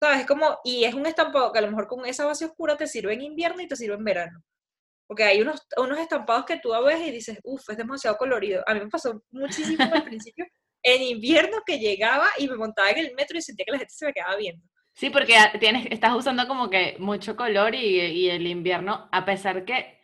¿Sabes? 0.00 0.20
Es 0.20 0.26
como, 0.26 0.58
y 0.64 0.84
es 0.84 0.94
un 0.94 1.04
estampado 1.04 1.52
que 1.52 1.58
a 1.58 1.62
lo 1.62 1.68
mejor 1.68 1.88
con 1.88 2.06
esa 2.06 2.24
base 2.24 2.46
oscura 2.46 2.78
te 2.78 2.86
sirve 2.86 3.12
en 3.12 3.20
invierno 3.20 3.60
y 3.60 3.68
te 3.68 3.76
sirve 3.76 3.96
en 3.96 4.04
verano. 4.04 4.42
Porque 5.06 5.24
hay 5.24 5.42
unos, 5.42 5.60
unos 5.76 5.98
estampados 5.98 6.46
que 6.46 6.58
tú 6.58 6.70
ves 6.86 7.06
y 7.06 7.10
dices, 7.10 7.38
uff, 7.44 7.68
es 7.68 7.76
demasiado 7.76 8.16
colorido. 8.16 8.64
A 8.66 8.72
mí 8.72 8.80
me 8.80 8.88
pasó 8.88 9.22
muchísimo 9.30 9.84
al 9.92 10.04
principio 10.04 10.46
en 10.82 11.02
invierno 11.02 11.58
que 11.66 11.78
llegaba 11.78 12.28
y 12.38 12.48
me 12.48 12.56
montaba 12.56 12.92
en 12.92 12.98
el 12.98 13.14
metro 13.14 13.36
y 13.36 13.42
sentía 13.42 13.66
que 13.66 13.72
la 13.72 13.78
gente 13.78 13.92
se 13.92 14.06
me 14.06 14.12
quedaba 14.14 14.36
viendo. 14.36 14.64
Sí, 14.94 15.10
porque 15.10 15.34
tienes, 15.58 15.86
estás 15.90 16.14
usando 16.14 16.46
como 16.46 16.70
que 16.70 16.96
mucho 17.00 17.36
color 17.36 17.74
y, 17.74 18.00
y, 18.00 18.30
el 18.30 18.46
invierno, 18.46 19.08
a 19.10 19.24
pesar 19.24 19.64
que 19.64 19.98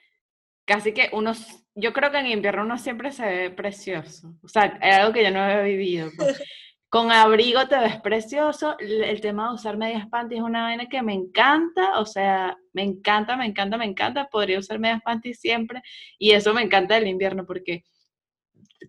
casi 0.64 0.92
que 0.92 1.10
uno, 1.12 1.32
yo 1.74 1.92
creo 1.92 2.10
que 2.10 2.18
en 2.18 2.26
invierno 2.26 2.62
uno 2.62 2.78
siempre 2.78 3.12
se 3.12 3.24
ve 3.26 3.50
precioso. 3.50 4.34
O 4.42 4.48
sea, 4.48 4.78
es 4.82 4.96
algo 4.96 5.12
que 5.12 5.24
yo 5.24 5.30
no 5.30 5.48
he 5.48 5.64
vivido. 5.64 6.10
Pues. 6.16 6.42
Con 6.88 7.12
abrigo 7.12 7.68
te 7.68 7.78
ves 7.78 8.00
precioso. 8.00 8.76
El 8.78 9.20
tema 9.20 9.48
de 9.48 9.54
usar 9.54 9.76
medias 9.76 10.08
panties 10.08 10.40
es 10.40 10.44
una 10.44 10.62
vaina 10.64 10.86
que 10.86 11.02
me 11.02 11.14
encanta. 11.14 12.00
O 12.00 12.04
sea, 12.04 12.56
me 12.72 12.82
encanta, 12.82 13.36
me 13.36 13.46
encanta, 13.46 13.76
me 13.78 13.84
encanta. 13.84 14.28
Podría 14.28 14.58
usar 14.58 14.80
medias 14.80 15.00
panties 15.02 15.38
siempre. 15.38 15.82
Y 16.18 16.32
eso 16.32 16.52
me 16.52 16.62
encanta 16.62 16.96
del 16.96 17.06
invierno 17.06 17.46
porque 17.46 17.84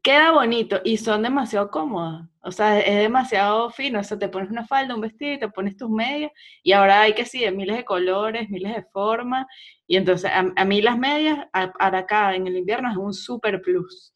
queda 0.03 0.31
bonito 0.31 0.81
y 0.83 0.97
son 0.97 1.23
demasiado 1.23 1.69
cómodas. 1.69 2.27
O 2.43 2.51
sea, 2.51 2.79
es 2.79 2.95
demasiado 2.95 3.69
fino. 3.69 3.99
O 3.99 4.03
sea, 4.03 4.17
te 4.17 4.29
pones 4.29 4.49
una 4.49 4.65
falda, 4.65 4.95
un 4.95 5.01
vestido, 5.01 5.39
te 5.39 5.49
pones 5.49 5.77
tus 5.77 5.89
medias 5.89 6.31
y 6.63 6.71
ahora 6.71 7.01
hay 7.01 7.13
que 7.13 7.25
sí, 7.25 7.39
de 7.39 7.51
miles 7.51 7.77
de 7.77 7.85
colores, 7.85 8.49
miles 8.49 8.75
de 8.75 8.83
formas. 8.91 9.45
Y 9.85 9.97
entonces, 9.97 10.31
a, 10.33 10.65
mí 10.65 10.81
las 10.81 10.97
medias, 10.97 11.47
para 11.51 11.99
acá 11.99 12.35
en 12.35 12.47
el 12.47 12.57
invierno, 12.57 12.89
es 12.89 12.97
un 12.97 13.13
super 13.13 13.61
plus. 13.61 14.13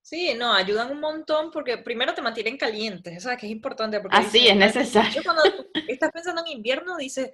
Sí, 0.00 0.34
no, 0.38 0.52
ayudan 0.52 0.92
un 0.92 1.00
montón 1.00 1.50
porque 1.50 1.78
primero 1.78 2.12
te 2.12 2.20
mantienen 2.20 2.58
calientes, 2.58 3.22
¿sabes? 3.22 3.38
Que 3.38 3.46
es 3.46 3.52
importante. 3.52 4.00
Porque 4.00 4.16
Así 4.16 4.46
es 4.46 4.56
necesario. 4.56 5.22
Cuando 5.24 5.42
estás 5.88 6.12
pensando 6.12 6.42
en 6.44 6.52
invierno, 6.52 6.96
dices, 6.98 7.30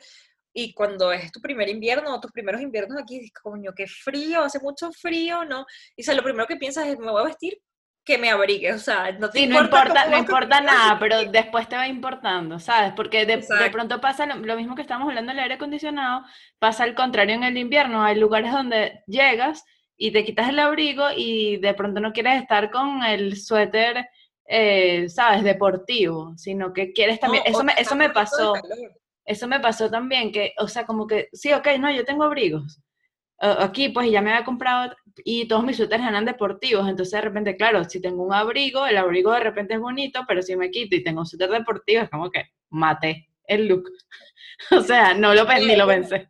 y 0.52 0.74
cuando 0.74 1.12
es 1.12 1.30
tu 1.30 1.40
primer 1.40 1.68
invierno 1.68 2.14
o 2.14 2.20
tus 2.20 2.32
primeros 2.32 2.60
inviernos 2.60 3.00
aquí, 3.00 3.18
dices, 3.18 3.32
coño, 3.42 3.72
qué 3.74 3.86
frío, 3.86 4.42
hace 4.42 4.58
mucho 4.60 4.90
frío, 4.92 5.44
¿no? 5.44 5.64
Y 5.96 6.02
o 6.02 6.04
sea, 6.04 6.14
lo 6.14 6.22
primero 6.22 6.46
que 6.46 6.56
piensas 6.56 6.86
es, 6.86 6.98
me 6.98 7.10
voy 7.10 7.22
a 7.22 7.26
vestir 7.26 7.60
que 8.04 8.18
me 8.18 8.30
abrigue, 8.30 8.72
o 8.72 8.78
sea, 8.78 9.12
no 9.12 9.30
te 9.30 9.40
importa. 9.40 9.60
No 9.60 9.80
importa, 9.82 10.10
no 10.10 10.18
importa 10.18 10.60
nada, 10.60 10.98
pero 10.98 11.24
después 11.26 11.68
te 11.68 11.76
va 11.76 11.86
importando, 11.86 12.58
¿sabes? 12.58 12.92
Porque 12.96 13.26
de, 13.26 13.36
de 13.36 13.70
pronto 13.70 14.00
pasa 14.00 14.26
lo, 14.26 14.56
mismo 14.56 14.74
que 14.74 14.82
estamos 14.82 15.08
hablando 15.08 15.30
del 15.30 15.40
aire 15.40 15.54
acondicionado, 15.54 16.24
pasa 16.58 16.84
al 16.84 16.94
contrario 16.94 17.34
en 17.36 17.44
el 17.44 17.58
invierno. 17.58 18.02
Hay 18.02 18.18
lugares 18.18 18.52
donde 18.52 19.02
llegas 19.06 19.64
y 19.96 20.12
te 20.12 20.24
quitas 20.24 20.48
el 20.48 20.58
abrigo 20.58 21.08
y 21.14 21.58
de 21.58 21.74
pronto 21.74 22.00
no 22.00 22.12
quieres 22.12 22.40
estar 22.40 22.70
con 22.70 23.04
el 23.04 23.36
suéter, 23.36 24.08
eh, 24.46 25.08
¿sabes? 25.08 25.44
Deportivo, 25.44 26.32
sino 26.36 26.72
que 26.72 26.92
quieres 26.92 27.20
también. 27.20 27.44
eso 27.46 27.62
me, 27.62 27.74
eso 27.76 27.94
me 27.94 28.08
pasó 28.08 28.54
eso 29.24 29.48
me 29.48 29.61
pasó 29.61 29.90
también, 29.90 30.33
que, 30.33 30.52
o 30.59 30.68
sea, 30.68 30.87
como 30.87 31.06
que, 31.06 31.28
sí, 31.33 31.52
ok, 31.52 31.68
no, 31.78 31.90
yo 31.90 32.04
tengo 32.04 32.24
abrigos. 32.24 32.80
aquí, 33.38 33.88
pues 33.88 34.11
ya 34.11 34.20
me 34.20 34.33
había 34.33 34.44
comprado 34.44 34.94
y 35.24 35.48
todos 35.48 35.64
mis 35.64 35.76
suéteres 35.76 36.06
eran 36.06 36.24
deportivos, 36.24 36.88
entonces 36.88 37.12
de 37.12 37.20
repente, 37.20 37.56
claro, 37.56 37.85
si 37.85 38.00
tengo 38.00 38.22
un 38.22 38.35
abrigo, 38.35 38.87
el 38.87 38.96
abrigo 38.98 39.33
de 39.33 39.40
repente 39.40 39.74
es 39.74 39.80
bonito, 39.80 40.24
pero 40.28 40.42
si 40.42 40.56
me 40.56 40.70
quito 40.70 40.96
y 40.96 41.02
tengo 41.02 41.20
un 41.20 41.26
suéter 41.26 41.50
deportivo, 41.50 42.02
es 42.02 42.11
como 42.11 42.30
que 42.30 42.44
maté 42.70 43.28
el 43.44 43.66
look. 43.66 43.90
o 44.70 44.80
sea, 44.80 45.14
no 45.14 45.35
lo, 45.35 45.44
ni 45.44 45.76
lo 45.76 45.87
pensé. 45.87 46.28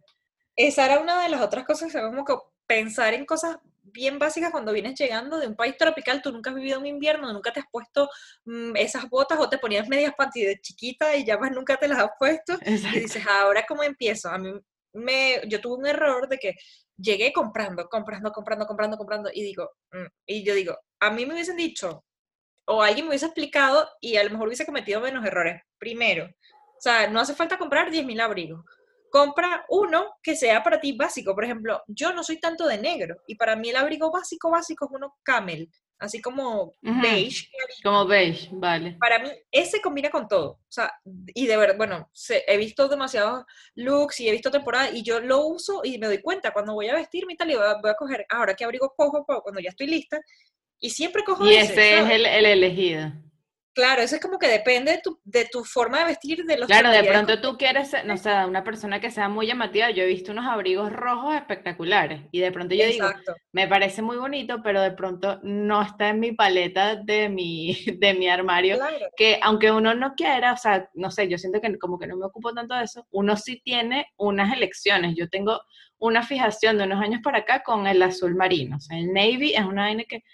Esa 0.56 0.86
era 0.86 1.00
una 1.00 1.22
de 1.22 1.30
las 1.30 1.40
otras 1.40 1.64
cosas, 1.64 1.92
como 1.92 2.24
que 2.24 2.34
pensar 2.66 3.14
en 3.14 3.24
cosas 3.26 3.58
bien 3.82 4.18
básicas 4.18 4.50
cuando 4.50 4.72
vienes 4.72 4.98
llegando 4.98 5.38
de 5.38 5.46
un 5.46 5.56
país 5.56 5.76
tropical, 5.76 6.22
tú 6.22 6.32
nunca 6.32 6.50
has 6.50 6.56
vivido 6.56 6.78
un 6.78 6.86
invierno, 6.86 7.32
nunca 7.32 7.52
te 7.52 7.60
has 7.60 7.66
puesto 7.70 8.08
mm, 8.44 8.76
esas 8.76 9.08
botas 9.08 9.38
o 9.38 9.48
te 9.48 9.58
ponías 9.58 9.88
medias 9.88 10.14
panty 10.16 10.42
de 10.42 10.60
chiquita 10.60 11.16
y 11.16 11.24
ya 11.24 11.38
más 11.38 11.52
nunca 11.52 11.76
te 11.76 11.88
las 11.88 11.98
has 11.98 12.10
puesto. 12.18 12.58
Y 12.64 13.00
dices, 13.00 13.26
ahora 13.26 13.64
cómo 13.66 13.82
empiezo. 13.82 14.28
A 14.28 14.38
mí 14.38 14.52
me, 14.92 15.40
yo 15.46 15.60
tuve 15.60 15.76
un 15.76 15.86
error 15.86 16.28
de 16.28 16.38
que 16.38 16.54
llegué 16.96 17.32
comprando, 17.32 17.88
comprando, 17.88 18.32
comprando, 18.32 18.66
comprando, 18.66 18.96
comprando 18.96 19.30
y 19.32 19.42
digo, 19.42 19.70
mm", 19.92 20.06
y 20.26 20.44
yo 20.44 20.54
digo, 20.54 20.78
a 21.00 21.10
mí 21.10 21.26
me 21.26 21.34
hubiesen 21.34 21.56
dicho 21.56 22.04
o 22.66 22.82
alguien 22.82 23.06
me 23.06 23.10
hubiese 23.10 23.26
explicado 23.26 23.88
y 24.00 24.16
a 24.16 24.24
lo 24.24 24.30
mejor 24.30 24.48
hubiese 24.48 24.66
cometido 24.66 25.00
menos 25.00 25.24
errores. 25.24 25.62
Primero, 25.78 26.26
o 26.26 26.80
sea, 26.80 27.08
no 27.08 27.20
hace 27.20 27.34
falta 27.34 27.58
comprar 27.58 27.90
10.000 27.90 28.20
abrigos 28.20 28.64
compra 29.10 29.64
uno 29.68 30.16
que 30.22 30.36
sea 30.36 30.62
para 30.62 30.80
ti 30.80 30.92
básico. 30.92 31.34
Por 31.34 31.44
ejemplo, 31.44 31.82
yo 31.88 32.12
no 32.12 32.22
soy 32.22 32.38
tanto 32.38 32.66
de 32.66 32.78
negro 32.78 33.16
y 33.26 33.34
para 33.34 33.56
mí 33.56 33.70
el 33.70 33.76
abrigo 33.76 34.10
básico 34.10 34.50
básico 34.50 34.86
es 34.86 34.90
uno 34.92 35.16
camel, 35.22 35.70
así 35.98 36.20
como 36.20 36.74
beige. 36.80 37.48
Como 37.82 38.06
beige, 38.06 38.48
vale. 38.52 38.96
Para 38.98 39.18
mí 39.18 39.28
ese 39.50 39.80
combina 39.80 40.10
con 40.10 40.28
todo. 40.28 40.52
O 40.52 40.72
sea, 40.72 40.92
y 41.34 41.46
de 41.46 41.56
verdad, 41.56 41.76
bueno, 41.76 42.10
he 42.46 42.56
visto 42.56 42.88
demasiados 42.88 43.44
looks 43.74 44.20
y 44.20 44.28
he 44.28 44.32
visto 44.32 44.50
temporadas 44.50 44.94
y 44.94 45.02
yo 45.02 45.20
lo 45.20 45.46
uso 45.46 45.82
y 45.84 45.98
me 45.98 46.06
doy 46.06 46.22
cuenta 46.22 46.52
cuando 46.52 46.74
voy 46.74 46.88
a 46.88 46.94
vestirme 46.94 47.34
y 47.34 47.36
tal 47.36 47.50
y 47.50 47.56
voy 47.56 47.66
a, 47.66 47.94
coger, 47.94 48.24
ahora 48.30 48.54
qué 48.54 48.64
abrigo 48.64 48.94
cojo 48.96 49.24
cuando 49.24 49.60
ya 49.60 49.70
estoy 49.70 49.88
lista 49.88 50.18
y 50.78 50.90
siempre 50.90 51.24
cojo 51.24 51.46
y 51.46 51.54
ese. 51.54 51.98
es 51.98 52.10
el, 52.10 52.26
el 52.26 52.46
elegido. 52.46 53.12
Claro, 53.72 54.02
eso 54.02 54.16
es 54.16 54.20
como 54.20 54.38
que 54.38 54.48
depende 54.48 54.92
de 54.92 54.98
tu, 54.98 55.20
de 55.24 55.44
tu 55.44 55.64
forma 55.64 56.00
de 56.00 56.06
vestir, 56.06 56.44
de 56.44 56.58
los 56.58 56.66
Claro, 56.66 56.90
de 56.90 57.04
pronto 57.04 57.40
tú 57.40 57.56
quieres, 57.56 57.92
no 58.04 58.16
sé, 58.16 58.30
una 58.44 58.64
persona 58.64 59.00
que 59.00 59.12
sea 59.12 59.28
muy 59.28 59.46
llamativa. 59.46 59.90
Yo 59.90 60.02
he 60.02 60.06
visto 60.06 60.32
unos 60.32 60.46
abrigos 60.46 60.92
rojos 60.92 61.36
espectaculares 61.36 62.22
y 62.32 62.40
de 62.40 62.50
pronto 62.50 62.74
yo 62.74 62.86
digo, 62.86 63.08
me 63.52 63.68
parece 63.68 64.02
muy 64.02 64.16
bonito, 64.16 64.60
pero 64.62 64.82
de 64.82 64.90
pronto 64.90 65.38
no 65.44 65.82
está 65.82 66.08
en 66.08 66.18
mi 66.18 66.32
paleta 66.32 66.96
de 66.96 67.28
mi, 67.28 67.74
de 67.98 68.14
mi 68.14 68.28
armario. 68.28 68.76
Que 69.16 69.38
aunque 69.40 69.70
uno 69.70 69.94
no 69.94 70.14
quiera, 70.14 70.52
o 70.52 70.56
sea, 70.56 70.90
no 70.94 71.12
sé, 71.12 71.28
yo 71.28 71.38
siento 71.38 71.60
que 71.60 71.78
como 71.78 71.98
que 71.98 72.08
no 72.08 72.16
me 72.16 72.26
ocupo 72.26 72.52
tanto 72.52 72.74
de 72.74 72.84
eso, 72.84 73.06
uno 73.10 73.36
sí 73.36 73.60
tiene 73.64 74.06
unas 74.16 74.52
elecciones. 74.52 75.14
Yo 75.16 75.28
tengo 75.28 75.60
una 75.98 76.24
fijación 76.24 76.78
de 76.78 76.84
unos 76.84 77.00
años 77.00 77.20
para 77.22 77.38
acá 77.38 77.62
con 77.62 77.86
el 77.86 78.02
azul 78.02 78.34
marino. 78.34 78.76
O 78.76 78.80
sea, 78.80 78.98
el 78.98 79.12
navy 79.12 79.52
es 79.54 79.64
una 79.64 79.82
vaina 79.82 80.02
que 80.08 80.24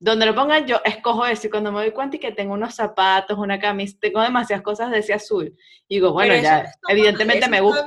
donde 0.00 0.24
lo 0.24 0.34
pongan 0.34 0.66
yo 0.66 0.80
escojo 0.84 1.26
eso 1.26 1.46
y 1.46 1.50
cuando 1.50 1.70
me 1.70 1.80
doy 1.80 1.92
cuenta 1.92 2.16
y 2.16 2.18
que 2.18 2.32
tengo 2.32 2.54
unos 2.54 2.74
zapatos, 2.74 3.38
una 3.38 3.60
camisa, 3.60 3.98
tengo 4.00 4.22
demasiadas 4.22 4.64
cosas 4.64 4.90
de 4.90 4.98
ese 4.98 5.12
azul. 5.12 5.54
Y 5.88 5.96
digo, 5.96 6.12
bueno, 6.12 6.34
ya, 6.36 6.72
evidentemente 6.88 7.48
me 7.48 7.60
gusta. 7.60 7.86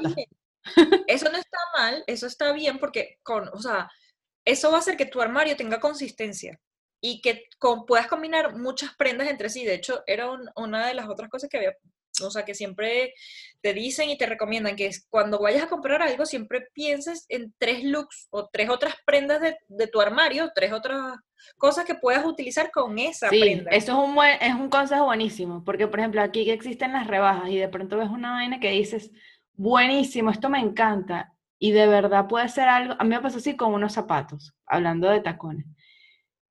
Eso 1.08 1.30
no 1.30 1.38
está 1.38 1.58
mal, 1.76 2.04
eso 2.08 2.26
está 2.26 2.54
bien 2.54 2.80
porque 2.80 3.19
con, 3.21 3.49
o 3.49 3.60
sea, 3.60 3.91
eso 4.45 4.69
va 4.69 4.78
a 4.78 4.80
hacer 4.80 4.95
que 4.95 5.08
tu 5.08 5.21
armario 5.21 5.58
tenga 5.58 5.80
consistencia 5.80 6.58
y 7.02 7.19
que 7.19 7.47
con, 7.60 7.86
puedas 7.86 8.08
combinar 8.08 8.56
muchas 8.56 8.95
prendas 8.95 9.28
entre 9.28 9.49
sí. 9.49 9.65
De 9.65 9.73
hecho, 9.73 10.04
era 10.08 10.30
una 10.56 10.88
de 10.88 10.93
las 10.93 11.10
otras 11.10 11.30
cosas 11.30 11.49
que 11.49 11.58
había 11.58 11.76
o 12.21 12.30
sea, 12.30 12.45
que 12.45 12.54
siempre 12.54 13.13
te 13.62 13.73
dicen 13.73 14.10
y 14.10 14.17
te 14.17 14.26
recomiendan 14.26 14.76
que 14.76 14.91
cuando 15.10 15.39
vayas 15.39 15.63
a 15.63 15.69
comprar 15.69 16.02
algo, 16.02 16.26
siempre 16.26 16.67
pienses 16.73 17.26
en 17.30 17.54
tres 17.58 17.84
looks 17.84 18.28
o 18.30 18.49
tres 18.52 18.69
otras 18.69 18.95
prendas 19.06 19.41
de, 19.41 19.88
tu 19.88 20.02
armario, 20.02 20.52
tres 20.54 20.73
otras 20.73 21.17
cosas 21.58 21.86
que 21.86 21.95
puedas 21.95 22.26
utilizar 22.26 22.71
con 22.71 22.99
esa 22.99 23.30
sí, 23.30 23.39
prenda. 23.39 23.71
Eso 23.71 23.93
es 23.93 23.97
un, 23.97 24.15
buen, 24.15 24.38
es 24.41 24.54
un 24.54 24.69
consejo 24.69 25.06
buenísimo, 25.06 25.63
porque 25.63 25.88
por 25.88 25.99
ejemplo 25.99 26.21
aquí 26.21 26.45
que 26.45 26.54
existen 26.54 26.93
las 26.93 27.08
rebajas 27.08 27.49
y 27.49 27.58
de 27.58 27.69
pronto 27.69 27.97
ves 27.97 28.10
una 28.10 28.34
vaina 28.34 28.60
que 28.60 28.71
dices, 28.71 29.12
buenísimo, 29.54 30.30
esto 30.30 30.49
me 30.49 30.60
encanta, 30.60 31.34
y 31.58 31.71
de 31.71 31.88
verdad 31.88 32.28
puede 32.28 32.49
ser 32.49 32.67
algo, 32.67 32.95
a 32.99 33.04
mí 33.04 33.10
me 33.12 33.21
pasó 33.21 33.38
así 33.38 33.56
con 33.56 33.73
unos 33.73 33.93
zapatos, 33.93 34.54
hablando 34.65 35.10
de 35.10 35.21
tacones. 35.21 35.65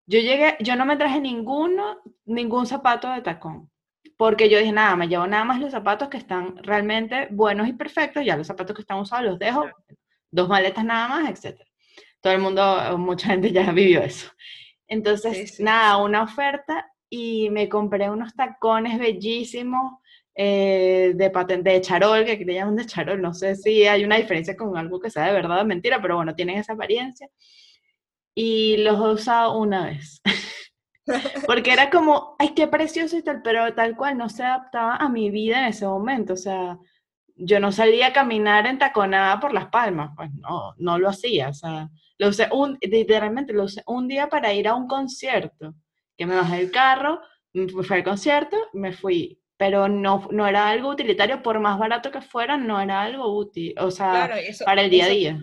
Yo 0.06 0.18
llegué, 0.18 0.56
yo 0.60 0.76
no 0.76 0.84
me 0.84 0.96
traje 0.96 1.20
ninguno, 1.20 1.98
ningún 2.24 2.66
zapato 2.66 3.10
de 3.10 3.20
tacón, 3.20 3.70
porque 4.16 4.48
yo 4.48 4.58
dije, 4.58 4.72
nada, 4.72 4.96
me 4.96 5.08
llevo 5.08 5.26
nada 5.26 5.44
más 5.44 5.60
los 5.60 5.72
zapatos 5.72 6.08
que 6.08 6.16
están 6.16 6.56
realmente 6.58 7.28
buenos 7.30 7.68
y 7.68 7.72
perfectos, 7.72 8.24
ya 8.24 8.36
los 8.36 8.46
zapatos 8.46 8.74
que 8.74 8.82
están 8.82 9.00
usados 9.00 9.24
los 9.24 9.38
dejo, 9.38 9.68
dos 10.30 10.48
maletas 10.48 10.84
nada 10.84 11.08
más, 11.08 11.44
etc. 11.44 11.60
Todo 12.20 12.32
el 12.32 12.40
mundo, 12.40 12.96
mucha 12.98 13.28
gente 13.28 13.52
ya 13.52 13.70
vivió 13.72 14.00
eso. 14.02 14.30
Entonces, 14.86 15.58
nada, 15.60 15.96
una 15.98 16.22
oferta 16.22 16.86
y 17.08 17.50
me 17.50 17.68
compré 17.68 18.10
unos 18.10 18.34
tacones 18.34 18.98
bellísimos 18.98 20.00
eh, 20.34 21.12
de 21.14 21.30
patente 21.30 21.70
de 21.70 21.80
charol, 21.82 22.24
que 22.24 22.36
le 22.36 22.54
llaman 22.54 22.76
de 22.76 22.86
charol, 22.86 23.20
no 23.20 23.34
sé 23.34 23.54
si 23.54 23.86
hay 23.86 24.04
una 24.04 24.16
diferencia 24.16 24.56
con 24.56 24.76
algo 24.78 24.98
que 24.98 25.10
sea 25.10 25.26
de 25.26 25.32
verdad 25.32 25.60
o 25.60 25.64
mentira, 25.64 26.00
pero 26.00 26.16
bueno, 26.16 26.34
tienen 26.34 26.58
esa 26.58 26.72
apariencia. 26.72 27.28
Y 28.34 28.78
los 28.78 28.98
he 28.98 29.12
usado 29.14 29.58
una 29.58 29.86
vez. 29.86 30.22
Porque 31.46 31.72
era 31.72 31.90
como, 31.90 32.36
ay, 32.38 32.54
qué 32.54 32.66
precioso 32.66 33.16
y 33.16 33.22
tal, 33.22 33.42
pero 33.42 33.74
tal 33.74 33.96
cual 33.96 34.16
no 34.16 34.28
se 34.28 34.42
adaptaba 34.42 34.96
a 34.96 35.08
mi 35.08 35.30
vida 35.30 35.60
en 35.60 35.66
ese 35.66 35.86
momento. 35.86 36.34
O 36.34 36.36
sea, 36.36 36.78
yo 37.36 37.60
no 37.60 37.72
salía 37.72 38.08
a 38.08 38.12
caminar 38.12 38.66
en 38.66 38.78
taconada 38.78 39.40
por 39.40 39.52
las 39.52 39.66
palmas, 39.66 40.12
pues 40.16 40.30
no, 40.34 40.74
no 40.78 40.98
lo 40.98 41.08
hacía. 41.08 41.48
O 41.48 41.54
sea, 41.54 41.90
lo 42.18 42.28
usé 42.28 42.48
un, 42.52 42.78
literalmente 42.80 43.52
lo 43.52 43.64
usé 43.64 43.82
un 43.86 44.08
día 44.08 44.28
para 44.28 44.52
ir 44.52 44.68
a 44.68 44.74
un 44.74 44.86
concierto, 44.86 45.74
que 46.16 46.26
me 46.26 46.36
bajé 46.36 46.58
del 46.58 46.70
carro, 46.70 47.20
fui 47.52 47.96
al 47.96 48.04
concierto, 48.04 48.56
me 48.72 48.92
fui 48.92 49.42
pero 49.62 49.88
no, 49.88 50.26
no 50.32 50.48
era 50.48 50.70
algo 50.70 50.88
utilitario, 50.88 51.40
por 51.40 51.60
más 51.60 51.78
barato 51.78 52.10
que 52.10 52.20
fuera, 52.20 52.56
no 52.56 52.80
era 52.80 53.02
algo 53.02 53.32
útil, 53.32 53.72
o 53.78 53.92
sea, 53.92 54.28
para 54.64 54.82
el 54.82 54.90
día 54.90 55.04
a 55.04 55.08
día. 55.08 55.40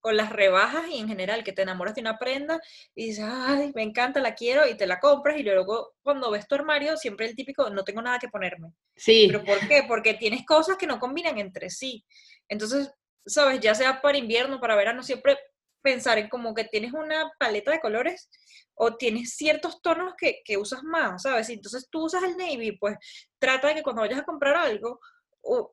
Con 0.00 0.16
las 0.16 0.30
rebajas 0.30 0.88
y 0.90 0.98
en 0.98 1.08
general, 1.08 1.42
que 1.42 1.52
te 1.52 1.62
enamoras 1.62 1.94
de 1.94 2.00
una 2.00 2.18
prenda 2.18 2.60
y 2.94 3.06
dices, 3.06 3.24
ay, 3.28 3.72
me 3.74 3.82
encanta, 3.82 4.20
la 4.20 4.34
quiero, 4.34 4.68
y 4.68 4.76
te 4.76 4.86
la 4.86 5.00
compras, 5.00 5.36
y 5.38 5.42
luego 5.42 5.94
cuando 6.02 6.30
ves 6.30 6.46
tu 6.46 6.54
armario, 6.54 6.96
siempre 6.96 7.26
el 7.26 7.34
típico, 7.34 7.68
no 7.70 7.84
tengo 7.84 8.00
nada 8.00 8.18
que 8.18 8.28
ponerme. 8.28 8.72
Sí. 8.96 9.26
¿Pero 9.26 9.44
por 9.44 9.66
qué? 9.66 9.84
Porque 9.88 10.14
tienes 10.14 10.46
cosas 10.46 10.76
que 10.76 10.86
no 10.86 10.98
combinan 10.98 11.38
entre 11.38 11.70
sí. 11.70 12.04
Entonces, 12.48 12.90
sabes, 13.26 13.60
ya 13.60 13.74
sea 13.74 14.00
para 14.00 14.18
invierno, 14.18 14.60
para 14.60 14.76
verano, 14.76 15.02
siempre 15.02 15.36
pensar 15.82 16.18
en 16.18 16.28
como 16.28 16.54
que 16.54 16.64
tienes 16.64 16.92
una 16.92 17.30
paleta 17.38 17.70
de 17.70 17.80
colores 17.80 18.28
o 18.74 18.96
tienes 18.96 19.34
ciertos 19.34 19.80
tonos 19.82 20.14
que, 20.16 20.40
que 20.44 20.56
usas 20.56 20.82
más, 20.82 21.22
¿sabes? 21.22 21.48
entonces 21.50 21.88
tú 21.90 22.04
usas 22.04 22.22
el 22.22 22.36
navy, 22.36 22.76
pues 22.78 22.96
trata 23.38 23.68
de 23.68 23.76
que 23.76 23.82
cuando 23.82 24.02
vayas 24.02 24.20
a 24.20 24.24
comprar 24.24 24.56
algo, 24.56 25.00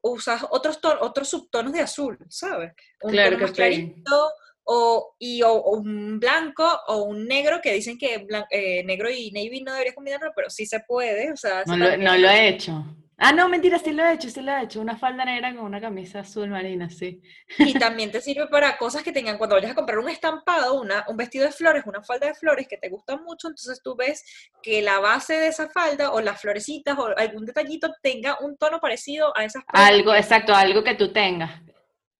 usas 0.01 0.45
otros, 0.49 0.79
otros 1.01 1.29
subtonos 1.29 1.73
de 1.73 1.81
azul, 1.81 2.17
¿sabes? 2.29 2.73
Un 3.01 3.11
claro 3.11 3.31
tono 3.31 3.41
más 3.43 3.51
clarito, 3.51 4.31
o, 4.63 5.15
y, 5.19 5.41
o, 5.43 5.61
un 5.63 6.19
blanco 6.19 6.67
o 6.87 7.03
un 7.03 7.27
negro, 7.27 7.59
que 7.61 7.73
dicen 7.73 7.97
que 7.97 8.25
eh, 8.49 8.83
negro 8.83 9.09
y 9.09 9.31
navy 9.31 9.61
no 9.61 9.73
debería 9.73 9.93
combinarlo, 9.93 10.31
pero 10.35 10.49
sí 10.49 10.65
se 10.65 10.79
puede, 10.79 11.31
o 11.31 11.37
sea... 11.37 11.63
No, 11.65 11.77
lo, 11.77 11.97
no 11.97 12.17
lo 12.17 12.29
he 12.29 12.49
hecho. 12.49 12.83
Ah, 13.17 13.31
no, 13.31 13.47
mentira, 13.47 13.79
sí 13.79 13.93
lo 13.93 14.03
he 14.03 14.13
hecho, 14.13 14.29
sí 14.29 14.41
lo 14.41 14.51
he 14.51 14.63
hecho. 14.63 14.81
Una 14.81 14.97
falda 14.97 15.23
negra 15.23 15.55
con 15.55 15.63
una 15.63 15.79
camisa 15.79 16.19
azul 16.19 16.49
marina, 16.49 16.89
sí. 16.89 17.21
Y 17.57 17.73
también 17.79 18.11
te 18.11 18.19
sirve 18.19 18.47
para 18.47 18.77
cosas 18.77 19.03
que 19.03 19.13
tengan, 19.13 19.37
cuando 19.37 19.55
vayas 19.55 19.71
a 19.71 19.75
comprar 19.75 19.99
un 19.99 20.09
estampado, 20.09 20.81
una, 20.81 21.05
un 21.07 21.15
vestido 21.15 21.45
de 21.45 21.53
flores, 21.53 21.83
una 21.85 22.03
falda 22.03 22.27
de 22.27 22.33
flores 22.33 22.67
que 22.67 22.77
te 22.77 22.89
gusta 22.89 23.15
mucho, 23.15 23.47
entonces 23.47 23.81
tú 23.81 23.95
ves 23.95 24.23
que 24.61 24.81
la 24.81 24.99
base 24.99 25.33
de 25.33 25.47
esa 25.47 25.69
falda 25.69 26.11
o 26.11 26.19
las 26.19 26.41
florecitas 26.41 26.97
o 26.97 27.07
algún 27.17 27.45
detallito 27.45 27.93
tenga 28.01 28.37
un 28.41 28.57
tono 28.57 28.81
parecido 28.81 29.35
a 29.37 29.45
esas 29.45 29.63
Algo, 29.67 30.13
exacto, 30.13 30.53
algo 30.53 30.83
que 30.83 30.95
tú 30.95 31.13
tengas. 31.13 31.61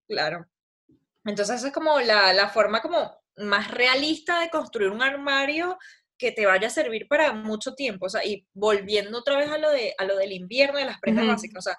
Claro. 0.08 0.46
Entonces 1.26 1.58
esa 1.58 1.68
es 1.68 1.74
como 1.74 2.00
la, 2.00 2.32
la 2.32 2.48
forma 2.50 2.82
como 2.82 3.20
más 3.38 3.70
realista 3.70 4.40
de 4.40 4.50
construir 4.50 4.92
un 4.92 5.02
armario 5.02 5.78
que 6.18 6.32
te 6.32 6.46
vaya 6.46 6.68
a 6.68 6.72
servir 6.72 7.08
para 7.08 7.34
mucho 7.34 7.74
tiempo. 7.74 8.06
O 8.06 8.10
sea, 8.10 8.26
y 8.26 8.46
volviendo 8.54 9.20
otra 9.20 9.38
vez 9.38 9.50
a 9.52 9.58
lo, 9.58 9.70
de, 9.70 9.94
a 9.98 10.06
lo 10.06 10.16
del 10.16 10.32
invierno, 10.32 10.80
de 10.80 10.86
las 10.86 11.00
prendas 11.00 11.28
básicas, 11.28 11.66
o 11.66 11.70
sea, 11.70 11.78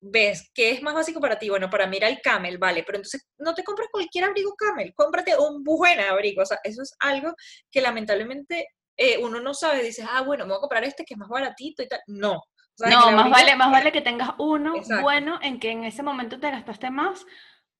ves, 0.00 0.50
¿qué 0.54 0.70
es 0.70 0.82
más 0.82 0.94
básico 0.94 1.20
para 1.20 1.38
ti? 1.38 1.48
Bueno, 1.48 1.70
para 1.70 1.86
mí 1.86 1.96
era 1.96 2.08
el 2.08 2.20
camel, 2.20 2.58
vale, 2.58 2.84
pero 2.84 2.98
entonces 2.98 3.26
no 3.38 3.54
te 3.54 3.64
compras 3.64 3.88
cualquier 3.90 4.24
abrigo 4.24 4.54
camel, 4.54 4.92
cómprate 4.94 5.36
un 5.36 5.62
buen 5.62 6.00
abrigo. 6.00 6.42
O 6.42 6.46
sea, 6.46 6.58
eso 6.62 6.82
es 6.82 6.94
algo 7.00 7.34
que 7.70 7.80
lamentablemente 7.80 8.68
eh, 8.96 9.18
uno 9.22 9.40
no 9.40 9.54
sabe, 9.54 9.82
dices, 9.82 10.06
ah, 10.10 10.22
bueno, 10.22 10.44
me 10.44 10.50
voy 10.50 10.58
a 10.58 10.60
comprar 10.60 10.84
este 10.84 11.04
que 11.04 11.14
es 11.14 11.18
más 11.18 11.28
baratito 11.28 11.82
y 11.82 11.88
tal. 11.88 12.00
No. 12.06 12.42
no, 12.78 13.12
más 13.12 13.30
vale, 13.30 13.56
más 13.56 13.70
vale 13.70 13.92
que 13.92 14.02
tengas 14.02 14.30
uno 14.38 14.74
bueno 15.00 15.38
en 15.42 15.58
que 15.58 15.70
en 15.70 15.84
ese 15.84 16.02
momento 16.02 16.38
te 16.38 16.50
gastaste 16.50 16.90
más 16.90 17.24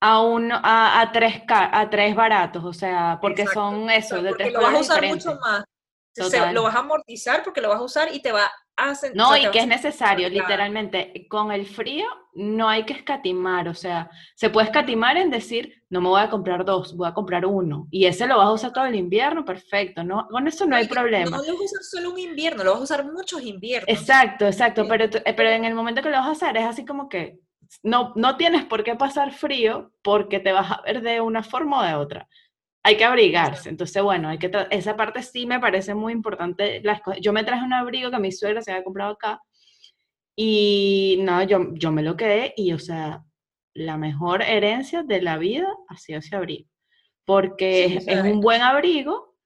a, 0.00 0.22
uno, 0.22 0.58
a, 0.62 1.00
a, 1.00 1.12
tres, 1.12 1.42
a 1.48 1.88
tres 1.90 2.14
baratos, 2.14 2.64
o 2.64 2.72
sea, 2.72 3.18
porque 3.20 3.46
son 3.46 3.90
eso, 3.90 4.22
de 4.22 4.32
tres 4.34 4.52
lo 4.52 4.60
vas 4.60 4.74
a 4.74 4.80
usar 4.80 5.06
mucho 5.06 5.34
más 5.36 5.64
lo 6.52 6.62
vas 6.62 6.74
a 6.74 6.80
amortizar 6.80 7.42
porque 7.42 7.60
lo 7.60 7.68
vas 7.68 7.78
a 7.78 7.84
usar 7.84 8.14
y 8.14 8.20
te 8.20 8.32
va 8.32 8.50
a 8.76 8.90
hacer... 8.90 9.14
No, 9.14 9.36
y 9.36 9.50
que 9.50 9.60
es 9.60 9.66
necesario, 9.66 10.28
literalmente, 10.28 11.26
con 11.28 11.52
el 11.52 11.66
frío 11.66 12.06
no 12.34 12.68
hay 12.68 12.84
que 12.84 12.92
escatimar, 12.92 13.68
o 13.68 13.74
sea, 13.74 14.10
se 14.34 14.50
puede 14.50 14.66
escatimar 14.66 15.16
en 15.16 15.30
decir, 15.30 15.82
no 15.88 16.00
me 16.02 16.08
voy 16.08 16.20
a 16.20 16.28
comprar 16.28 16.64
dos, 16.64 16.94
voy 16.94 17.08
a 17.08 17.14
comprar 17.14 17.46
uno, 17.46 17.88
y 17.90 18.04
ese 18.04 18.26
lo 18.26 18.36
vas 18.36 18.48
a 18.48 18.52
usar 18.52 18.72
todo 18.72 18.84
el 18.84 18.94
invierno, 18.94 19.44
perfecto, 19.44 20.04
¿no? 20.04 20.28
con 20.28 20.46
eso 20.46 20.66
no, 20.66 20.76
hay 20.76 20.86
problema. 20.86 21.36
No 21.36 21.42
lo 21.42 21.52
vas 21.54 21.60
a 21.60 21.64
usar 21.64 21.82
solo 21.82 22.10
un 22.10 22.18
invierno, 22.18 22.62
lo 22.62 22.72
vas 22.72 22.80
a 22.80 22.84
usar 22.84 23.04
muchos 23.10 23.42
inviernos. 23.42 23.88
Exacto, 23.88 24.46
exacto, 24.46 24.86
pero, 24.86 25.08
pero 25.10 25.48
en 25.48 25.64
el 25.64 25.74
momento 25.74 26.02
que 26.02 26.10
lo 26.10 26.18
vas 26.18 26.28
a 26.28 26.32
hacer 26.32 26.56
es 26.58 26.64
así 26.64 26.84
como 26.84 27.08
que 27.08 27.40
no, 27.82 28.12
no 28.16 28.36
tienes 28.36 28.64
por 28.64 28.84
qué 28.84 28.94
pasar 28.94 29.32
frío 29.32 29.92
porque 30.02 30.38
te 30.40 30.52
vas 30.52 30.70
a 30.70 30.82
ver 30.82 31.02
de 31.02 31.20
una 31.20 31.42
forma 31.42 31.80
o 31.80 31.82
de 31.82 31.94
otra 31.94 32.28
hay 32.86 32.96
que 32.96 33.04
abrigarse. 33.04 33.68
Entonces, 33.68 34.00
bueno, 34.00 34.28
hay 34.28 34.38
que 34.38 34.48
esa 34.70 34.96
parte 34.96 35.20
sí 35.20 35.44
me 35.44 35.58
parece 35.58 35.92
muy 35.92 36.12
importante. 36.12 36.80
yo 37.20 37.32
me 37.32 37.42
traje 37.42 37.64
un 37.64 37.72
abrigo 37.72 38.12
que 38.12 38.20
mi 38.20 38.30
suegra 38.30 38.62
se 38.62 38.70
había 38.70 38.84
comprado 38.84 39.14
acá 39.14 39.42
y 40.36 41.18
no, 41.20 41.42
yo, 41.42 41.74
yo 41.74 41.90
me 41.90 42.04
lo 42.04 42.16
quedé 42.16 42.54
y, 42.56 42.72
o 42.72 42.78
sea, 42.78 43.24
la 43.74 43.96
mejor 43.96 44.40
herencia 44.40 45.02
de 45.02 45.20
la 45.20 45.36
vida 45.36 45.66
ha 45.88 45.96
sido 45.96 46.20
ese 46.20 46.36
abrigo. 46.36 46.68
Porque 47.24 47.96
es, 47.96 48.06
un 48.22 48.40
buen 48.40 48.62
abrigo 48.62 49.36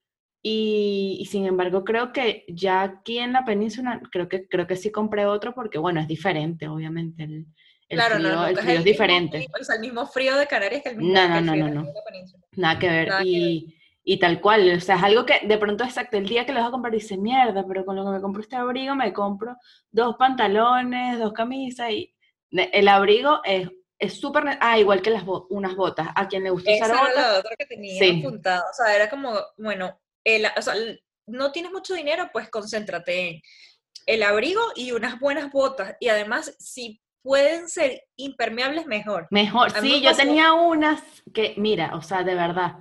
y, 0.43 1.17
y, 1.19 1.25
sin 1.25 1.47
embargo 1.47 1.83
creo 1.83 2.13
que 2.13 2.45
ya 2.47 2.83
aquí 2.83 3.21
en 3.21 3.33
la 3.33 3.47
península, 3.47 4.03
creo 4.13 4.29
que, 4.29 4.49
creo 4.49 4.67
que 4.67 4.77
sí 4.77 4.93
compré 4.93 5.25
otro 5.25 5.55
porque, 5.55 5.79
bueno, 5.79 5.99
es 6.01 6.09
diferente, 6.09 6.69
obviamente. 6.69 7.25
El, 7.25 7.47
claro, 7.97 8.17
frío, 8.17 8.29
no, 8.29 8.47
el 8.47 8.57
frío 8.57 8.79
es 8.79 8.85
diferente. 8.85 9.47
o 9.61 9.65
sea, 9.65 9.77
el 9.77 9.81
mismo 9.81 10.07
frío 10.07 10.37
de 10.37 10.47
Canarias 10.47 10.83
que 10.83 10.91
el 10.91 10.97
mismo 10.97 11.13
no, 11.13 11.29
no, 11.29 11.41
no, 11.41 11.57
no, 11.57 11.69
no. 11.69 11.93
Nada 12.57 12.79
que 12.79 12.89
ver. 12.89 13.13
y, 13.25 13.77
y, 14.05 14.19
tal 14.19 14.41
cual, 14.41 14.77
o 14.77 14.81
sea, 14.81 14.97
es 14.97 15.03
algo 15.03 15.27
que 15.27 15.41
de 15.47 15.59
pronto 15.59 15.85
exacto, 15.85 16.17
el 16.17 16.29
día 16.29 16.47
que 16.47 16.53
lo 16.53 16.61
vas 16.61 16.69
a 16.69 16.73
comprar 16.73 16.93
dice, 16.93 17.17
mierda, 17.17 17.65
pero 17.67 17.85
con 17.85 17.97
lo 17.97 18.05
que 18.05 18.11
me 18.11 18.21
compro 18.21 18.43
este 18.43 18.57
abrigo 18.57 18.95
me 18.95 19.13
compro 19.13 19.57
dos 19.91 20.17
pantalones, 20.17 21.19
dos 21.19 21.33
camisas 21.33 21.91
y 21.91 22.15
el 22.51 22.89
abrigo 22.89 23.41
es 23.45 23.69
es 24.01 24.19
súper... 24.19 24.59
Ah, 24.61 24.79
igual 24.79 25.03
que 25.03 25.11
las 25.11 25.25
unas 25.51 25.77
botas. 25.77 26.09
A 26.17 26.27
quien 26.27 26.43
le 26.43 26.51
gusta 26.51 26.73
usar 26.73 26.91
botas. 26.91 27.13
Era 27.13 27.33
la 27.33 27.39
otra 27.39 27.55
que 27.57 27.67
tenía 27.67 27.99
sí. 27.99 28.21
apuntada. 28.21 28.65
O 28.71 28.75
sea, 28.75 28.97
era 28.97 29.11
como, 29.11 29.39
bueno, 29.59 30.01
el, 30.25 30.47
o 30.57 30.63
sea, 30.63 30.75
no 31.27 31.53
tienes 31.53 31.71
mucho 31.71 31.95
dinero, 31.95 32.31
pues 32.33 32.49
concéntrate 32.49 33.29
en 33.29 33.43
el 34.07 34.23
abrigo 34.23 34.63
y 34.75 34.93
unas 34.93 35.21
buenas 35.21 35.53
botas. 35.53 35.97
Y 36.01 36.09
además, 36.09 36.57
si 36.59 37.01
pueden 37.23 37.69
ser 37.69 38.03
impermeables 38.17 38.87
mejor. 38.87 39.27
Mejor, 39.31 39.71
sí, 39.73 40.01
yo 40.01 40.15
tenía 40.15 40.53
unas 40.53 41.03
que, 41.33 41.55
mira, 41.57 41.95
o 41.95 42.03
sea, 42.03 42.23
de 42.23 42.35
verdad. 42.35 42.79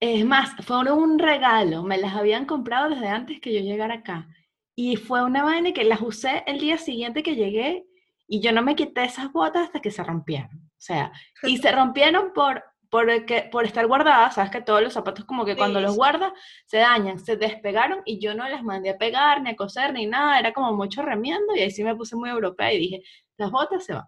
Es 0.00 0.24
más, 0.24 0.52
fueron 0.64 0.98
un 0.98 1.18
regalo, 1.18 1.82
me 1.82 1.98
las 1.98 2.14
habían 2.14 2.46
comprado 2.46 2.88
desde 2.88 3.08
antes 3.08 3.40
que 3.40 3.52
yo 3.52 3.60
llegara 3.60 3.96
acá. 3.96 4.28
Y 4.74 4.96
fue 4.96 5.22
una 5.22 5.44
vaina 5.44 5.72
que 5.72 5.84
las 5.84 6.00
usé 6.00 6.42
el 6.46 6.58
día 6.58 6.78
siguiente 6.78 7.22
que 7.22 7.36
llegué 7.36 7.84
y 8.26 8.40
yo 8.40 8.52
no 8.52 8.62
me 8.62 8.76
quité 8.76 9.04
esas 9.04 9.30
botas 9.30 9.64
hasta 9.64 9.80
que 9.80 9.90
se 9.90 10.02
rompieron. 10.02 10.50
O 10.54 10.80
sea, 10.80 11.12
y 11.42 11.58
se 11.58 11.70
rompieron 11.70 12.32
por, 12.32 12.64
por, 12.88 13.08
por 13.50 13.64
estar 13.66 13.86
guardadas, 13.86 14.36
sabes 14.36 14.50
que 14.50 14.62
todos 14.62 14.82
los 14.82 14.94
zapatos 14.94 15.26
como 15.26 15.44
que 15.44 15.56
cuando 15.56 15.80
los 15.80 15.96
guardas 15.96 16.32
se 16.64 16.78
dañan, 16.78 17.18
se 17.18 17.36
despegaron 17.36 18.00
y 18.06 18.20
yo 18.20 18.34
no 18.34 18.48
las 18.48 18.62
mandé 18.62 18.90
a 18.90 18.98
pegar, 18.98 19.42
ni 19.42 19.50
a 19.50 19.56
coser, 19.56 19.92
ni 19.92 20.06
nada, 20.06 20.38
era 20.38 20.52
como 20.52 20.72
mucho 20.72 21.02
remiendo 21.02 21.54
y 21.54 21.60
ahí 21.60 21.70
sí 21.70 21.84
me 21.84 21.94
puse 21.94 22.16
muy 22.16 22.30
europea 22.30 22.72
y 22.72 22.78
dije, 22.78 23.02
las 23.40 23.50
botas 23.50 23.84
se 23.84 23.94
van. 23.94 24.06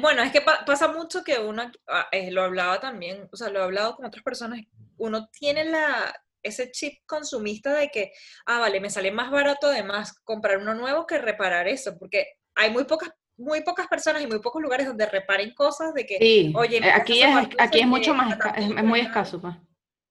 Bueno, 0.00 0.22
es 0.22 0.32
que 0.32 0.40
pasa 0.40 0.88
mucho 0.88 1.22
que 1.22 1.38
uno, 1.38 1.70
ah, 1.86 2.08
eh, 2.10 2.30
lo 2.30 2.42
hablaba 2.42 2.80
también, 2.80 3.28
o 3.30 3.36
sea, 3.36 3.50
lo 3.50 3.60
he 3.60 3.62
hablado 3.62 3.94
con 3.94 4.06
otras 4.06 4.24
personas, 4.24 4.60
uno 4.96 5.28
tiene 5.28 5.66
la, 5.66 6.14
ese 6.42 6.70
chip 6.70 7.00
consumista 7.04 7.74
de 7.74 7.90
que, 7.90 8.10
ah, 8.46 8.58
vale, 8.58 8.80
me 8.80 8.88
sale 8.88 9.12
más 9.12 9.30
barato 9.30 9.66
además 9.66 10.18
comprar 10.24 10.56
uno 10.56 10.74
nuevo 10.74 11.06
que 11.06 11.18
reparar 11.18 11.68
eso, 11.68 11.94
porque 11.98 12.26
hay 12.54 12.70
muy 12.70 12.84
pocas 12.84 13.10
muy 13.38 13.62
pocas 13.62 13.86
personas 13.86 14.22
y 14.22 14.26
muy 14.26 14.38
pocos 14.38 14.62
lugares 14.62 14.86
donde 14.86 15.04
reparen 15.04 15.52
cosas 15.52 15.92
de 15.92 16.06
que, 16.06 16.16
sí, 16.16 16.52
oye, 16.56 16.78
eh, 16.78 16.90
aquí 16.90 17.20
es, 17.22 17.28
aquí 17.58 17.80
es 17.80 17.86
mucho 17.86 18.14
más, 18.14 18.34
es, 18.56 18.82
muy 18.82 19.00
escaso. 19.00 19.38
Pues. 19.38 19.54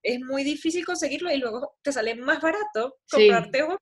Es 0.03 0.19
muy 0.19 0.43
difícil 0.43 0.85
conseguirlo 0.85 1.31
y 1.31 1.37
luego 1.37 1.75
te 1.81 1.91
sale 1.91 2.13
más 2.13 2.39
barato 2.39 2.97
comprarte 3.09 3.63
otro. 3.63 3.79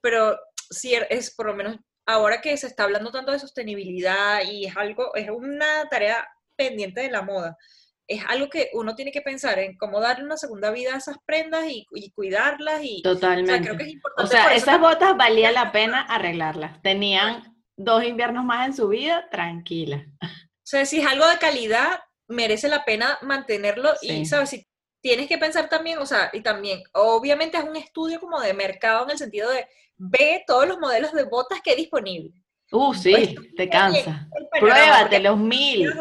Pero 0.00 0.36
si 0.68 0.94
es 0.94 1.32
por 1.32 1.46
lo 1.46 1.54
menos 1.54 1.76
ahora 2.12 2.40
que 2.40 2.56
se 2.56 2.66
está 2.66 2.84
hablando 2.84 3.10
tanto 3.10 3.32
de 3.32 3.38
sostenibilidad 3.38 4.42
y 4.44 4.66
es 4.66 4.76
algo, 4.76 5.14
es 5.14 5.28
una 5.30 5.88
tarea 5.90 6.28
pendiente 6.56 7.00
de 7.00 7.10
la 7.10 7.22
moda. 7.22 7.56
Es 8.06 8.22
algo 8.28 8.48
que 8.50 8.68
uno 8.74 8.94
tiene 8.94 9.12
que 9.12 9.22
pensar 9.22 9.58
en 9.58 9.76
cómo 9.76 10.00
darle 10.00 10.24
una 10.24 10.36
segunda 10.36 10.70
vida 10.70 10.94
a 10.94 10.98
esas 10.98 11.16
prendas 11.24 11.64
y, 11.68 11.86
cuidarlas. 12.14 12.80
Y, 12.82 13.02
Totalmente. 13.02 13.52
O 13.52 13.54
sea, 13.54 13.62
creo 13.62 13.76
que 13.76 13.84
es 13.84 13.90
importante. 13.90 14.28
O 14.28 14.30
sea, 14.30 14.54
esas 14.54 14.80
botas 14.80 15.16
valía 15.16 15.52
la 15.52 15.72
pena 15.72 16.02
arreglarlas. 16.02 16.82
Tenían 16.82 17.56
dos 17.76 18.04
inviernos 18.04 18.44
más 18.44 18.66
en 18.66 18.74
su 18.74 18.88
vida, 18.88 19.28
tranquila. 19.30 20.04
O 20.20 20.26
sea, 20.64 20.84
si 20.84 21.00
es 21.00 21.06
algo 21.06 21.26
de 21.26 21.38
calidad, 21.38 22.00
merece 22.28 22.68
la 22.68 22.84
pena 22.84 23.18
mantenerlo 23.22 23.92
y, 24.02 24.26
¿sabes? 24.26 24.50
Si 24.50 24.66
tienes 25.02 25.28
que 25.28 25.36
pensar 25.36 25.68
también, 25.68 25.98
o 25.98 26.06
sea, 26.06 26.30
y 26.32 26.40
también, 26.40 26.82
obviamente 26.92 27.58
es 27.58 27.64
un 27.64 27.76
estudio 27.76 28.20
como 28.20 28.40
de 28.40 28.54
mercado 28.54 29.04
en 29.04 29.10
el 29.10 29.18
sentido 29.18 29.50
de 29.50 29.66
ve 29.98 30.42
todos 30.46 30.66
los 30.66 30.78
modelos 30.78 31.12
de 31.12 31.24
botas 31.24 31.60
que 31.60 31.72
hay 31.72 31.76
disponibles. 31.76 32.32
Uh, 32.70 32.94
sí, 32.94 33.12
pues, 33.12 33.54
te 33.54 33.68
cansa. 33.68 34.28
Pruébate 34.58 35.20
los 35.20 35.36
mil. 35.36 35.92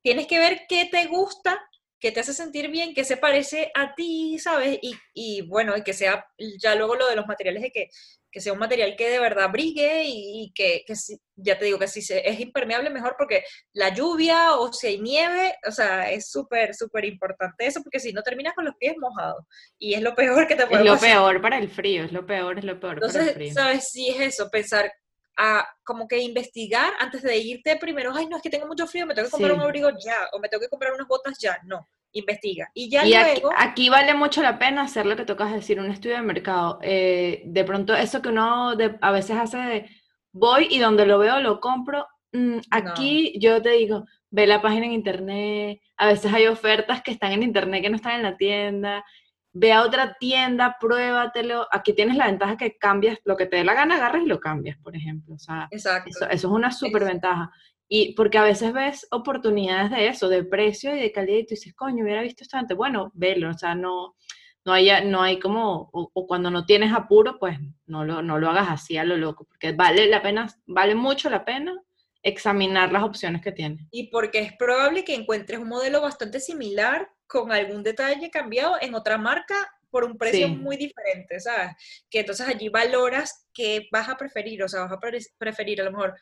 Tienes 0.00 0.26
que 0.26 0.38
ver 0.40 0.62
qué 0.68 0.86
te 0.86 1.06
gusta, 1.06 1.60
qué 2.00 2.10
te 2.10 2.20
hace 2.20 2.32
sentir 2.32 2.68
bien, 2.68 2.94
qué 2.94 3.04
se 3.04 3.16
parece 3.16 3.70
a 3.74 3.94
ti, 3.94 4.38
¿sabes? 4.40 4.78
Y, 4.82 4.96
y 5.14 5.42
bueno, 5.42 5.76
y 5.76 5.84
que 5.84 5.92
sea 5.92 6.26
ya 6.58 6.74
luego 6.74 6.96
lo 6.96 7.06
de 7.06 7.14
los 7.14 7.26
materiales 7.26 7.62
de 7.62 7.70
que 7.70 7.90
que 8.32 8.40
sea 8.40 8.54
un 8.54 8.58
material 8.58 8.96
que 8.96 9.10
de 9.10 9.20
verdad 9.20 9.50
brigue 9.50 10.04
y, 10.06 10.50
que, 10.54 10.84
que 10.86 10.94
ya 11.36 11.58
te 11.58 11.66
digo 11.66 11.78
que 11.78 11.86
si 11.86 12.00
es 12.12 12.40
impermeable 12.40 12.88
mejor 12.88 13.14
porque 13.18 13.44
la 13.74 13.90
lluvia 13.90 14.54
o 14.54 14.72
si 14.72 14.86
hay 14.86 15.00
nieve, 15.00 15.54
o 15.68 15.70
sea, 15.70 16.10
es 16.10 16.30
súper, 16.30 16.74
súper 16.74 17.04
importante 17.04 17.66
eso 17.66 17.82
porque 17.82 18.00
si 18.00 18.12
no 18.12 18.22
terminas 18.22 18.54
con 18.54 18.64
los 18.64 18.74
pies 18.76 18.94
mojados 18.98 19.44
y 19.78 19.92
es 19.94 20.00
lo 20.00 20.14
peor 20.14 20.48
que 20.48 20.56
te 20.56 20.66
puede 20.66 20.82
pasar. 20.82 20.96
Es 20.96 21.14
lo 21.14 21.22
peor 21.22 21.42
para 21.42 21.58
el 21.58 21.68
frío, 21.68 22.04
es 22.04 22.12
lo 22.12 22.24
peor, 22.24 22.58
es 22.58 22.64
lo 22.64 22.80
peor 22.80 22.94
Entonces, 22.94 23.20
para 23.20 23.30
el 23.30 23.36
frío. 23.36 23.52
¿sabes? 23.52 23.88
Sí 23.90 24.08
es 24.08 24.20
eso, 24.20 24.50
pensar 24.50 24.90
a 25.36 25.66
como 25.84 26.08
que 26.08 26.18
investigar 26.18 26.94
antes 26.98 27.22
de 27.22 27.36
irte 27.36 27.76
primero, 27.76 28.12
ay, 28.14 28.26
no, 28.26 28.36
es 28.36 28.42
que 28.42 28.50
tengo 28.50 28.66
mucho 28.66 28.86
frío, 28.86 29.06
me 29.06 29.14
tengo 29.14 29.28
que 29.28 29.32
comprar 29.32 29.52
un 29.52 29.60
abrigo 29.60 29.90
ya, 30.02 30.28
o 30.32 30.38
me 30.38 30.48
tengo 30.48 30.62
que 30.62 30.68
comprar 30.68 30.92
unas 30.94 31.06
botas 31.06 31.36
ya, 31.38 31.58
no 31.64 31.86
investiga. 32.12 32.70
Y 32.74 32.90
ya 32.90 33.04
luego... 33.04 33.50
Aquí, 33.56 33.88
vale 33.88 34.14
mucho 34.14 34.42
la 34.42 34.58
pena 34.58 34.82
hacer 34.82 35.06
lo 35.06 35.16
que 35.16 35.24
tocas 35.24 35.52
decir, 35.52 35.80
un 35.80 35.90
estudio 35.90 36.16
de 36.16 36.22
mercado. 36.22 36.78
Eh, 36.82 37.42
de 37.44 37.64
pronto, 37.64 37.94
eso 37.94 38.22
que 38.22 38.28
uno 38.28 38.74
a 39.00 39.10
veces 39.10 39.36
hace 39.36 39.56
de, 39.58 39.90
voy 40.32 40.68
y 40.70 40.78
donde 40.78 41.06
lo 41.06 41.18
veo 41.18 41.40
lo 41.40 41.60
compro. 41.60 42.06
Mm, 42.32 42.58
aquí 42.70 43.38
yo 43.38 43.60
te 43.60 43.70
digo, 43.70 44.06
ve 44.30 44.46
la 44.46 44.62
página 44.62 44.86
en 44.86 44.92
internet, 44.92 45.80
a 45.96 46.06
veces 46.06 46.32
hay 46.32 46.46
ofertas 46.46 47.02
que 47.02 47.10
están 47.10 47.32
en 47.32 47.42
internet 47.42 47.82
que 47.82 47.90
no 47.90 47.96
están 47.96 48.16
en 48.16 48.22
la 48.22 48.36
tienda, 48.36 49.04
ve 49.52 49.72
a 49.72 49.82
otra 49.82 50.16
tienda, 50.18 50.76
pruébatelo. 50.80 51.66
Aquí 51.70 51.92
tienes 51.92 52.16
la 52.16 52.26
ventaja 52.26 52.56
que 52.56 52.78
cambias 52.78 53.18
lo 53.24 53.36
que 53.36 53.46
te 53.46 53.56
dé 53.56 53.64
la 53.64 53.74
gana, 53.74 53.96
agarras 53.96 54.22
y 54.22 54.26
lo 54.26 54.40
cambias, 54.40 54.78
por 54.78 54.96
ejemplo. 54.96 55.34
O 55.34 55.38
sea, 55.38 55.68
Exacto. 55.70 56.10
Eso, 56.10 56.28
es 56.30 56.44
una 56.44 56.72
súper 56.72 57.04
ventaja. 57.04 57.52
Y 57.94 58.14
porque 58.14 58.38
a 58.38 58.42
veces 58.42 58.72
ves 58.72 59.06
oportunidades 59.10 59.90
de 59.90 60.08
eso, 60.08 60.30
de 60.30 60.44
precio 60.44 60.96
y 60.96 60.98
de 60.98 61.12
calidad, 61.12 61.40
y 61.40 61.42
tú 61.44 61.50
dices, 61.50 61.74
coño, 61.74 62.02
hubiera 62.02 62.22
visto 62.22 62.42
esto 62.42 62.56
antes. 62.56 62.74
Bueno, 62.74 63.12
velo, 63.12 63.50
o 63.50 63.52
sea, 63.52 63.74
no, 63.74 64.16
no, 64.64 64.72
hay, 64.72 64.88
no 65.04 65.20
hay 65.20 65.38
como, 65.38 65.90
o, 65.92 66.26
cuando 66.26 66.50
no 66.50 66.64
tienes 66.64 66.90
apuro, 66.90 67.38
pues 67.38 67.58
no 67.84 68.02
lo, 68.02 68.22
no 68.22 68.38
lo 68.38 68.48
hagas 68.48 68.70
así 68.70 68.96
a 68.96 69.04
lo 69.04 69.18
loco, 69.18 69.44
porque 69.44 69.72
vale 69.72 70.06
la 70.06 70.22
pena, 70.22 70.48
vale 70.64 70.94
mucho 70.94 71.28
la 71.28 71.44
pena 71.44 71.78
examinar 72.22 72.92
las 72.92 73.02
opciones 73.02 73.42
que 73.42 73.52
tienes. 73.52 73.86
Y 73.90 74.06
porque 74.06 74.38
es 74.38 74.54
probable 74.54 75.04
que 75.04 75.14
encuentres 75.14 75.58
un 75.58 75.68
modelo 75.68 76.00
bastante 76.00 76.40
similar 76.40 77.10
con 77.26 77.52
algún 77.52 77.82
detalle 77.82 78.30
cambiado 78.30 78.76
en 78.80 78.94
otra 78.94 79.18
marca 79.18 79.54
por 79.90 80.04
un 80.04 80.16
precio 80.16 80.48
muy 80.48 80.78
diferente, 80.78 81.38
¿sabes? 81.40 81.72
Que 82.08 82.20
entonces 82.20 82.48
allí 82.48 82.70
valoras 82.70 83.41
qué 83.52 83.88
vas 83.92 84.08
a 84.08 84.16
preferir, 84.16 84.62
o 84.62 84.68
sea, 84.68 84.82
vas 84.82 84.92
a 84.92 85.00
preferir 85.38 85.80
a 85.80 85.84
lo 85.84 85.92
mejor 85.92 86.14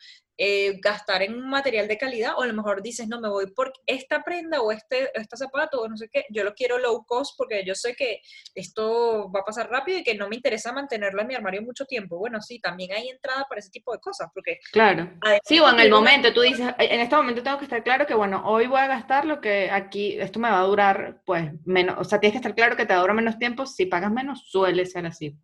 eh, 0.43 0.79
gastar 0.81 1.23
en 1.23 1.35
un 1.35 1.51
material 1.51 1.87
de 1.87 1.99
calidad 1.99 2.33
o 2.37 2.43
a 2.43 2.47
lo 2.47 2.55
mejor 2.55 2.83
dices, 2.83 3.07
no, 3.07 3.21
me 3.21 3.29
voy 3.29 3.53
por 3.53 3.73
esta 3.87 4.23
prenda 4.23 4.63
o 4.63 4.73
este, 4.73 5.11
este 5.13 5.37
zapato 5.37 5.83
o 5.83 5.89
no 5.89 5.99
sé 5.99 6.09
qué, 6.11 6.25
yo 6.31 6.45
lo 6.45 6.55
quiero 6.55 6.79
low 6.79 7.05
cost 7.05 7.35
porque 7.37 7.63
yo 7.65 7.75
sé 7.75 7.95
que 7.95 8.23
esto 8.55 9.31
va 9.31 9.41
a 9.41 9.45
pasar 9.45 9.69
rápido 9.69 9.99
y 9.99 10.03
que 10.03 10.15
no 10.15 10.31
me 10.31 10.37
interesa 10.37 10.73
mantenerlo 10.73 11.21
en 11.21 11.29
mi 11.29 11.35
armario 11.35 11.61
mucho 11.61 11.85
tiempo. 11.85 12.17
Bueno, 12.17 12.41
sí, 12.41 12.59
también 12.59 12.93
hay 12.93 13.09
entrada 13.09 13.45
para 13.49 13.59
ese 13.59 13.71
tipo 13.71 13.93
de 13.93 13.99
cosas, 13.99 14.29
porque... 14.33 14.61
Claro. 14.73 15.11
Sí, 15.45 15.61
o 15.61 15.69
en 15.69 15.81
el 15.81 15.91
momento, 15.91 16.33
tú 16.33 16.41
dices, 16.41 16.75
en 16.79 17.01
este 17.01 17.17
momento 17.17 17.43
tengo 17.43 17.59
que 17.59 17.65
estar 17.65 17.85
claro 17.85 18.07
que, 18.07 18.15
bueno, 18.15 18.43
hoy 18.47 18.67
voy 18.67 18.81
a 18.81 18.87
gastar 18.87 19.27
lo 19.27 19.43
que 19.43 19.71
aquí, 19.71 20.19
esto 20.19 20.39
me 20.39 20.51
va 20.51 20.61
a 20.61 20.65
durar, 20.65 21.21
pues, 21.27 21.51
menos, 21.67 21.97
o 21.99 22.05
sea, 22.05 22.19
tienes 22.19 22.33
que 22.33 22.39
estar 22.39 22.55
claro 22.55 22.77
que 22.77 22.87
te 22.87 22.95
va 22.95 23.01
a 23.01 23.03
durar 23.03 23.17
menos 23.17 23.39
tiempo, 23.39 23.67
si 23.67 23.85
pagas 23.85 24.11
menos, 24.11 24.43
suele 24.49 24.87
ser 24.87 25.05
así. 25.05 25.37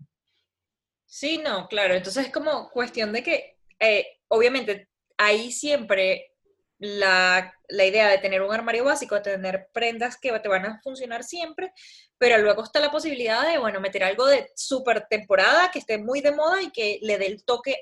Sí, 1.06 1.38
no, 1.38 1.68
claro, 1.68 1.94
entonces 1.94 2.26
es 2.26 2.32
como 2.32 2.68
cuestión 2.70 3.12
de 3.12 3.22
que 3.22 3.56
eh, 3.78 4.06
obviamente 4.28 4.88
ahí 5.16 5.52
siempre 5.52 6.32
la, 6.78 7.52
idea 7.70 8.08
de 8.08 8.18
tener 8.18 8.42
un 8.42 8.52
armario 8.52 8.84
básico, 8.84 9.14
de 9.14 9.22
tener 9.22 9.68
prendas 9.72 10.18
que 10.18 10.36
te 10.38 10.48
van 10.48 10.66
a 10.66 10.80
funcionar 10.82 11.24
siempre, 11.24 11.72
pero 12.18 12.38
luego 12.38 12.62
está 12.62 12.80
la 12.80 12.90
posibilidad 12.90 13.48
de, 13.48 13.58
bueno, 13.58 13.80
meter 13.80 14.04
algo 14.04 14.26
de 14.26 14.50
súper 14.54 15.06
temporada, 15.08 15.70
que 15.70 15.78
esté 15.78 15.98
muy 15.98 16.20
de 16.20 16.32
moda 16.32 16.62
y 16.62 16.70
que 16.70 16.98
le 17.02 17.18
dé 17.18 17.26
el 17.26 17.44
toque, 17.44 17.76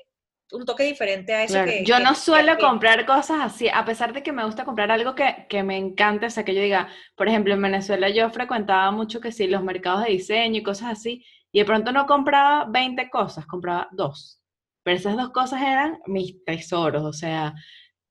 un 0.51 0.65
toque 0.65 0.83
diferente 0.83 1.33
a 1.33 1.43
eso. 1.43 1.57
yo 1.83 1.99
no 1.99 2.15
suelo 2.15 2.57
comprar 2.57 3.05
cosas 3.05 3.39
así, 3.41 3.67
a 3.67 3.83
pesar 3.83 4.13
de 4.13 4.23
que 4.23 4.31
me 4.31 4.45
gusta 4.45 4.63
comprar 4.63 4.91
algo 4.91 5.15
que, 5.15 5.45
que, 5.49 5.63
me 5.63 5.77
encanta, 5.77 6.27
o 6.27 6.29
sea, 6.29 6.45
que 6.45 6.55
yo 6.55 6.61
diga, 6.61 6.87
por 7.15 7.27
ejemplo, 7.27 7.53
en 7.53 7.61
Venezuela 7.61 8.09
yo 8.09 8.29
frecuentaba 8.29 8.91
mucho 8.91 9.19
que 9.19 9.31
sí, 9.31 9.47
los 9.47 9.63
mercados 9.63 10.05
de 10.05 10.11
diseño 10.11 10.59
y 10.59 10.63
cosas 10.63 10.91
así, 10.91 11.25
y 11.55 11.59
de 11.59 11.65
pronto 11.65 11.93
no 11.93 12.05
compraba 12.05 12.65
20 12.65 13.09
cosas, 13.09 13.45
compraba 13.45 13.87
dos. 13.93 14.41
Pero 14.83 14.97
esas 14.97 15.15
dos 15.15 15.29
cosas 15.29 15.61
eran 15.61 16.01
mis 16.05 16.43
tesoros, 16.43 17.01
o 17.03 17.13
sea, 17.13 17.53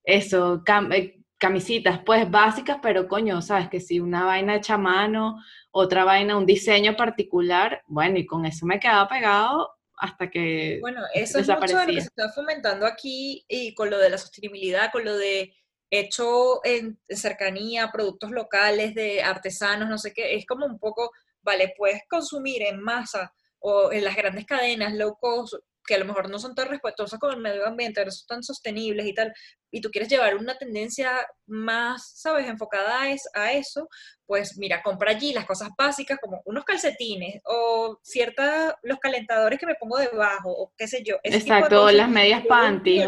eso, 0.03 0.63
eh, 0.93 1.21
camisitas 1.37 2.01
pues 2.07 2.31
básicas, 2.31 2.79
pero 2.81 3.07
coño, 3.07 3.43
sabes 3.43 3.69
que 3.69 3.81
si 3.81 4.01
una 4.01 4.25
vaina 4.25 4.57
hecha 4.57 4.75
a 4.75 4.79
mano, 4.79 5.45
otra 5.73 6.05
vaina, 6.05 6.39
un 6.39 6.47
diseño 6.47 6.97
particular, 6.97 7.83
bueno, 7.87 8.19
y 8.19 8.25
con 8.25 8.47
eso 8.47 8.65
me 8.65 8.81
quedaba 8.81 9.07
pegado 9.09 9.75
hasta 9.99 10.31
que 10.31 10.79
Bueno, 10.81 11.03
eso 11.13 11.39
es 11.39 11.47
mucho 11.47 11.77
de 11.77 11.87
lo 11.87 11.93
que 11.93 12.01
se 12.01 12.07
está 12.07 12.33
fomentando 12.33 12.87
aquí 12.87 13.45
y 13.47 13.75
con 13.75 13.91
lo 13.91 13.99
de 13.99 14.09
la 14.09 14.17
sostenibilidad, 14.17 14.91
con 14.91 15.05
lo 15.05 15.19
de 15.19 15.55
hecho 15.91 16.65
en 16.65 16.99
cercanía, 17.11 17.91
productos 17.93 18.31
locales 18.31 18.95
de 18.95 19.23
artesanos, 19.23 19.91
no 19.91 19.99
sé 19.99 20.15
qué, 20.15 20.35
es 20.35 20.47
como 20.47 20.65
un 20.65 20.79
poco, 20.79 21.13
vale, 21.45 21.75
puedes 21.77 22.03
consumir 22.09 22.63
en 22.63 22.81
masa 22.81 23.33
o 23.61 23.93
en 23.93 24.05
las 24.05 24.17
grandes 24.17 24.47
cadenas 24.47 24.95
low 24.95 25.17
cost 25.21 25.55
que 25.87 25.95
a 25.95 25.99
lo 25.99 26.05
mejor 26.05 26.31
no 26.31 26.39
son 26.39 26.55
tan 26.55 26.69
respetuosas 26.69 27.19
con 27.19 27.33
el 27.33 27.41
medio 27.41 27.67
ambiente, 27.67 28.05
no 28.05 28.11
son 28.11 28.27
tan 28.27 28.43
sostenibles 28.43 29.07
y 29.07 29.15
tal, 29.15 29.33
y 29.71 29.81
tú 29.81 29.91
quieres 29.91 30.09
llevar 30.09 30.37
una 30.37 30.57
tendencia 30.57 31.11
más, 31.47 32.13
¿sabes?, 32.17 32.49
enfocada 32.49 33.03
a, 33.35 33.53
eso, 33.53 33.89
pues 34.27 34.57
mira, 34.57 34.83
compra 34.83 35.11
allí 35.11 35.33
las 35.33 35.45
cosas 35.45 35.69
básicas 35.77 36.19
como 36.21 36.41
unos 36.47 36.65
calcetines 36.65 37.41
o 37.45 37.99
ciertas, 38.03 38.75
los 38.83 38.99
calentadores 38.99 39.59
que 39.59 39.67
me 39.67 39.75
pongo 39.75 39.99
debajo 39.99 40.51
o 40.51 40.73
qué 40.77 40.89
sé 40.89 41.03
yo. 41.05 41.17
Exacto, 41.23 41.91
las 41.91 42.09
medias 42.09 42.45
panties 42.47 43.07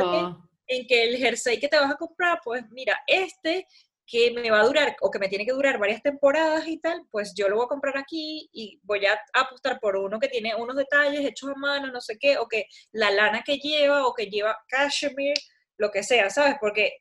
En 0.66 0.86
que 0.86 1.04
el 1.04 1.16
jersey 1.16 1.58
que 1.58 1.68
te 1.68 1.78
vas 1.78 1.92
a 1.92 1.96
comprar, 1.96 2.40
pues 2.44 2.64
mira, 2.70 2.98
este 3.06 3.66
que 4.06 4.30
me 4.30 4.50
va 4.50 4.60
a 4.60 4.64
durar 4.64 4.96
o 5.00 5.10
que 5.10 5.18
me 5.18 5.28
tiene 5.28 5.44
que 5.44 5.52
durar 5.52 5.78
varias 5.78 6.00
temporadas 6.00 6.66
y 6.68 6.78
tal, 6.78 7.02
pues 7.10 7.34
yo 7.36 7.48
lo 7.48 7.56
voy 7.56 7.64
a 7.64 7.68
comprar 7.68 7.98
aquí 7.98 8.48
y 8.52 8.78
voy 8.84 9.04
a 9.04 9.18
apostar 9.34 9.80
por 9.80 9.96
uno 9.96 10.20
que 10.20 10.28
tiene 10.28 10.54
unos 10.54 10.76
detalles 10.76 11.26
hechos 11.26 11.50
a 11.50 11.58
mano, 11.58 11.90
no 11.90 12.00
sé 12.00 12.16
qué, 12.18 12.38
o 12.38 12.46
que 12.46 12.66
la 12.92 13.10
lana 13.10 13.42
que 13.44 13.56
lleva 13.56 14.06
o 14.06 14.14
que 14.14 14.26
lleva 14.26 14.56
cashmere, 14.68 15.34
lo 15.76 15.90
que 15.90 16.04
sea, 16.04 16.30
¿sabes? 16.30 16.54
Porque 16.60 16.92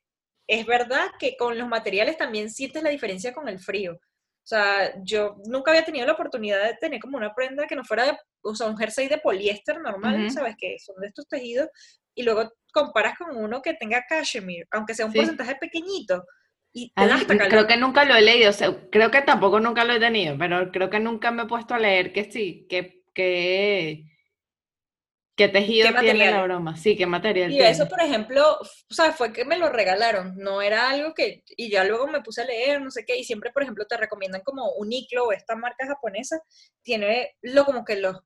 es 0.48 0.66
verdad 0.66 1.10
que 1.18 1.36
con 1.36 1.56
los 1.56 1.68
materiales 1.68 2.16
también 2.16 2.50
sientes 2.50 2.82
la 2.82 2.90
diferencia 2.90 3.32
con 3.32 3.48
el 3.48 3.60
frío. 3.60 3.92
O 3.94 4.48
sea, 4.48 4.94
yo 5.02 5.36
nunca 5.46 5.70
había 5.70 5.84
tenido 5.84 6.06
la 6.06 6.12
oportunidad 6.12 6.62
de 6.64 6.76
tener 6.76 7.00
como 7.00 7.16
una 7.16 7.34
prenda 7.34 7.66
que 7.66 7.74
no 7.76 7.84
fuera 7.84 8.06
de, 8.06 8.18
o 8.42 8.54
sea, 8.54 8.68
un 8.68 8.76
jersey 8.76 9.08
de 9.08 9.18
poliéster 9.18 9.80
normal, 9.80 10.30
¿sabes? 10.30 10.54
Que 10.58 10.76
son 10.78 10.96
de 11.00 11.08
estos 11.08 11.26
tejidos, 11.28 11.68
y 12.14 12.22
luego 12.22 12.52
comparas 12.72 13.18
con 13.18 13.36
uno 13.36 13.60
que 13.60 13.74
tenga 13.74 14.04
cashmere, 14.08 14.66
aunque 14.70 14.94
sea 14.94 15.06
un 15.06 15.12
porcentaje 15.12 15.56
pequeñito 15.56 16.24
creo 17.48 17.66
que 17.66 17.76
nunca 17.76 18.04
lo 18.04 18.14
he 18.14 18.22
leído, 18.22 18.52
creo 18.90 19.10
que 19.10 19.22
tampoco 19.22 19.60
nunca 19.60 19.84
lo 19.84 19.94
he 19.94 20.00
tenido, 20.00 20.36
pero 20.38 20.70
creo 20.70 20.90
que 20.90 21.00
nunca 21.00 21.30
me 21.30 21.44
he 21.44 21.46
puesto 21.46 21.74
a 21.74 21.78
leer 21.78 22.12
que 22.12 22.30
sí, 22.30 22.66
que, 22.68 23.04
que, 23.14 24.04
qué 25.36 25.48
tejido 25.48 25.88
tiene 26.00 26.30
la 26.30 26.42
broma, 26.42 26.76
sí, 26.76 26.96
qué 26.96 27.06
material. 27.06 27.52
Y 27.52 27.60
eso, 27.60 27.88
por 27.88 28.00
ejemplo, 28.00 28.58
o 28.60 28.94
sea, 28.94 29.12
fue 29.12 29.32
que 29.32 29.44
me 29.44 29.58
lo 29.58 29.68
regalaron, 29.68 30.36
no 30.36 30.60
era 30.60 30.90
algo 30.90 31.14
que, 31.14 31.42
y 31.56 31.70
ya 31.70 31.84
luego 31.84 32.06
me 32.06 32.22
puse 32.22 32.42
a 32.42 32.46
leer, 32.46 32.80
no 32.80 32.90
sé 32.90 33.04
qué, 33.04 33.16
y 33.16 33.24
siempre, 33.24 33.52
por 33.52 33.62
ejemplo, 33.62 33.86
te 33.86 33.96
recomiendan 33.96 34.42
como 34.42 34.72
Uniqlo 34.72 35.26
o 35.26 35.32
esta 35.32 35.56
marca 35.56 35.86
japonesa, 35.86 36.40
tiene 36.82 37.36
lo 37.42 37.64
como 37.64 37.84
que 37.84 37.96
los 37.96 38.16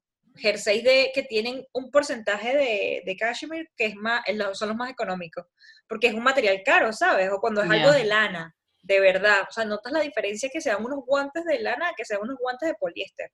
jerseys 0.41 0.83
de, 0.85 1.11
que 1.15 1.23
tienen 1.23 1.65
un 1.73 1.91
porcentaje 1.91 2.57
de, 2.57 3.03
de 3.05 3.17
cashmere 3.17 3.71
que 3.77 3.87
es 3.87 3.95
más, 3.95 4.23
son 4.55 4.69
los 4.69 4.77
más 4.77 4.91
económicos, 4.91 5.47
porque 5.89 6.09
es 6.09 6.15
un 6.15 6.23
material 6.23 6.63
caro, 6.65 6.93
¿sabes? 6.93 7.31
O 7.31 7.41
cuando 7.41 7.63
es 7.63 7.71
algo 7.71 7.93
de 7.93 8.05
lana, 8.05 8.55
de 8.83 9.01
verdad. 9.01 9.43
O 9.49 9.53
sea, 9.53 9.65
notas 9.65 9.93
la 9.93 10.01
diferencia 10.01 10.51
que 10.53 10.61
sean 10.61 10.85
unos 10.85 11.01
guantes 11.07 11.45
de 11.45 11.61
lana 11.61 11.93
que 11.97 12.05
sean 12.05 12.21
unos 12.23 12.39
guantes 12.39 12.69
de 12.69 12.75
poliéster. 12.75 13.31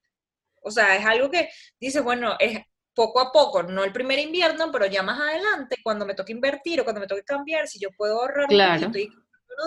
O 0.62 0.70
sea, 0.70 0.96
es 0.96 1.06
algo 1.06 1.30
que 1.30 1.48
dices, 1.78 2.02
bueno, 2.02 2.36
es 2.38 2.60
poco 2.94 3.20
a 3.20 3.30
poco, 3.30 3.62
no 3.62 3.84
el 3.84 3.92
primer 3.92 4.18
invierno, 4.18 4.72
pero 4.72 4.86
ya 4.86 5.02
más 5.02 5.20
adelante, 5.20 5.76
cuando 5.82 6.06
me 6.06 6.14
toque 6.14 6.32
invertir 6.32 6.80
o 6.80 6.84
cuando 6.84 7.00
me 7.00 7.06
toque 7.06 7.22
cambiar, 7.22 7.68
si 7.68 7.78
yo 7.78 7.90
puedo 7.96 8.20
ahorrar 8.20 8.48
claro. 8.48 8.88
un 8.88 8.96
y 8.96 9.10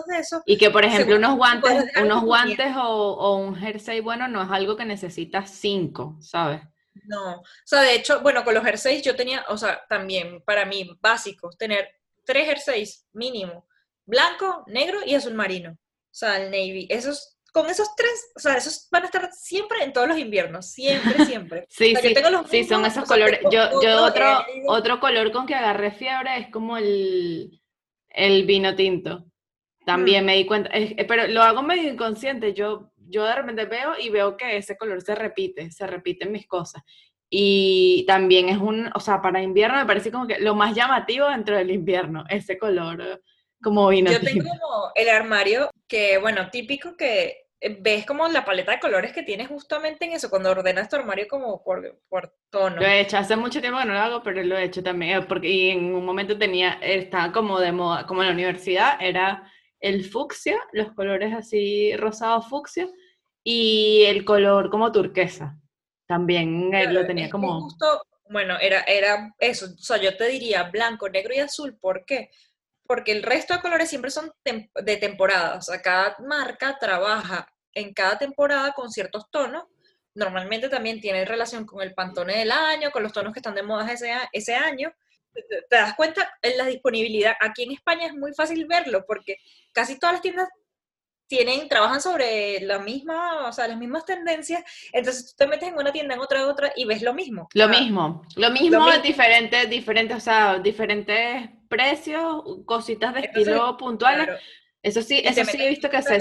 de 0.08 0.20
esos. 0.20 0.42
Y 0.46 0.58
que, 0.58 0.70
por 0.70 0.84
ejemplo, 0.84 1.16
unos 1.16 1.36
guantes, 1.36 1.86
unos 2.02 2.24
guantes 2.24 2.74
o, 2.76 3.38
un 3.38 3.56
jersey 3.56 4.00
bueno 4.02 4.28
no 4.28 4.42
es 4.42 4.50
algo 4.50 4.76
que 4.76 4.86
necesitas 4.86 5.52
cinco, 5.52 6.18
¿sabes? 6.22 6.62
No, 7.06 7.40
o 7.40 7.44
sea, 7.66 7.82
de 7.82 7.96
hecho, 7.96 8.22
bueno, 8.22 8.44
con 8.44 8.54
los 8.54 8.64
jerseys 8.64 9.02
yo 9.04 9.16
tenía, 9.16 9.46
o 9.50 9.58
sea, 9.58 9.86
también 9.88 10.42
para 10.44 10.66
mí 10.66 10.90
básicos, 11.02 11.58
tener 11.58 11.90
tres 12.26 12.46
jerseys 12.46 13.08
mínimo, 13.14 13.68
blanco, 14.06 14.64
negro 14.68 15.00
y 15.06 15.16
azul 15.16 15.34
marino. 15.34 15.72
O 15.72 16.16
sea, 16.20 16.38
el 16.38 16.52
navy. 16.52 16.88
Esos 16.90 17.40
con 17.52 17.70
esos 17.70 17.96
tres, 17.96 18.32
o 18.36 18.40
sea, 18.40 18.56
esos 18.56 18.88
van 18.92 19.04
a 19.04 19.06
estar 19.06 19.30
siempre 19.34 19.84
en 19.84 19.94
todos 19.94 20.08
los 20.08 20.18
inviernos, 20.18 20.68
siempre, 20.68 21.26
siempre. 21.26 21.66
sí, 21.70 21.96
sí, 21.96 22.14
sí, 22.50 22.64
son 22.64 22.86
esos 22.86 23.06
colores. 23.06 23.40
Yo, 23.52 23.82
yo 23.82 24.04
otro, 24.04 24.46
otro 24.68 25.00
color 25.00 25.32
con 25.32 25.46
que 25.46 25.56
agarré 25.56 25.92
fiebre 25.92 26.38
es 26.38 26.52
como 26.52 26.78
el, 26.78 27.62
el 28.10 28.46
vino 28.46 28.76
tinto. 28.76 29.26
También 29.86 30.24
mm. 30.24 30.26
me 30.28 30.36
di 30.36 30.46
cuenta, 30.46 30.70
pero 31.08 31.28
lo 31.28 31.42
hago 31.42 31.64
medio 31.64 31.92
inconsciente. 31.92 32.54
Yo, 32.54 32.89
yo 33.10 33.26
de 33.26 33.36
repente 33.36 33.66
veo 33.66 33.94
y 34.00 34.10
veo 34.10 34.38
que 34.38 34.58
ese 34.58 34.78
color 34.78 35.02
se 35.02 35.16
repite, 35.16 35.72
se 35.72 35.88
repiten 35.88 36.32
mis 36.32 36.48
cosas. 36.48 36.84
Y 37.30 38.06
también 38.08 38.50
es 38.50 38.58
un, 38.58 38.90
o 38.96 39.00
sea, 39.00 39.22
para 39.22 39.42
invierno 39.42 39.78
me 39.78 39.86
parece 39.86 40.12
como 40.12 40.26
que 40.26 40.40
lo 40.40 40.56
más 40.56 40.76
llamativo 40.76 41.28
dentro 41.28 41.56
del 41.56 41.70
invierno, 41.70 42.24
ese 42.30 42.58
color 42.58 43.22
como 43.62 43.88
vino. 43.90 44.12
Yo 44.12 44.22
tengo 44.22 44.50
como 44.50 44.92
el 44.96 45.10
armario 45.10 45.70
que, 45.88 46.18
bueno, 46.18 46.50
típico 46.50 46.96
que 46.98 47.50
eh, 47.62 47.78
ves 47.80 48.06
como 48.06 48.28
la 48.30 48.46
paleta 48.46 48.72
de 48.72 48.80
colores 48.80 49.12
que 49.12 49.24
tienes 49.24 49.48
justamente 49.48 50.06
en 50.06 50.14
eso, 50.14 50.30
cuando 50.30 50.52
ordenas 50.52 50.90
tu 50.90 50.96
armario 50.96 51.28
como 51.28 51.62
por, 51.64 52.00
por 52.08 52.34
tono. 52.50 52.78
Lo 52.78 52.86
he 52.86 53.02
hecho, 53.02 53.18
hace 53.18 53.36
mucho 53.36 53.60
tiempo 53.60 53.80
que 53.80 53.86
no 53.86 53.94
lo 53.94 54.00
hago, 54.00 54.24
pero 54.24 54.42
lo 54.44 54.58
he 54.58 54.64
hecho 54.64 54.82
también, 54.82 55.26
porque 55.28 55.72
en 55.72 55.94
un 55.94 56.06
momento 56.06 56.38
tenía, 56.38 56.80
estaba 56.82 57.32
como 57.32 57.60
de 57.60 57.72
moda, 57.72 58.06
como 58.06 58.22
en 58.22 58.30
la 58.30 58.34
universidad, 58.34 58.98
era 59.02 59.52
el 59.80 60.06
fucsia, 60.06 60.60
los 60.74 60.94
colores 60.94 61.34
así 61.34 61.96
rosado 61.96 62.42
fucsia, 62.42 62.88
y 63.44 64.04
el 64.06 64.26
color 64.26 64.70
como 64.70 64.92
turquesa. 64.92 65.58
También 66.08 66.74
eh, 66.74 66.92
lo 66.92 67.06
tenía 67.06 67.30
como... 67.30 67.62
Justo, 67.62 68.04
bueno, 68.30 68.58
era, 68.60 68.82
era 68.82 69.34
eso, 69.40 69.68
o 69.68 69.82
sea, 69.82 69.98
yo 69.98 70.16
te 70.16 70.28
diría 70.28 70.64
blanco, 70.64 71.10
negro 71.10 71.34
y 71.34 71.40
azul, 71.40 71.78
¿por 71.80 72.06
qué? 72.06 72.30
porque 72.90 73.12
el 73.12 73.22
resto 73.22 73.54
de 73.54 73.62
colores 73.62 73.88
siempre 73.88 74.10
son 74.10 74.32
de 74.44 74.98
temporada, 74.98 75.58
o 75.58 75.62
sea, 75.62 75.80
cada 75.80 76.16
marca 76.26 76.76
trabaja 76.80 77.48
en 77.72 77.94
cada 77.94 78.18
temporada 78.18 78.72
con 78.72 78.90
ciertos 78.90 79.30
tonos. 79.30 79.66
Normalmente 80.16 80.70
también 80.70 81.00
tiene 81.00 81.24
relación 81.24 81.68
con 81.68 81.84
el 81.84 81.94
pantone 81.94 82.40
del 82.40 82.52
año, 82.52 82.90
con 82.90 83.04
los 83.04 83.14
tonos 83.14 83.32
que 83.32 83.42
están 83.42 83.54
de 83.54 83.62
moda 83.62 83.92
ese, 83.92 84.12
ese 84.32 84.56
año. 84.56 84.92
Te 85.34 85.76
das 85.76 85.96
cuenta 85.96 86.32
en 86.42 86.58
la 86.58 86.66
disponibilidad. 86.66 87.34
Aquí 87.40 87.64
en 87.64 87.72
España 87.72 88.08
es 88.08 88.14
muy 88.14 88.34
fácil 88.34 88.66
verlo 88.66 89.06
porque 89.06 89.38
casi 89.72 90.00
todas 90.00 90.14
las 90.14 90.22
tiendas 90.22 90.50
tienen, 91.30 91.70
trabajan 91.70 92.02
sobre 92.02 92.60
la 92.62 92.80
misma, 92.80 93.48
o 93.48 93.54
sea, 93.54 93.68
las 93.68 93.78
mismas 93.78 94.04
tendencias, 94.04 94.64
entonces 94.92 95.28
tú 95.28 95.34
te 95.38 95.48
metes 95.48 95.70
en 95.70 95.78
una 95.78 95.94
tienda, 95.94 96.16
en 96.16 96.20
otra, 96.20 96.40
en 96.40 96.46
otra, 96.46 96.74
y 96.76 96.86
ves 96.86 97.04
lo 97.04 97.14
mismo. 97.14 97.48
Lo 97.54 97.70
mismo, 97.70 98.24
lo 98.36 98.50
mismo, 98.50 98.90
diferentes, 99.04 99.70
diferentes, 99.70 100.18
o 100.18 100.20
sea, 100.20 100.58
diferentes 100.58 101.50
precios, 101.70 102.44
cositas 102.66 103.14
de 103.14 103.22
estilo 103.22 103.78
puntuales. 103.78 104.28
Eso 104.82 105.02
sí, 105.02 105.22
eso 105.24 105.46
sí 105.46 105.62
he 105.62 105.70
visto 105.70 105.90
que 105.90 106.02
se, 106.02 106.20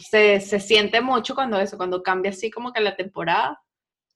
se, 0.00 0.40
se, 0.40 0.60
siente 0.60 1.00
mucho 1.00 1.34
cuando 1.34 1.60
eso, 1.60 1.76
cuando 1.76 2.02
cambia 2.02 2.32
así 2.32 2.50
como 2.50 2.72
que 2.72 2.80
la 2.80 2.96
temporada. 2.96 3.60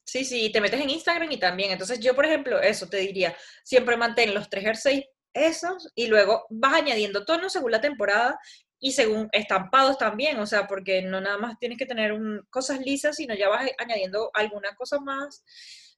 Sí, 0.05 0.25
sí, 0.25 0.51
te 0.51 0.61
metes 0.61 0.81
en 0.81 0.89
Instagram 0.89 1.31
y 1.31 1.37
también. 1.37 1.71
Entonces 1.71 1.99
yo, 1.99 2.15
por 2.15 2.25
ejemplo, 2.25 2.61
eso 2.61 2.87
te 2.87 2.97
diría, 2.97 3.35
siempre 3.63 3.97
mantén 3.97 4.33
los 4.33 4.49
tres 4.49 4.63
jerseys 4.63 5.05
esos 5.33 5.91
y 5.95 6.07
luego 6.07 6.45
vas 6.49 6.75
añadiendo 6.75 7.25
tonos 7.25 7.53
según 7.53 7.71
la 7.71 7.81
temporada 7.81 8.37
y 8.79 8.91
según 8.91 9.29
estampados 9.31 9.97
también, 9.97 10.37
o 10.39 10.45
sea, 10.45 10.67
porque 10.67 11.01
no 11.01 11.21
nada 11.21 11.37
más 11.37 11.57
tienes 11.57 11.77
que 11.77 11.85
tener 11.85 12.13
cosas 12.49 12.79
lisas, 12.81 13.15
sino 13.15 13.33
ya 13.33 13.47
vas 13.49 13.69
añadiendo 13.77 14.29
alguna 14.33 14.75
cosa 14.75 14.99
más. 14.99 15.43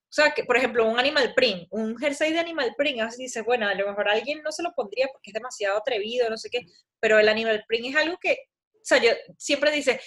O 0.04 0.14
sea, 0.16 0.32
que 0.32 0.46
por 0.46 0.56
ejemplo, 0.56 0.88
un 0.88 1.00
animal 1.00 1.34
print, 1.36 1.68
un 1.72 1.98
jersey 1.98 2.32
de 2.32 2.40
animal 2.40 2.74
print, 2.78 3.02
así 3.02 3.24
dices, 3.24 3.44
bueno, 3.44 3.68
a 3.68 3.74
lo 3.74 3.88
mejor 3.88 4.08
alguien 4.08 4.42
no 4.44 4.52
se 4.52 4.64
lo 4.64 4.72
pondría 4.74 5.08
porque 5.12 5.32
es 5.32 5.34
demasiado 5.34 5.78
atrevido, 5.78 6.30
no 6.30 6.38
sé 6.38 6.50
qué, 6.50 6.62
pero 7.00 7.20
el 7.20 7.28
animal 7.28 7.66
print 7.68 7.88
es 7.88 7.96
algo 7.96 8.18
que, 8.22 8.38
o 8.76 8.84
sea, 8.84 9.02
yo 9.02 9.10
siempre 9.38 9.72
dice, 9.72 10.00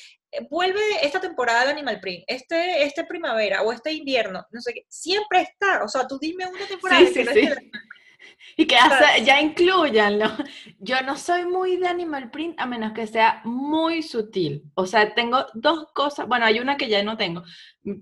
vuelve 0.50 0.80
esta 1.02 1.20
temporada 1.20 1.64
el 1.64 1.70
animal 1.70 2.00
print, 2.00 2.24
este, 2.26 2.84
este 2.84 3.04
primavera 3.04 3.62
o 3.62 3.72
este 3.72 3.92
invierno, 3.92 4.44
no 4.50 4.60
sé 4.60 4.74
qué, 4.74 4.84
siempre 4.88 5.42
está, 5.42 5.84
o 5.84 5.88
sea, 5.88 6.06
tú 6.06 6.18
dime 6.18 6.46
una 6.46 6.66
temporada 6.66 7.06
sí, 7.06 7.24
sí, 7.24 7.48
y 8.56 8.66
que 8.66 8.76
ya 9.24 9.40
incluyanlo. 9.40 10.26
Yo 10.78 11.00
no 11.02 11.16
soy 11.16 11.44
muy 11.44 11.76
de 11.76 11.88
animal 11.88 12.30
print 12.30 12.58
a 12.58 12.66
menos 12.66 12.92
que 12.92 13.06
sea 13.06 13.40
muy 13.44 14.02
sutil. 14.02 14.64
O 14.74 14.86
sea, 14.86 15.14
tengo 15.14 15.46
dos 15.54 15.86
cosas. 15.94 16.26
Bueno, 16.26 16.44
hay 16.44 16.58
una 16.58 16.76
que 16.76 16.88
ya 16.88 17.02
no 17.02 17.16
tengo. 17.16 17.42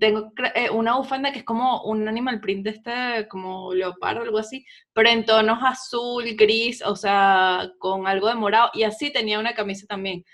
Tengo 0.00 0.32
eh, 0.54 0.70
una 0.70 0.96
bufanda 0.96 1.32
que 1.32 1.40
es 1.40 1.44
como 1.44 1.82
un 1.82 2.08
animal 2.08 2.40
print 2.40 2.64
de 2.64 2.70
este, 2.70 3.28
como 3.28 3.74
leopardo 3.74 4.22
algo 4.22 4.38
así, 4.38 4.64
pero 4.92 5.10
en 5.10 5.24
tonos 5.24 5.58
azul, 5.62 6.24
gris, 6.36 6.82
o 6.82 6.96
sea, 6.96 7.70
con 7.78 8.06
algo 8.06 8.28
de 8.28 8.34
morado. 8.34 8.70
Y 8.74 8.84
así 8.84 9.12
tenía 9.12 9.38
una 9.38 9.54
camisa 9.54 9.86
también. 9.86 10.24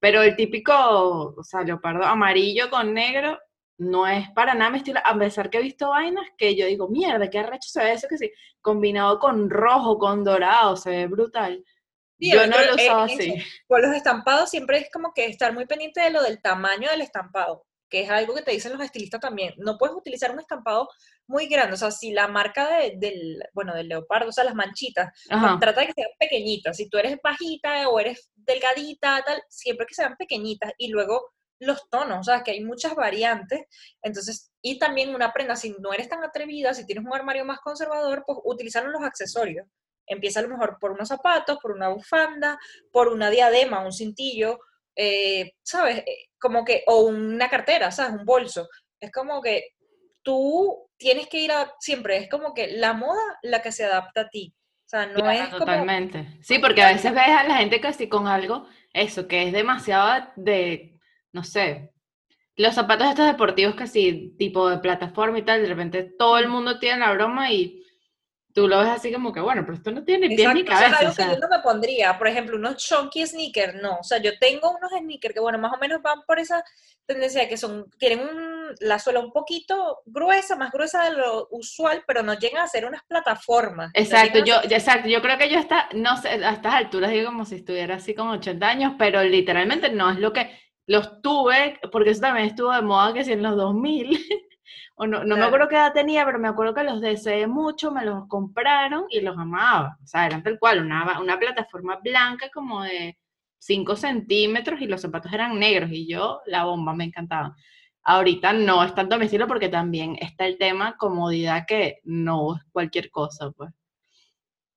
Pero 0.00 0.22
el 0.22 0.36
típico, 0.36 1.34
o 1.36 1.42
sea, 1.42 1.62
leopardo 1.62 2.04
amarillo 2.04 2.70
con 2.70 2.94
negro, 2.94 3.38
no 3.78 4.06
es 4.06 4.28
para 4.30 4.54
nada 4.54 4.70
mi 4.70 4.78
estilo, 4.78 5.00
a 5.04 5.16
pesar 5.16 5.50
que 5.50 5.58
he 5.58 5.62
visto 5.62 5.90
vainas 5.90 6.26
que 6.36 6.56
yo 6.56 6.66
digo, 6.66 6.88
mierda, 6.88 7.30
qué 7.30 7.38
arrecho 7.38 7.68
se 7.68 7.82
ve 7.82 7.92
eso 7.92 8.08
que 8.08 8.18
sí, 8.18 8.30
combinado 8.60 9.18
con 9.18 9.48
rojo, 9.48 9.98
con 9.98 10.24
dorado, 10.24 10.76
se 10.76 10.90
ve 10.90 11.06
brutal. 11.06 11.64
yo 12.18 12.46
no 12.46 12.56
lo 12.58 12.74
usaba 12.74 13.04
así. 13.04 13.34
Con 13.66 13.82
los 13.82 13.94
estampados 13.94 14.50
siempre 14.50 14.78
es 14.78 14.90
como 14.92 15.12
que 15.14 15.26
estar 15.26 15.54
muy 15.54 15.66
pendiente 15.66 16.00
de 16.00 16.10
lo 16.10 16.22
del 16.22 16.42
tamaño 16.42 16.90
del 16.90 17.02
estampado, 17.02 17.66
que 17.88 18.02
es 18.02 18.10
algo 18.10 18.34
que 18.34 18.42
te 18.42 18.50
dicen 18.50 18.72
los 18.72 18.82
estilistas 18.82 19.20
también. 19.20 19.54
No 19.58 19.78
puedes 19.78 19.96
utilizar 19.96 20.30
un 20.30 20.40
estampado 20.40 20.88
muy 21.26 21.46
grande, 21.46 21.74
o 21.74 21.76
sea, 21.76 21.90
si 21.90 22.12
la 22.12 22.28
marca 22.28 22.68
del, 22.96 23.42
bueno, 23.52 23.74
del 23.74 23.88
leopardo, 23.88 24.30
o 24.30 24.32
sea, 24.32 24.44
las 24.44 24.54
manchitas, 24.54 25.12
trata 25.60 25.80
de 25.80 25.86
que 25.88 25.92
sean 25.92 26.10
pequeñitas. 26.18 26.76
Si 26.76 26.88
tú 26.88 26.98
eres 26.98 27.18
bajita 27.22 27.88
o 27.88 28.00
eres 28.00 28.30
delgadita, 28.34 29.22
tal, 29.24 29.42
siempre 29.48 29.86
que 29.86 29.94
sean 29.94 30.16
pequeñitas 30.16 30.72
y 30.78 30.88
luego 30.88 31.32
los 31.60 31.88
tonos, 31.90 32.20
o 32.20 32.22
sea, 32.22 32.42
que 32.42 32.52
hay 32.52 32.62
muchas 32.62 32.94
variantes. 32.94 33.62
Entonces, 34.02 34.52
y 34.62 34.78
también 34.78 35.14
una 35.14 35.32
prenda, 35.32 35.56
si 35.56 35.74
no 35.80 35.92
eres 35.92 36.08
tan 36.08 36.22
atrevida, 36.22 36.74
si 36.74 36.86
tienes 36.86 37.04
un 37.04 37.14
armario 37.14 37.44
más 37.44 37.60
conservador, 37.60 38.24
pues 38.26 38.38
utilizar 38.44 38.84
los 38.84 39.02
accesorios. 39.02 39.66
Empieza 40.06 40.40
a 40.40 40.44
lo 40.44 40.48
mejor 40.48 40.78
por 40.80 40.92
unos 40.92 41.08
zapatos, 41.08 41.58
por 41.60 41.72
una 41.72 41.88
bufanda, 41.88 42.58
por 42.92 43.08
una 43.08 43.28
diadema, 43.28 43.84
un 43.84 43.92
cintillo, 43.92 44.60
eh, 44.98 45.52
¿sabes? 45.62 45.98
Eh, 45.98 46.26
como 46.38 46.64
que, 46.64 46.84
o 46.86 47.06
una 47.06 47.48
cartera, 47.48 47.90
¿sabes? 47.90 48.20
Un 48.20 48.26
bolso. 48.26 48.68
Es 49.00 49.10
como 49.10 49.40
que 49.40 49.70
tú 50.22 50.90
tienes 50.98 51.28
que 51.28 51.40
ir 51.40 51.52
a, 51.52 51.72
siempre, 51.80 52.18
es 52.18 52.28
como 52.28 52.52
que 52.52 52.72
la 52.72 52.92
moda 52.92 53.22
la 53.42 53.62
que 53.62 53.72
se 53.72 53.84
adapta 53.84 54.22
a 54.22 54.28
ti. 54.28 54.52
O 54.54 54.88
sea, 54.88 55.06
no 55.06 55.30
es 55.30 55.48
como... 55.48 55.58
Totalmente. 55.60 56.38
Sí, 56.42 56.58
porque 56.58 56.82
a 56.82 56.92
veces 56.92 57.12
ves 57.12 57.28
a 57.28 57.44
la 57.44 57.56
gente 57.56 57.80
casi 57.80 58.08
con 58.08 58.26
algo, 58.26 58.66
eso, 58.92 59.28
que 59.28 59.44
es 59.44 59.52
demasiado 59.52 60.26
de 60.36 60.98
no 61.32 61.44
sé, 61.44 61.92
los 62.56 62.74
zapatos 62.74 63.08
estos 63.08 63.26
deportivos 63.26 63.76
sí, 63.88 64.34
tipo 64.38 64.68
de 64.68 64.78
plataforma 64.78 65.38
y 65.38 65.42
tal, 65.42 65.62
de 65.62 65.68
repente 65.68 66.02
todo 66.18 66.38
el 66.38 66.48
mundo 66.48 66.78
tiene 66.78 67.00
la 67.00 67.12
broma 67.12 67.52
y 67.52 67.84
tú 68.58 68.66
lo 68.66 68.80
ves 68.80 68.88
así 68.88 69.12
como 69.12 69.32
que, 69.32 69.40
bueno, 69.40 69.62
pero 69.64 69.76
esto 69.76 69.92
no 69.92 70.02
tiene 70.02 70.28
ni 70.28 70.36
pies 70.36 70.52
ni 70.52 70.64
cabeza. 70.64 71.08
O 71.08 71.12
sea, 71.12 71.32
yo 71.32 71.38
no 71.38 71.48
me 71.48 71.60
pondría, 71.60 72.18
por 72.18 72.26
ejemplo, 72.26 72.56
unos 72.56 72.76
chunky 72.76 73.24
sneakers, 73.24 73.80
no, 73.80 73.98
o 74.00 74.02
sea, 74.02 74.18
yo 74.18 74.36
tengo 74.40 74.70
unos 74.70 74.90
sneakers 74.90 75.32
que, 75.32 75.40
bueno, 75.40 75.58
más 75.58 75.72
o 75.72 75.78
menos 75.78 76.02
van 76.02 76.22
por 76.26 76.40
esa 76.40 76.64
tendencia 77.06 77.48
que 77.48 77.56
son, 77.56 77.88
tienen 77.98 78.28
la 78.80 78.98
suela 78.98 79.20
un 79.20 79.32
poquito 79.32 80.00
gruesa, 80.06 80.56
más 80.56 80.72
gruesa 80.72 81.04
de 81.04 81.16
lo 81.16 81.46
usual, 81.52 82.02
pero 82.04 82.24
no 82.24 82.34
llegan 82.34 82.64
a 82.64 82.66
ser 82.66 82.84
unas 82.84 83.02
plataformas. 83.04 83.92
Exacto, 83.94 84.44
yo, 84.44 84.56
exacto, 84.68 85.08
yo 85.08 85.22
creo 85.22 85.38
que 85.38 85.48
yo 85.48 85.60
está, 85.60 85.88
no 85.94 86.16
sé, 86.16 86.30
a 86.30 86.50
estas 86.50 86.74
alturas 86.74 87.12
digo 87.12 87.26
como 87.26 87.44
si 87.44 87.56
estuviera 87.56 87.94
así 87.94 88.12
con 88.12 88.28
80 88.28 88.68
años, 88.68 88.94
pero 88.98 89.22
literalmente 89.22 89.88
no 89.90 90.10
es 90.10 90.18
lo 90.18 90.32
que 90.32 90.50
los 90.86 91.22
tuve, 91.22 91.78
porque 91.92 92.10
eso 92.10 92.22
también 92.22 92.48
estuvo 92.48 92.72
de 92.72 92.82
moda 92.82 93.14
que 93.14 93.22
si 93.22 93.32
en 93.32 93.42
los 93.42 93.56
2000, 93.56 94.18
o 95.00 95.06
no, 95.06 95.22
no 95.22 95.36
me 95.36 95.44
acuerdo 95.44 95.68
qué 95.68 95.76
edad 95.76 95.92
tenía, 95.92 96.24
pero 96.24 96.40
me 96.40 96.48
acuerdo 96.48 96.74
que 96.74 96.82
los 96.82 97.00
deseé 97.00 97.46
mucho, 97.46 97.92
me 97.92 98.04
los 98.04 98.26
compraron 98.26 99.06
y 99.08 99.20
los 99.20 99.38
amaba. 99.38 99.96
O 100.02 100.06
sea, 100.06 100.26
eran 100.26 100.42
tal 100.42 100.58
cual, 100.58 100.80
una, 100.84 101.20
una 101.20 101.38
plataforma 101.38 102.00
blanca 102.02 102.50
como 102.52 102.82
de 102.82 103.16
5 103.58 103.94
centímetros 103.94 104.80
y 104.80 104.86
los 104.86 105.00
zapatos 105.00 105.32
eran 105.32 105.56
negros 105.56 105.90
y 105.92 106.08
yo, 106.08 106.40
la 106.46 106.64
bomba, 106.64 106.94
me 106.94 107.04
encantaba. 107.04 107.54
Ahorita 108.02 108.52
no 108.52 108.82
es 108.82 108.92
tanto 108.92 109.16
mi 109.18 109.26
estilo 109.26 109.46
porque 109.46 109.68
también 109.68 110.16
está 110.20 110.46
el 110.46 110.58
tema 110.58 110.96
comodidad 110.96 111.64
que 111.64 112.00
no 112.02 112.56
es 112.56 112.62
cualquier 112.72 113.08
cosa, 113.12 113.52
pues. 113.52 113.70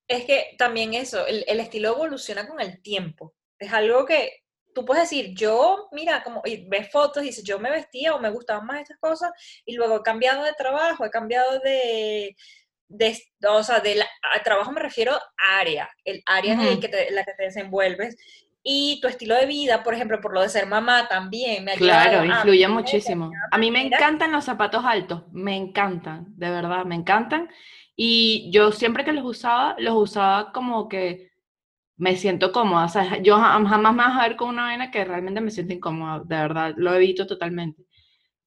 Es 0.07 0.25
que 0.25 0.55
también 0.55 0.93
eso, 0.93 1.25
el, 1.25 1.43
el 1.47 1.59
estilo 1.59 1.95
evoluciona 1.95 2.47
con 2.47 2.59
el 2.59 2.79
tiempo. 2.83 3.33
Es 3.57 3.73
algo 3.73 4.05
que 4.05 4.40
tú 4.73 4.85
puedes 4.85 5.09
decir, 5.09 5.33
yo, 5.35 5.89
mira, 5.91 6.23
como 6.23 6.41
y 6.45 6.67
ves 6.67 6.91
fotos 6.91 7.23
y 7.23 7.27
dices, 7.27 7.43
yo 7.43 7.59
me 7.59 7.71
vestía 7.71 8.13
o 8.13 8.19
me 8.19 8.29
gustaban 8.29 8.65
más 8.65 8.81
estas 8.81 8.97
cosas 8.97 9.31
y 9.65 9.75
luego 9.75 9.97
he 9.97 10.03
cambiado 10.03 10.43
de 10.43 10.53
trabajo, 10.53 11.05
he 11.05 11.09
cambiado 11.09 11.59
de, 11.59 12.35
de 12.87 13.17
o 13.47 13.63
sea, 13.63 13.79
de 13.79 14.03
trabajo 14.43 14.71
me 14.71 14.81
refiero 14.81 15.13
a 15.13 15.59
área, 15.59 15.89
el 16.05 16.21
área 16.25 16.53
en 16.53 16.79
que 16.79 17.07
la 17.11 17.23
que 17.23 17.33
te 17.33 17.43
desenvuelves 17.43 18.15
y 18.63 18.99
tu 19.01 19.07
estilo 19.07 19.35
de 19.35 19.47
vida, 19.47 19.83
por 19.83 19.93
ejemplo, 19.93 20.21
por 20.21 20.33
lo 20.33 20.41
de 20.41 20.49
ser 20.49 20.67
mamá 20.67 21.07
también 21.07 21.63
me 21.63 21.73
Claro, 21.73 22.23
influye 22.23 22.67
muchísimo. 22.67 23.31
A 23.49 23.57
mí 23.57 23.71
me 23.71 23.81
encantan 23.81 24.31
los 24.31 24.45
zapatos 24.45 24.85
altos, 24.85 25.23
me 25.31 25.55
encantan, 25.55 26.25
de 26.37 26.49
verdad, 26.49 26.85
me 26.85 26.95
encantan. 26.95 27.49
Y 27.95 28.49
yo 28.51 28.71
siempre 28.71 29.03
que 29.03 29.13
los 29.13 29.25
usaba, 29.25 29.75
los 29.79 29.95
usaba 29.95 30.51
como 30.51 30.87
que 30.87 31.30
me 32.01 32.15
siento 32.15 32.51
cómoda. 32.51 32.85
O 32.85 32.89
sea, 32.89 33.21
yo 33.21 33.37
jamás 33.37 33.93
me 33.93 34.03
vas 34.03 34.17
a 34.17 34.27
ver 34.27 34.35
con 34.35 34.49
una 34.49 34.63
vaina 34.63 34.89
que 34.89 35.05
realmente 35.05 35.39
me 35.39 35.51
siento 35.51 35.73
incómoda, 35.73 36.23
de 36.25 36.35
verdad, 36.35 36.73
lo 36.75 36.95
evito 36.95 37.27
totalmente. 37.27 37.83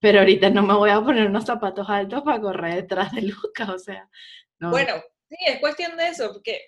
Pero 0.00 0.18
ahorita 0.18 0.50
no 0.50 0.64
me 0.64 0.74
voy 0.74 0.90
a 0.90 1.00
poner 1.00 1.28
unos 1.28 1.44
zapatos 1.44 1.88
altos 1.88 2.22
para 2.22 2.40
correr 2.40 2.74
detrás 2.74 3.12
de 3.12 3.22
Lucas, 3.22 3.68
o 3.68 3.78
sea. 3.78 4.08
No. 4.58 4.70
Bueno, 4.70 4.94
Sí, 5.28 5.36
es 5.46 5.58
cuestión 5.58 5.96
de 5.96 6.08
eso, 6.08 6.32
porque 6.32 6.60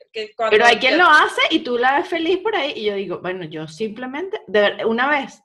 Pero 0.50 0.64
hay 0.64 0.76
quien 0.78 0.96
lo 0.96 1.04
hace 1.04 1.42
y 1.50 1.60
tú 1.60 1.76
la 1.76 1.98
ves 1.98 2.08
feliz 2.08 2.38
por 2.38 2.56
ahí 2.56 2.72
y 2.74 2.84
yo 2.84 2.94
digo, 2.94 3.20
bueno, 3.20 3.44
yo 3.44 3.68
simplemente, 3.68 4.40
de, 4.46 4.84
una 4.86 5.08
vez 5.08 5.42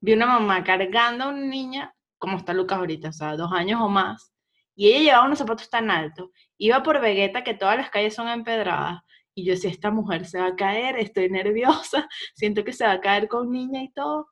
vi 0.00 0.12
una 0.12 0.26
mamá 0.26 0.64
cargando 0.64 1.24
a 1.24 1.28
una 1.28 1.46
niña, 1.46 1.94
como 2.18 2.36
está 2.36 2.52
Lucas 2.52 2.78
ahorita, 2.78 3.08
o 3.10 3.12
sea, 3.12 3.36
dos 3.36 3.52
años 3.52 3.80
o 3.80 3.88
más, 3.88 4.34
y 4.74 4.88
ella 4.88 4.98
llevaba 4.98 5.26
unos 5.26 5.38
zapatos 5.38 5.70
tan 5.70 5.90
altos, 5.90 6.30
iba 6.58 6.82
por 6.82 7.00
Vegeta, 7.00 7.44
que 7.44 7.54
todas 7.54 7.76
las 7.76 7.90
calles 7.90 8.14
son 8.14 8.28
empedradas, 8.28 9.00
y 9.38 9.44
yo 9.44 9.52
decía, 9.52 9.70
esta 9.70 9.90
mujer 9.90 10.26
se 10.26 10.38
va 10.38 10.48
a 10.48 10.56
caer, 10.56 10.96
estoy 10.96 11.30
nerviosa, 11.30 12.08
siento 12.34 12.64
que 12.64 12.72
se 12.72 12.84
va 12.84 12.92
a 12.92 13.00
caer 13.00 13.28
con 13.28 13.50
niña 13.50 13.82
y 13.82 13.92
todo. 13.92 14.28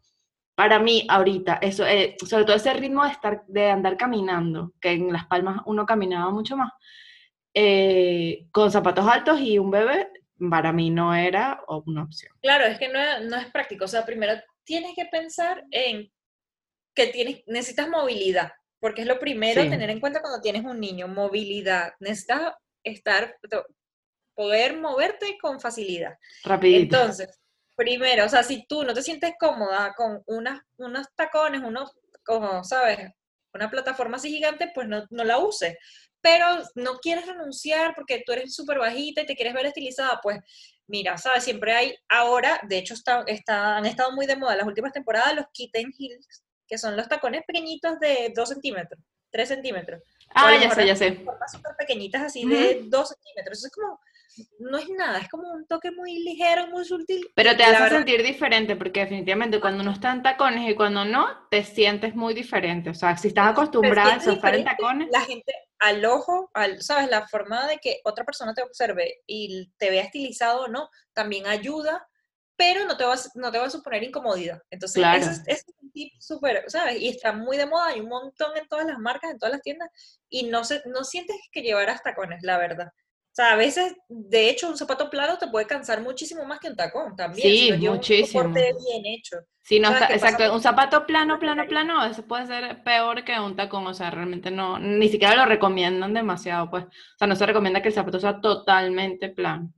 Para 0.57 0.79
mí, 0.79 1.07
ahorita, 1.09 1.59
eso, 1.63 1.87
eh, 1.87 2.17
sobre 2.27 2.45
todo 2.45 2.57
ese 2.57 2.73
ritmo 2.73 3.05
de, 3.05 3.11
estar, 3.11 3.45
de 3.47 3.71
andar 3.71 3.97
caminando, 3.97 4.73
que 4.81 4.93
en 4.93 5.13
Las 5.13 5.27
Palmas 5.27 5.61
uno 5.67 5.85
caminaba 5.85 6.31
mucho 6.31 6.57
más, 6.57 6.73
eh, 7.55 8.47
con 8.51 8.71
zapatos 8.71 9.07
altos 9.07 9.41
y 9.41 9.59
un 9.59 9.71
bebé, 9.71 10.09
para 10.51 10.73
mí 10.73 10.91
no 10.91 11.15
era 11.15 11.61
una 11.87 12.03
opción. 12.03 12.33
Claro, 12.43 12.65
es 12.65 12.79
que 12.79 12.89
no, 12.89 13.01
no 13.21 13.37
es 13.37 13.51
práctico. 13.51 13.85
O 13.85 13.89
sea, 13.89 14.05
primero 14.05 14.35
tienes 14.65 14.95
que 14.95 15.07
pensar 15.07 15.65
en 15.71 16.11
que 16.95 17.07
tienes, 17.09 17.43
necesitas 17.47 17.89
movilidad, 17.89 18.53
porque 18.81 19.03
es 19.03 19.07
lo 19.07 19.19
primero 19.19 19.63
a 19.63 19.69
tener 19.69 19.91
en 19.91 20.01
cuenta 20.01 20.21
cuando 20.21 20.41
tienes 20.41 20.65
un 20.65 20.81
niño, 20.81 21.09
movilidad. 21.09 21.93
Necesitas 22.01 22.55
estar, 22.83 23.37
poder 24.37 24.77
moverte 24.77 25.37
con 25.41 25.61
facilidad. 25.61 26.17
Rapidito. 26.45 26.97
Entonces, 26.97 27.41
primero, 27.75 28.27
o 28.27 28.29
sea, 28.29 28.45
si 28.45 28.65
tú 28.69 28.85
no 28.85 28.95
te 28.95 29.03
sientes 29.03 29.33
cómoda 29.41 29.93
con 29.97 30.23
unas, 30.27 30.61
unos 30.77 31.09
tacones, 31.17 31.63
unos, 31.63 31.91
como, 32.25 32.63
¿sabes? 32.63 33.11
Una 33.53 33.71
plataforma 33.71 34.19
así 34.19 34.31
gigante, 34.31 34.71
pues 34.73 34.87
no, 34.87 35.05
no 35.11 35.25
la 35.25 35.39
uses 35.39 35.77
pero 36.27 36.47
no 36.75 36.99
quieres 36.99 37.25
renunciar 37.25 37.95
porque 37.95 38.25
tú 38.27 38.33
eres 38.33 38.53
súper 38.53 38.81
bajita 38.81 39.21
y 39.21 39.27
te 39.27 39.37
quieres 39.37 39.55
ver 39.55 39.67
estilizada, 39.67 40.19
pues 40.21 40.41
mira, 40.89 41.17
¿sabes? 41.19 41.45
Siempre 41.45 41.73
hay 41.73 41.95
ahora, 42.09 42.59
de 42.69 42.79
hecho 42.79 42.95
está, 42.95 43.23
está, 43.29 43.77
han 43.77 43.87
estado 43.87 44.11
muy 44.11 44.27
de 44.27 44.35
moda 44.35 44.57
las 44.57 44.67
últimas 44.67 44.93
temporadas 44.93 45.37
los 45.37 45.47
kitten 45.53 45.93
heels, 45.97 46.45
que 46.67 46.79
son 46.79 46.97
los 46.97 47.09
tacones 47.09 47.43
pequeñitos 47.47 48.01
de 48.01 48.33
2 48.35 48.49
centímetros, 48.49 49.01
3 49.31 49.49
centímetros. 49.49 50.03
Ah, 50.35 50.53
ya 50.61 50.75
sé, 50.75 50.85
ya 50.85 50.97
sé. 50.97 51.25
Súper 51.53 51.77
pequeñitas 51.79 52.23
así 52.23 52.45
de 52.45 52.81
2 52.87 53.09
centímetros. 53.09 53.59
Eso 53.59 53.69
es 53.69 53.73
como, 53.73 54.01
no 54.59 54.79
es 54.79 54.89
nada, 54.91 55.19
es 55.19 55.29
como 55.29 55.51
un 55.53 55.67
toque 55.67 55.91
muy 55.91 56.19
ligero, 56.23 56.69
muy 56.69 56.85
sutil. 56.85 57.29
Pero 57.35 57.57
te 57.57 57.65
hace 57.65 57.89
sentir 57.89 58.23
diferente, 58.23 58.77
porque 58.77 59.01
definitivamente 59.01 59.61
cuando 59.61 59.83
uno 59.83 59.93
está 59.93 60.13
en 60.13 60.23
tacones 60.23 60.69
y 60.71 60.75
cuando 60.75 61.05
no, 61.05 61.27
te 61.51 61.65
sientes 61.65 62.15
muy 62.15 62.35
diferente. 62.35 62.91
O 62.91 62.95
sea, 62.95 63.17
si 63.17 63.29
estás 63.29 63.51
acostumbrada 63.51 64.15
a 64.15 64.17
estar 64.17 64.55
en 64.55 64.65
tacones. 64.65 65.09
La 65.11 65.21
gente, 65.21 65.53
al 65.79 66.05
ojo, 66.05 66.51
al, 66.55 66.83
¿sabes? 66.83 67.11
La 67.11 67.27
forma 67.29 67.67
de 67.67 67.79
que 67.79 68.01
otra 68.05 68.25
persona 68.25 68.55
te 68.55 68.63
observe 68.63 69.23
y 69.27 69.71
te 69.79 69.91
vea 69.91 70.03
estilizado 70.03 70.63
o 70.63 70.69
no, 70.69 70.91
también 71.13 71.47
ayuda, 71.47 72.09
pero 72.57 72.87
no 72.87 72.97
te 72.97 73.05
vas, 73.05 73.31
no 73.35 73.53
te 73.53 73.59
va 73.59 73.67
a 73.67 73.71
suponer 73.71 74.03
incomodidad. 74.03 74.63
Entonces, 74.71 75.05
ese, 75.27 75.43
es, 75.47 75.65
un 75.83 75.93
tip 75.93 76.13
súper, 76.19 76.65
¿sabes? 76.69 77.01
Y 77.01 77.09
está 77.09 77.33
muy 77.33 77.57
de 77.57 77.67
moda, 77.67 77.89
hay 77.89 78.01
un 78.01 78.09
montón 78.09 78.57
en 78.57 78.67
todas 78.67 78.87
las 78.87 78.99
marcas, 78.99 79.31
en 79.31 79.39
todas 79.39 79.53
las 79.53 79.63
tiendas, 79.63 79.91
y 80.29 80.45
no, 80.45 80.65
se, 80.65 80.83
no 80.87 81.05
sientes 81.05 81.37
que 81.53 81.63
llevar 81.63 82.01
tacones, 82.01 82.43
la 82.43 82.57
verdad. 82.59 82.93
O 83.37 83.43
sea, 83.43 83.53
a 83.53 83.57
veces, 83.57 83.95
de 84.09 84.49
hecho, 84.49 84.67
un 84.67 84.79
zapato 84.79 85.11
plano 85.11 85.37
te 85.37 85.49
puede 85.49 85.67
cansar 85.67 86.01
muchísimo 86.01 86.47
más 86.47 86.59
que 86.59 86.69
un 86.69 86.75
tacón 86.75 87.15
también. 87.15 87.47
Sí, 87.47 87.87
muchísimo. 87.87 88.45
Un 88.45 88.55
bien 88.55 89.05
hecho. 89.05 89.37
Sí, 89.63 89.79
no 89.79 89.91
exacto. 89.91 90.55
Un 90.55 90.63
zapato 90.63 91.05
plano, 91.05 91.39
plano, 91.39 91.67
plano, 91.69 92.03
eso 92.07 92.27
puede 92.27 92.47
ser 92.47 92.83
peor 92.83 93.27
que 93.27 93.39
un 93.39 93.55
tacón. 93.55 93.87
O 93.89 93.93
sea, 93.93 94.11
realmente 94.11 94.51
no, 94.51 94.79
ni 94.79 95.11
siquiera 95.11 95.37
lo 95.37 95.45
recomiendan 95.45 96.15
demasiado, 96.15 96.71
pues. 96.71 96.85
O 96.85 97.19
sea, 97.19 97.29
no 97.29 97.37
se 97.37 97.45
recomienda 97.45 97.83
que 97.83 97.89
el 97.89 97.95
zapato 97.95 98.19
sea 98.19 98.41
totalmente 98.41 99.29
plano. 99.29 99.71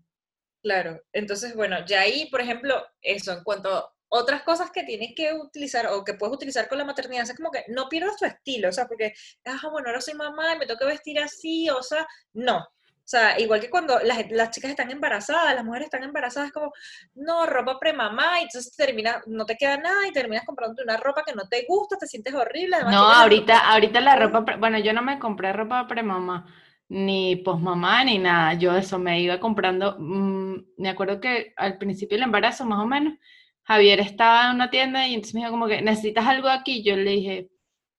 Claro. 0.62 1.02
Entonces, 1.12 1.56
bueno, 1.56 1.84
ya 1.84 2.02
ahí, 2.02 2.26
por 2.30 2.40
ejemplo, 2.40 2.80
eso, 3.02 3.32
en 3.32 3.42
cuanto 3.42 3.74
a 3.74 3.92
otras 4.06 4.42
cosas 4.42 4.70
que 4.70 4.84
tienes 4.84 5.16
que 5.16 5.32
utilizar 5.32 5.88
o 5.88 6.04
que 6.04 6.14
puedes 6.14 6.36
utilizar 6.36 6.68
con 6.68 6.78
la 6.78 6.84
maternidad, 6.84 7.24
es 7.28 7.34
como 7.34 7.50
que 7.50 7.64
no 7.66 7.88
pierdas 7.88 8.18
tu 8.18 8.24
estilo, 8.24 8.68
o 8.68 8.72
sea, 8.72 8.86
porque, 8.86 9.14
ah, 9.46 9.68
bueno, 9.68 9.88
ahora 9.88 10.00
soy 10.00 10.14
mamá 10.14 10.54
y 10.54 10.58
me 10.58 10.66
tengo 10.66 10.78
que 10.78 10.86
vestir 10.86 11.18
así, 11.18 11.68
o 11.70 11.82
sea, 11.82 12.06
no 12.34 12.64
o 13.08 13.10
sea, 13.10 13.40
igual 13.40 13.58
que 13.58 13.70
cuando 13.70 13.98
las, 14.00 14.30
las, 14.30 14.50
chicas 14.50 14.68
están 14.68 14.90
embarazadas, 14.90 15.54
las 15.54 15.64
mujeres 15.64 15.86
están 15.86 16.04
embarazadas, 16.04 16.52
como, 16.52 16.74
no, 17.14 17.46
ropa 17.46 17.78
premamá, 17.80 18.38
y 18.38 18.42
entonces 18.42 18.76
termina, 18.76 19.22
no 19.26 19.46
te 19.46 19.56
queda 19.56 19.78
nada 19.78 20.06
y 20.06 20.12
terminas 20.12 20.44
comprándote 20.44 20.82
una 20.82 20.98
ropa 20.98 21.22
que 21.26 21.34
no 21.34 21.48
te 21.48 21.64
gusta, 21.66 21.96
te 21.96 22.06
sientes 22.06 22.34
horrible. 22.34 22.76
no, 22.82 22.98
ahorita, 22.98 23.70
ahorita 23.70 24.02
la 24.02 24.14
ropa, 24.16 24.56
bueno, 24.58 24.78
yo 24.78 24.92
no 24.92 25.00
me 25.00 25.18
compré 25.18 25.54
ropa 25.54 25.88
premamá, 25.88 26.44
ni 26.90 27.36
posmamá, 27.36 28.04
ni 28.04 28.18
nada. 28.18 28.52
Yo 28.52 28.76
eso 28.76 28.98
me 28.98 29.22
iba 29.22 29.40
comprando, 29.40 29.96
mm, 29.98 30.56
me 30.76 30.90
acuerdo 30.90 31.18
que 31.18 31.54
al 31.56 31.78
principio 31.78 32.18
del 32.18 32.24
embarazo, 32.24 32.66
más 32.66 32.80
o 32.80 32.86
menos, 32.86 33.14
Javier 33.62 34.00
estaba 34.00 34.50
en 34.50 34.56
una 34.56 34.68
tienda 34.68 35.08
y 35.08 35.14
entonces 35.14 35.34
me 35.34 35.40
dijo 35.40 35.52
como 35.52 35.66
que, 35.66 35.80
¿necesitas 35.80 36.26
algo 36.26 36.48
aquí? 36.48 36.82
Yo 36.82 36.94
le 36.94 37.10
dije, 37.12 37.48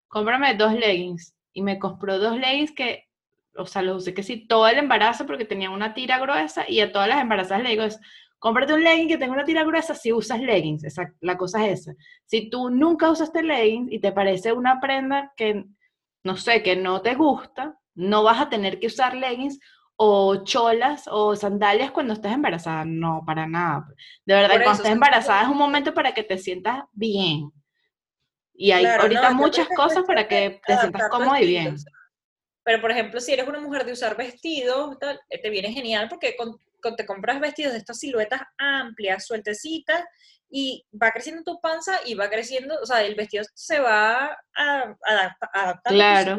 cómprame 0.08 0.54
dos 0.54 0.74
leggings. 0.74 1.36
Y 1.52 1.64
me 1.64 1.80
compró 1.80 2.20
dos 2.20 2.38
leggings 2.38 2.72
que 2.74 3.09
o 3.56 3.66
sea, 3.66 3.82
los 3.82 3.98
usé 3.98 4.14
que 4.14 4.24
sí 4.24 4.48
todo 4.48 4.68
el 4.68 4.78
embarazo 4.78 5.26
porque 5.26 5.46
tenía 5.46 5.70
una 5.70 5.94
tira 5.94 6.20
gruesa 6.20 6.66
y 6.68 6.80
a 6.82 6.92
todas 6.92 7.08
las 7.08 7.22
embarazadas 7.22 7.64
le 7.64 7.72
digo, 7.72 7.84
es, 7.84 8.00
cómprate 8.40 8.74
un 8.74 8.84
legging 8.84 9.08
que 9.08 9.18
tenga 9.18 9.34
una 9.34 9.44
tira 9.44 9.64
gruesa 9.64 9.94
si 9.94 10.14
usas 10.14 10.40
leggings, 10.40 10.84
esa, 10.86 11.14
la 11.20 11.38
cosa 11.38 11.66
es 11.68 11.82
esa. 11.82 11.94
Si 12.26 12.50
tú 12.50 12.70
nunca 12.70 13.12
usaste 13.12 13.44
leggings 13.44 13.92
y 13.92 14.00
te 14.00 14.12
parece 14.12 14.54
una 14.54 14.80
prenda 14.80 15.34
que, 15.36 15.66
no 16.24 16.38
sé, 16.38 16.64
que 16.64 16.76
no 16.76 17.02
te 17.02 17.16
gusta, 17.16 17.78
no 17.96 18.24
vas 18.24 18.40
a 18.40 18.50
tener 18.50 18.80
que 18.80 18.88
usar 18.88 19.16
leggings 19.16 19.60
o 19.98 20.46
cholas 20.46 21.10
o 21.12 21.36
sandalias 21.36 21.92
cuando 21.92 22.14
estés 22.14 22.32
embarazada, 22.32 22.86
no, 22.86 23.24
para 23.26 23.46
nada. 23.46 23.86
De 24.26 24.34
verdad, 24.34 24.56
cuando 24.56 24.72
estés 24.72 24.92
embarazada 24.92 25.44
es 25.44 25.50
un 25.50 25.58
momento 25.58 25.94
para 25.94 26.14
que 26.14 26.24
te 26.24 26.38
sientas 26.38 26.86
bien. 26.94 27.52
Y 28.54 28.72
hay 28.72 28.86
ahorita 28.86 29.32
muchas 29.32 29.68
cosas 29.76 30.06
para 30.06 30.28
que 30.28 30.62
te 30.66 30.78
sientas 30.78 31.10
cómodo 31.10 31.38
y 31.38 31.48
bien. 31.48 31.76
Pero, 32.70 32.82
por 32.82 32.92
ejemplo, 32.92 33.20
si 33.20 33.34
eres 33.34 33.48
una 33.48 33.60
mujer 33.60 33.84
de 33.84 33.94
usar 33.94 34.16
vestidos, 34.16 34.96
eh, 35.32 35.42
te 35.42 35.50
viene 35.50 35.74
genial 35.74 36.08
porque 36.08 36.36
te 36.96 37.06
compras 37.08 37.40
vestidos 37.40 37.72
de 37.74 37.80
estas 37.80 37.98
siluetas 37.98 38.44
amplias, 38.60 39.26
sueltecitas, 39.26 40.04
y 40.52 40.86
va 40.94 41.10
creciendo 41.10 41.42
tu 41.42 41.60
panza 41.60 42.00
y 42.06 42.14
va 42.14 42.30
creciendo, 42.30 42.76
o 42.80 42.86
sea, 42.86 43.02
el 43.02 43.16
vestido 43.16 43.44
se 43.56 43.80
va 43.80 44.38
adaptando. 45.52 45.98
Claro. 45.98 46.38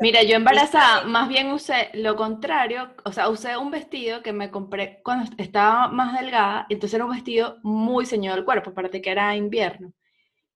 Mira, 0.00 0.24
yo 0.24 0.34
embarazada 0.34 1.04
más 1.04 1.28
bien 1.28 1.52
usé 1.52 1.90
lo 1.92 2.16
contrario, 2.16 2.92
o 3.04 3.12
sea, 3.12 3.28
usé 3.28 3.56
un 3.56 3.70
vestido 3.70 4.20
que 4.20 4.32
me 4.32 4.50
compré 4.50 5.00
cuando 5.04 5.30
estaba 5.38 5.86
más 5.86 6.18
delgada, 6.18 6.66
entonces 6.70 6.94
era 6.94 7.04
un 7.04 7.12
vestido 7.12 7.58
muy 7.62 8.04
ceñido 8.04 8.34
del 8.34 8.44
cuerpo, 8.44 8.74
para 8.74 8.88
que 8.88 9.00
era 9.08 9.36
invierno. 9.36 9.92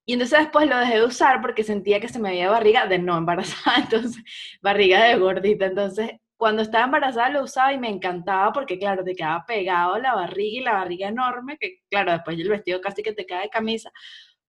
Y 0.07 0.13
entonces 0.13 0.39
después 0.39 0.69
lo 0.69 0.79
dejé 0.79 0.95
de 0.95 1.05
usar 1.05 1.43
porque 1.43 1.65
sentía 1.65 2.01
que 2.01 2.09
se 2.09 2.21
me 2.21 2.31
veía 2.31 2.49
barriga 2.49 2.87
de 2.87 2.99
no 2.99 3.19
embarazada, 3.19 3.77
entonces 3.83 4.23
barriga 4.63 5.05
de 5.05 5.17
gordita. 5.17 5.67
Entonces 5.67 6.13
cuando 6.37 6.63
estaba 6.63 6.85
embarazada 6.85 7.31
lo 7.31 7.43
usaba 7.43 7.73
y 7.73 7.79
me 7.79 7.89
encantaba 7.89 8.53
porque 8.53 8.79
claro, 8.79 9.03
te 9.03 9.15
quedaba 9.15 9.45
pegado 9.47 9.99
la 9.99 10.15
barriga 10.15 10.61
y 10.61 10.65
la 10.65 10.73
barriga 10.75 11.09
enorme, 11.09 11.59
que 11.59 11.81
claro, 11.91 12.13
después 12.13 12.39
el 12.39 12.49
vestido 12.49 12.81
casi 12.81 13.03
que 13.03 13.13
te 13.13 13.27
cae 13.27 13.43
de 13.43 13.49
camisa, 13.49 13.91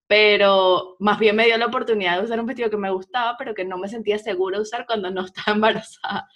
pero 0.05 0.95
más 0.99 1.19
bien 1.19 1.35
me 1.35 1.45
dio 1.45 1.57
la 1.57 1.65
oportunidad 1.65 2.17
de 2.17 2.25
usar 2.25 2.39
un 2.39 2.45
vestido 2.45 2.69
que 2.69 2.77
me 2.77 2.91
gustaba, 2.91 3.35
pero 3.37 3.53
que 3.53 3.65
no 3.65 3.77
me 3.77 3.89
sentía 3.89 4.19
segura 4.19 4.57
de 4.57 4.63
usar 4.63 4.85
cuando 4.85 5.09
no 5.11 5.21
estaba 5.25 5.55
embarazada. 5.55 6.27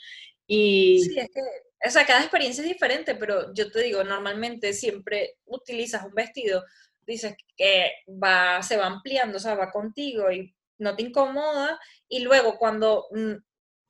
Y... 0.47 1.01
Sí, 1.03 1.19
es 1.19 1.29
que, 1.29 1.87
o 1.87 1.91
sea, 1.91 2.05
cada 2.05 2.21
experiencia 2.21 2.63
es 2.63 2.69
diferente, 2.69 3.15
pero 3.15 3.53
yo 3.53 3.71
te 3.71 3.83
digo, 3.83 4.03
normalmente 4.03 4.73
siempre 4.73 5.37
utilizas 5.45 6.05
un 6.05 6.13
vestido 6.13 6.63
dices 7.05 7.35
que 7.57 7.91
va, 8.07 8.61
se 8.63 8.77
va 8.77 8.85
ampliando, 8.85 9.37
o 9.37 9.39
sea, 9.39 9.55
va 9.55 9.71
contigo 9.71 10.31
y 10.31 10.53
no 10.77 10.95
te 10.95 11.03
incomoda, 11.03 11.79
y 12.09 12.21
luego 12.21 12.57
cuando 12.57 13.07
mm, 13.11 13.33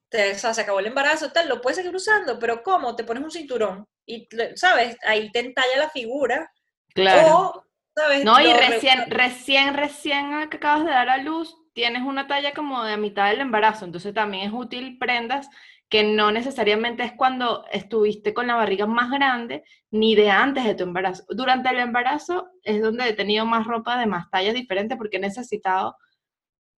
te, 0.10 0.32
o 0.34 0.38
sea, 0.38 0.54
se 0.54 0.62
acabó 0.62 0.80
el 0.80 0.88
embarazo, 0.88 1.32
tal, 1.32 1.48
lo 1.48 1.62
puedes 1.62 1.78
seguir 1.78 1.96
usando, 1.96 2.38
pero 2.40 2.64
¿cómo? 2.64 2.96
Te 2.96 3.04
pones 3.04 3.24
un 3.24 3.32
cinturón 3.32 3.88
y, 4.06 4.28
¿sabes? 4.56 4.98
Ahí 5.06 5.32
te 5.32 5.40
entalla 5.40 5.78
la 5.78 5.90
figura. 5.90 6.52
Claro. 6.94 7.38
O, 7.38 7.66
¿sabes? 7.96 8.26
No, 8.26 8.42
y 8.42 8.52
recién, 8.52 9.10
re- 9.10 9.18
recién, 9.18 9.74
recién 9.74 10.50
que 10.50 10.58
acabas 10.58 10.84
de 10.84 10.92
dar 10.92 11.10
a 11.10 11.18
luz, 11.18 11.56
tienes 11.74 12.02
una 12.04 12.28
talla 12.28 12.54
como 12.54 12.84
de 12.84 12.94
a 12.94 12.98
mitad 12.98 13.30
del 13.30 13.40
embarazo, 13.40 13.86
entonces 13.86 14.14
también 14.14 14.48
es 14.48 14.54
útil 14.54 14.98
prendas 14.98 15.48
que 15.92 16.06
no 16.06 16.32
necesariamente 16.32 17.04
es 17.04 17.12
cuando 17.12 17.66
estuviste 17.70 18.34
con 18.34 18.48
la 18.48 18.56
barriga 18.56 18.88
más 18.88 19.12
grande, 19.12 19.66
ni 19.92 20.16
de 20.16 20.32
antes 20.32 20.64
de 20.64 20.74
tu 20.74 20.84
embarazo. 20.84 21.26
Durante 21.30 21.70
el 21.70 21.80
embarazo 21.80 22.48
es 22.64 22.82
donde 22.82 23.10
he 23.10 23.14
tenido 23.14 23.46
más 23.46 23.68
ropa 23.68 24.00
de 24.00 24.06
más 24.06 24.30
tallas 24.32 24.54
diferentes 24.54 24.98
porque 24.98 25.18
he 25.18 25.20
necesitado, 25.20 25.98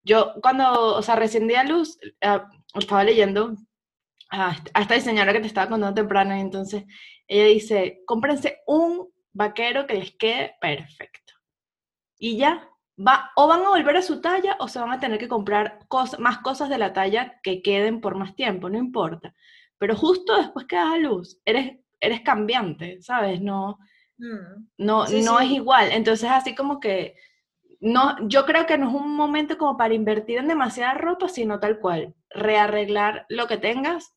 yo 0.01 0.33
cuando, 0.41 0.95
o 0.95 1.01
sea, 1.03 1.15
recién 1.15 1.47
di 1.47 1.53
a 1.53 1.63
luz, 1.63 1.99
eh, 2.01 2.39
estaba 2.73 3.03
leyendo 3.03 3.55
a, 4.31 4.57
a 4.73 4.81
esta 4.81 4.95
diseñadora 4.95 5.33
que 5.33 5.41
te 5.41 5.47
estaba 5.47 5.69
contando 5.69 5.93
temprano, 5.93 6.35
y 6.35 6.41
entonces 6.41 6.83
ella 7.27 7.45
dice, 7.45 8.01
cómprense 8.07 8.63
un 8.65 9.13
vaquero 9.31 9.85
que 9.85 9.93
les 9.93 10.11
quede 10.17 10.55
perfecto. 10.59 11.33
Y 12.17 12.37
ya, 12.37 12.67
va, 12.97 13.31
o 13.35 13.47
van 13.47 13.61
a 13.65 13.69
volver 13.69 13.97
a 13.97 14.01
su 14.01 14.21
talla 14.21 14.57
o 14.59 14.67
se 14.67 14.79
van 14.79 14.91
a 14.91 14.99
tener 14.99 15.19
que 15.19 15.27
comprar 15.27 15.79
cos- 15.89 16.17
más 16.19 16.39
cosas 16.39 16.69
de 16.69 16.77
la 16.77 16.93
talla 16.93 17.39
que 17.43 17.61
queden 17.61 18.01
por 18.01 18.15
más 18.15 18.35
tiempo, 18.35 18.69
no 18.69 18.77
importa. 18.77 19.33
Pero 19.77 19.95
justo 19.95 20.35
después 20.37 20.65
que 20.67 20.75
das 20.77 20.93
a 20.93 20.97
luz, 20.97 21.39
eres, 21.45 21.77
eres 21.99 22.21
cambiante, 22.21 23.01
¿sabes? 23.01 23.41
No, 23.41 23.79
Mm, 24.19 24.67
no, 24.77 25.07
Sí, 25.07 25.21
no 25.21 25.39
es 25.39 25.49
igual. 25.51 25.91
Entonces, 25.91 26.29
así 26.29 26.55
como 26.55 26.79
que, 26.79 27.15
no, 27.81 28.17
yo 28.29 28.45
creo 28.45 28.67
que 28.67 28.79
no 28.79 28.89
es 28.89 28.95
un 28.95 29.15
momento 29.15 29.57
como 29.59 29.77
para 29.77 29.95
invertir 29.95 30.39
en 30.39 30.49
demasiada 30.49 30.95
ropa, 30.95 31.29
sino 31.29 31.61
tal 31.61 31.79
cual, 31.79 32.15
rearreglar 32.31 33.27
lo 33.29 33.47
que 33.47 33.57
tengas, 33.59 34.15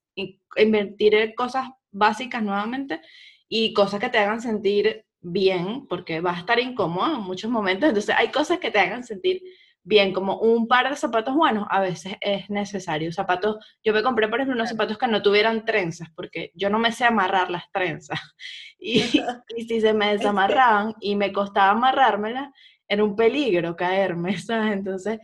invertir 0.59 1.17
en 1.17 1.35
cosas 1.37 1.69
básicas 1.93 2.43
nuevamente 2.45 3.03
y 3.49 3.75
cosas 3.75 4.01
que 4.01 4.11
te 4.11 4.19
hagan 4.19 4.43
sentir 4.43 5.06
bien, 5.33 5.87
porque 5.89 6.21
vas 6.21 6.37
a 6.37 6.41
estar 6.41 6.61
incómodo 6.61 7.17
en 7.17 7.23
muchos 7.23 7.51
momentos, 7.51 7.89
entonces 7.89 8.15
hay 8.17 8.29
cosas 8.29 8.59
que 8.59 8.71
te 8.71 8.79
hagan 8.79 9.05
sentir 9.05 9.43
bien, 9.83 10.13
como 10.13 10.39
un 10.39 10.67
par 10.67 10.91
de 10.91 10.97
zapatos 10.97 11.35
buenos, 11.35 11.67
a 11.71 11.81
veces 11.81 12.15
es 12.21 12.51
necesario. 12.51 13.13
Zapatos, 13.13 13.57
yo 13.85 13.93
me 13.93 14.03
compré, 14.03 14.27
por 14.27 14.41
ejemplo, 14.41 14.57
unos 14.57 14.69
zapatos 14.69 14.99
que 14.99 15.07
no 15.07 15.23
tuvieran 15.23 15.65
trenzas, 15.65 16.09
porque 16.17 16.51
yo 16.55 16.69
no 16.71 16.81
me 16.81 16.91
sé 16.91 17.05
amarrar 17.05 17.51
las 17.51 17.71
trenzas. 17.73 18.21
Y, 18.79 19.01
y 19.57 19.67
si 19.67 19.81
se 19.81 19.95
me 19.95 20.13
desamarraban 20.13 20.95
y 21.01 21.17
me 21.17 21.33
costaba 21.33 21.71
amarrármelas, 21.71 22.51
era 22.87 23.03
un 23.03 23.17
peligro 23.17 23.75
caerme, 23.75 24.37
¿sabes? 24.39 24.75
Entonces, 24.75 25.19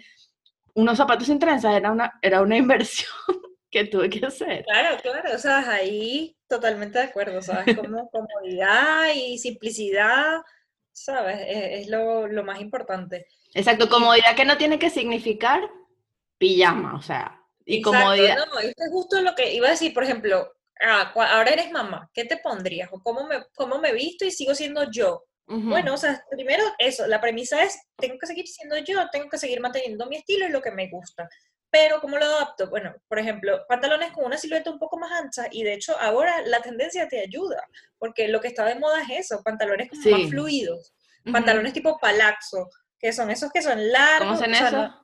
unos 0.74 0.96
zapatos 0.96 1.26
sin 1.26 1.38
trenzas 1.38 1.74
era 1.74 1.92
una, 1.92 2.18
era 2.22 2.40
una 2.40 2.56
inversión 2.64 3.12
que 3.72 3.86
tuve 3.86 4.10
que 4.10 4.24
hacer. 4.24 4.64
Claro, 4.64 4.98
claro, 5.02 5.34
o 5.34 5.38
sea, 5.38 5.68
ahí 5.68 6.36
totalmente 6.46 6.98
de 6.98 7.06
acuerdo, 7.06 7.40
¿sabes? 7.42 7.64
Como 7.90 8.08
comodidad 8.10 9.12
y 9.14 9.38
simplicidad, 9.38 10.42
¿sabes? 10.92 11.40
Es, 11.40 11.80
es 11.80 11.88
lo, 11.88 12.28
lo 12.28 12.44
más 12.44 12.60
importante. 12.60 13.26
Exacto, 13.54 13.88
comodidad 13.88 14.36
que 14.36 14.44
no 14.44 14.56
tiene 14.58 14.78
que 14.78 14.90
significar 14.90 15.68
pijama, 16.38 16.94
o 16.94 17.02
sea, 17.02 17.40
y 17.64 17.78
Exacto, 17.78 17.98
comodidad. 17.98 18.36
no, 18.36 18.58
esto 18.58 18.84
es 18.84 18.90
justo 18.90 19.20
lo 19.22 19.34
que 19.34 19.52
iba 19.54 19.68
a 19.68 19.72
decir, 19.72 19.94
por 19.94 20.04
ejemplo, 20.04 20.52
ah, 20.82 21.12
ahora 21.14 21.50
eres 21.50 21.70
mamá, 21.70 22.10
¿qué 22.12 22.24
te 22.24 22.36
pondrías? 22.36 22.90
¿O 22.92 23.00
cómo 23.02 23.26
me, 23.26 23.44
cómo 23.54 23.78
me 23.78 23.92
visto 23.92 24.24
y 24.24 24.30
sigo 24.30 24.54
siendo 24.54 24.90
yo? 24.90 25.24
Ujú. 25.46 25.68
Bueno, 25.68 25.94
o 25.94 25.96
sea, 25.96 26.22
primero 26.30 26.64
eso, 26.78 27.06
la 27.06 27.20
premisa 27.20 27.62
es, 27.62 27.78
tengo 27.96 28.16
que 28.18 28.26
seguir 28.26 28.46
siendo 28.46 28.76
yo, 28.78 29.08
tengo 29.10 29.28
que 29.28 29.38
seguir 29.38 29.60
manteniendo 29.60 30.06
mi 30.06 30.16
estilo 30.16 30.46
y 30.46 30.50
lo 30.50 30.60
que 30.60 30.70
me 30.72 30.88
gusta. 30.88 31.28
Pero, 31.72 32.00
¿cómo 32.02 32.18
lo 32.18 32.26
adapto? 32.26 32.68
Bueno, 32.68 32.94
por 33.08 33.18
ejemplo, 33.18 33.64
pantalones 33.66 34.12
con 34.12 34.26
una 34.26 34.36
silueta 34.36 34.70
un 34.70 34.78
poco 34.78 34.98
más 34.98 35.10
ancha 35.10 35.46
y 35.50 35.64
de 35.64 35.72
hecho 35.72 35.98
ahora 35.98 36.42
la 36.44 36.60
tendencia 36.60 37.08
te 37.08 37.18
ayuda, 37.20 37.66
porque 37.98 38.28
lo 38.28 38.40
que 38.42 38.48
está 38.48 38.66
de 38.66 38.74
moda 38.74 39.00
es 39.02 39.24
eso, 39.26 39.42
pantalones 39.42 39.88
como 39.88 40.02
Sí. 40.02 40.10
más 40.10 40.28
fluidos, 40.30 40.92
pantalones 41.32 41.72
tipo 41.72 41.98
palazzo, 41.98 42.68
que 42.98 43.10
son 43.12 43.30
esos 43.30 43.50
que 43.50 43.62
son 43.62 43.78
¿Cómo 43.78 43.86
largos, 43.90 44.42
hacen 44.42 44.52
o 44.52 44.56
sea, 44.56 45.00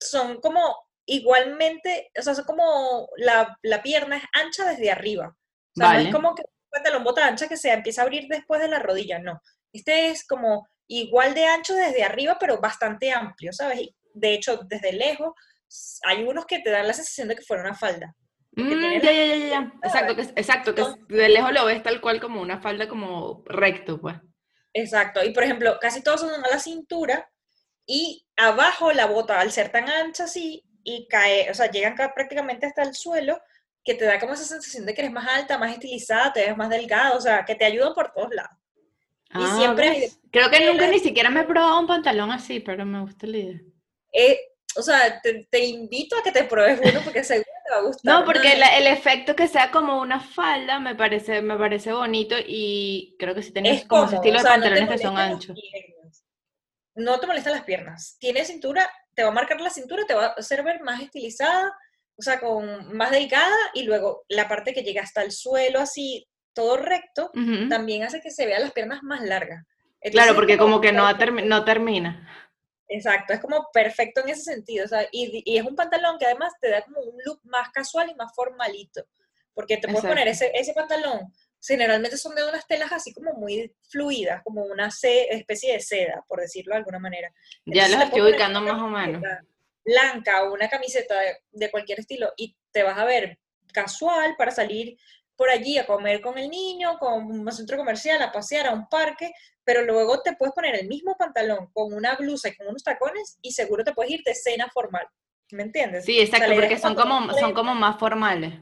son 0.00 0.40
como 0.40 0.76
igualmente, 1.06 2.10
o 2.18 2.22
sea, 2.22 2.34
son 2.34 2.46
como 2.46 3.08
la, 3.16 3.56
la 3.62 3.80
pierna 3.82 4.16
es 4.16 4.24
ancha 4.32 4.64
desde 4.68 4.90
arriba. 4.90 5.28
O 5.28 5.74
sea, 5.76 5.86
no 5.86 5.92
Vale. 5.94 6.08
es 6.08 6.14
como 6.14 6.34
que 6.34 6.42
un 6.42 6.70
pantalón 6.70 7.04
bota 7.04 7.26
ancha 7.26 7.48
que 7.48 7.56
se 7.56 7.70
empieza 7.70 8.02
a 8.02 8.04
abrir 8.04 8.26
después 8.28 8.60
de 8.60 8.68
la 8.68 8.80
rodilla, 8.80 9.20
no. 9.20 9.40
Este 9.72 10.08
es 10.08 10.26
como 10.26 10.66
igual 10.88 11.32
de 11.34 11.46
ancho 11.46 11.74
desde 11.74 12.02
arriba, 12.02 12.38
pero 12.40 12.58
bastante 12.60 13.12
amplio, 13.12 13.52
¿sabes? 13.52 13.82
Y 13.82 13.96
de 14.14 14.34
hecho, 14.34 14.60
desde 14.64 14.92
lejos, 14.92 15.32
hay 16.04 16.24
unos 16.24 16.46
que 16.46 16.60
te 16.60 16.70
dan 16.70 16.86
la 16.86 16.92
sensación 16.92 17.28
de 17.28 17.36
que 17.36 17.42
fuera 17.42 17.62
una 17.62 17.74
falda. 17.74 18.14
Mm, 18.54 18.70
ya, 19.02 19.12
ya, 19.12 19.24
ya, 19.26 19.36
ya. 19.48 19.72
Exacto, 19.82 20.14
que, 20.16 20.22
exacto, 20.22 20.74
que 20.74 20.82
de 21.14 21.28
lejos 21.28 21.52
lo 21.52 21.64
ves 21.64 21.82
tal 21.82 22.00
cual 22.00 22.20
como 22.20 22.40
una 22.42 22.60
falda 22.60 22.88
como 22.88 23.42
recto, 23.46 24.00
pues. 24.00 24.16
Exacto. 24.74 25.24
Y 25.24 25.32
por 25.32 25.42
ejemplo, 25.44 25.78
casi 25.80 26.02
todos 26.02 26.20
son 26.20 26.30
a 26.44 26.48
la 26.48 26.58
cintura 26.58 27.30
y 27.86 28.26
abajo 28.36 28.92
la 28.92 29.06
bota, 29.06 29.40
al 29.40 29.52
ser 29.52 29.70
tan 29.70 29.88
ancha 29.88 30.24
así, 30.24 30.62
y 30.84 31.06
cae, 31.08 31.50
o 31.50 31.54
sea, 31.54 31.70
llegan 31.70 31.94
ca- 31.94 32.12
prácticamente 32.14 32.66
hasta 32.66 32.82
el 32.82 32.94
suelo, 32.94 33.40
que 33.84 33.94
te 33.94 34.04
da 34.04 34.18
como 34.20 34.34
esa 34.34 34.44
sensación 34.44 34.86
de 34.86 34.94
que 34.94 35.00
eres 35.02 35.12
más 35.12 35.26
alta, 35.28 35.58
más 35.58 35.72
estilizada, 35.72 36.32
te 36.32 36.46
ves 36.46 36.56
más 36.56 36.70
delgada, 36.70 37.12
o 37.16 37.20
sea, 37.20 37.44
que 37.44 37.54
te 37.54 37.64
ayudan 37.64 37.94
por 37.94 38.12
todos 38.12 38.32
lados. 38.34 38.52
Y 39.34 39.34
Ah, 39.34 39.56
siempre 39.56 39.88
hay 39.88 40.00
¿ves? 40.00 40.20
Creo 40.30 40.50
que 40.50 40.66
nunca 40.66 40.86
ni 40.88 40.98
siquiera 40.98 41.30
me 41.30 41.40
he 41.40 41.44
probado 41.44 41.80
un 41.80 41.86
pantalón 41.86 42.30
así, 42.30 42.60
pero 42.60 42.84
me 42.84 43.00
gusta 43.00 43.26
la 43.26 43.38
idea. 43.38 43.60
Eh, 44.12 44.38
o 44.76 44.82
sea, 44.82 45.20
te, 45.20 45.46
te 45.50 45.64
invito 45.64 46.16
a 46.16 46.22
que 46.22 46.32
te 46.32 46.44
pruebes 46.44 46.80
uno 46.82 47.00
porque 47.04 47.22
seguro 47.24 47.46
te 47.66 47.72
va 47.74 47.78
a 47.80 47.82
gustar. 47.82 48.12
No, 48.20 48.24
porque 48.24 48.56
la- 48.56 48.76
el 48.78 48.86
efecto 48.86 49.34
que 49.36 49.48
sea 49.48 49.70
como 49.70 50.00
una 50.00 50.20
falda 50.20 50.78
me 50.80 50.94
parece, 50.94 51.42
me 51.42 51.56
parece 51.56 51.92
bonito 51.92 52.34
y 52.46 53.16
creo 53.18 53.34
que 53.34 53.42
sí 53.42 53.52
tienes 53.52 53.82
es 53.82 53.88
como 53.88 54.04
ese 54.04 54.16
estilo 54.16 54.36
o 54.36 54.38
de 54.38 54.42
sea, 54.42 54.56
no 54.56 54.62
te 54.64 54.68
pantalones 54.70 54.98
que 54.98 55.02
son 55.04 55.14
molestan 55.14 55.14
las 55.14 55.32
anchos. 55.34 55.60
piernas. 55.60 56.24
No 56.94 57.20
te 57.20 57.26
molestan 57.26 57.52
las 57.54 57.64
piernas. 57.64 58.16
Tiene 58.18 58.44
cintura, 58.44 58.90
te 59.14 59.22
va 59.22 59.30
a 59.30 59.32
marcar 59.32 59.60
la 59.60 59.70
cintura, 59.70 60.04
te 60.06 60.14
va 60.14 60.26
a 60.26 60.28
hacer 60.32 60.62
ver 60.62 60.82
más 60.82 61.00
estilizada, 61.00 61.72
o 62.16 62.22
sea, 62.22 62.38
con 62.40 62.94
más 62.96 63.10
delgada, 63.10 63.56
y 63.74 63.84
luego 63.84 64.24
la 64.28 64.48
parte 64.48 64.74
que 64.74 64.82
llega 64.82 65.02
hasta 65.02 65.22
el 65.22 65.32
suelo, 65.32 65.80
así, 65.80 66.26
todo 66.54 66.76
recto, 66.76 67.30
también 67.70 68.02
hace 68.02 68.20
que 68.20 68.30
se 68.30 68.44
vean 68.44 68.60
las 68.62 68.72
piernas 68.72 69.02
más 69.02 69.22
largas. 69.22 69.64
Claro, 69.64 70.02
Entonces, 70.02 70.34
porque 70.34 70.58
como 70.58 70.80
que 70.80 70.92
termi- 70.92 71.44
no 71.44 71.64
termina. 71.64 72.28
Exacto, 72.88 73.32
es 73.32 73.40
como 73.40 73.68
perfecto 73.72 74.20
en 74.20 74.30
ese 74.30 74.42
sentido, 74.42 74.84
o 74.84 74.88
sea, 74.88 75.08
y, 75.10 75.42
y 75.44 75.56
es 75.56 75.64
un 75.64 75.74
pantalón 75.74 76.18
que 76.18 76.26
además 76.26 76.52
te 76.60 76.68
da 76.68 76.82
como 76.82 77.00
un 77.00 77.16
look 77.24 77.40
más 77.44 77.70
casual 77.70 78.10
y 78.10 78.14
más 78.14 78.34
formalito, 78.34 79.04
porque 79.54 79.78
te 79.78 79.88
puedes 79.88 80.04
poner 80.04 80.28
Exacto. 80.28 80.52
ese, 80.54 80.70
ese 80.70 80.74
pantalón, 80.74 81.32
generalmente 81.64 82.16
son 82.16 82.34
de 82.34 82.46
unas 82.46 82.66
telas 82.66 82.92
así 82.92 83.14
como 83.14 83.32
muy 83.34 83.74
fluidas, 83.88 84.42
como 84.42 84.64
una 84.64 84.88
especie 84.88 85.72
de 85.72 85.80
seda, 85.80 86.24
por 86.28 86.40
decirlo 86.40 86.74
de 86.74 86.78
alguna 86.78 86.98
manera. 86.98 87.32
Ya 87.64 87.86
Entonces, 87.86 87.90
los 87.90 87.98
te 87.98 88.04
estoy 88.04 88.20
poner 88.20 88.34
ubicando 88.34 88.60
más 88.60 88.82
o 88.82 88.88
menos. 88.88 89.22
Blanca 89.84 90.44
o 90.44 90.52
una 90.52 90.68
camiseta 90.68 91.18
de, 91.20 91.38
de 91.50 91.70
cualquier 91.70 92.00
estilo 92.00 92.32
y 92.36 92.56
te 92.70 92.82
vas 92.82 92.98
a 92.98 93.04
ver 93.04 93.38
casual 93.72 94.34
para 94.36 94.50
salir 94.50 94.96
por 95.36 95.50
allí 95.50 95.78
a 95.78 95.86
comer 95.86 96.20
con 96.20 96.38
el 96.38 96.48
niño, 96.48 96.98
con 96.98 97.24
un 97.24 97.52
centro 97.52 97.76
comercial, 97.76 98.20
a 98.22 98.30
pasear 98.30 98.66
a 98.66 98.72
un 98.72 98.88
parque, 98.88 99.32
pero 99.64 99.82
luego 99.82 100.20
te 100.22 100.34
puedes 100.36 100.54
poner 100.54 100.74
el 100.74 100.88
mismo 100.88 101.16
pantalón 101.16 101.70
con 101.72 101.92
una 101.92 102.14
blusa 102.16 102.48
y 102.48 102.56
con 102.56 102.68
unos 102.68 102.82
tacones 102.82 103.38
y 103.42 103.52
seguro 103.52 103.84
te 103.84 103.92
puedes 103.92 104.12
ir 104.12 104.22
de 104.24 104.34
cena 104.34 104.68
formal. 104.72 105.06
¿Me 105.50 105.64
entiendes? 105.64 106.04
Sí, 106.04 106.12
O 106.14 106.26
sea, 106.26 106.38
exacto, 106.38 106.54
porque 106.54 106.78
son 106.78 106.94
como, 106.94 107.32
son 107.34 107.52
como 107.54 107.74
más 107.74 107.98
formales. 107.98 108.54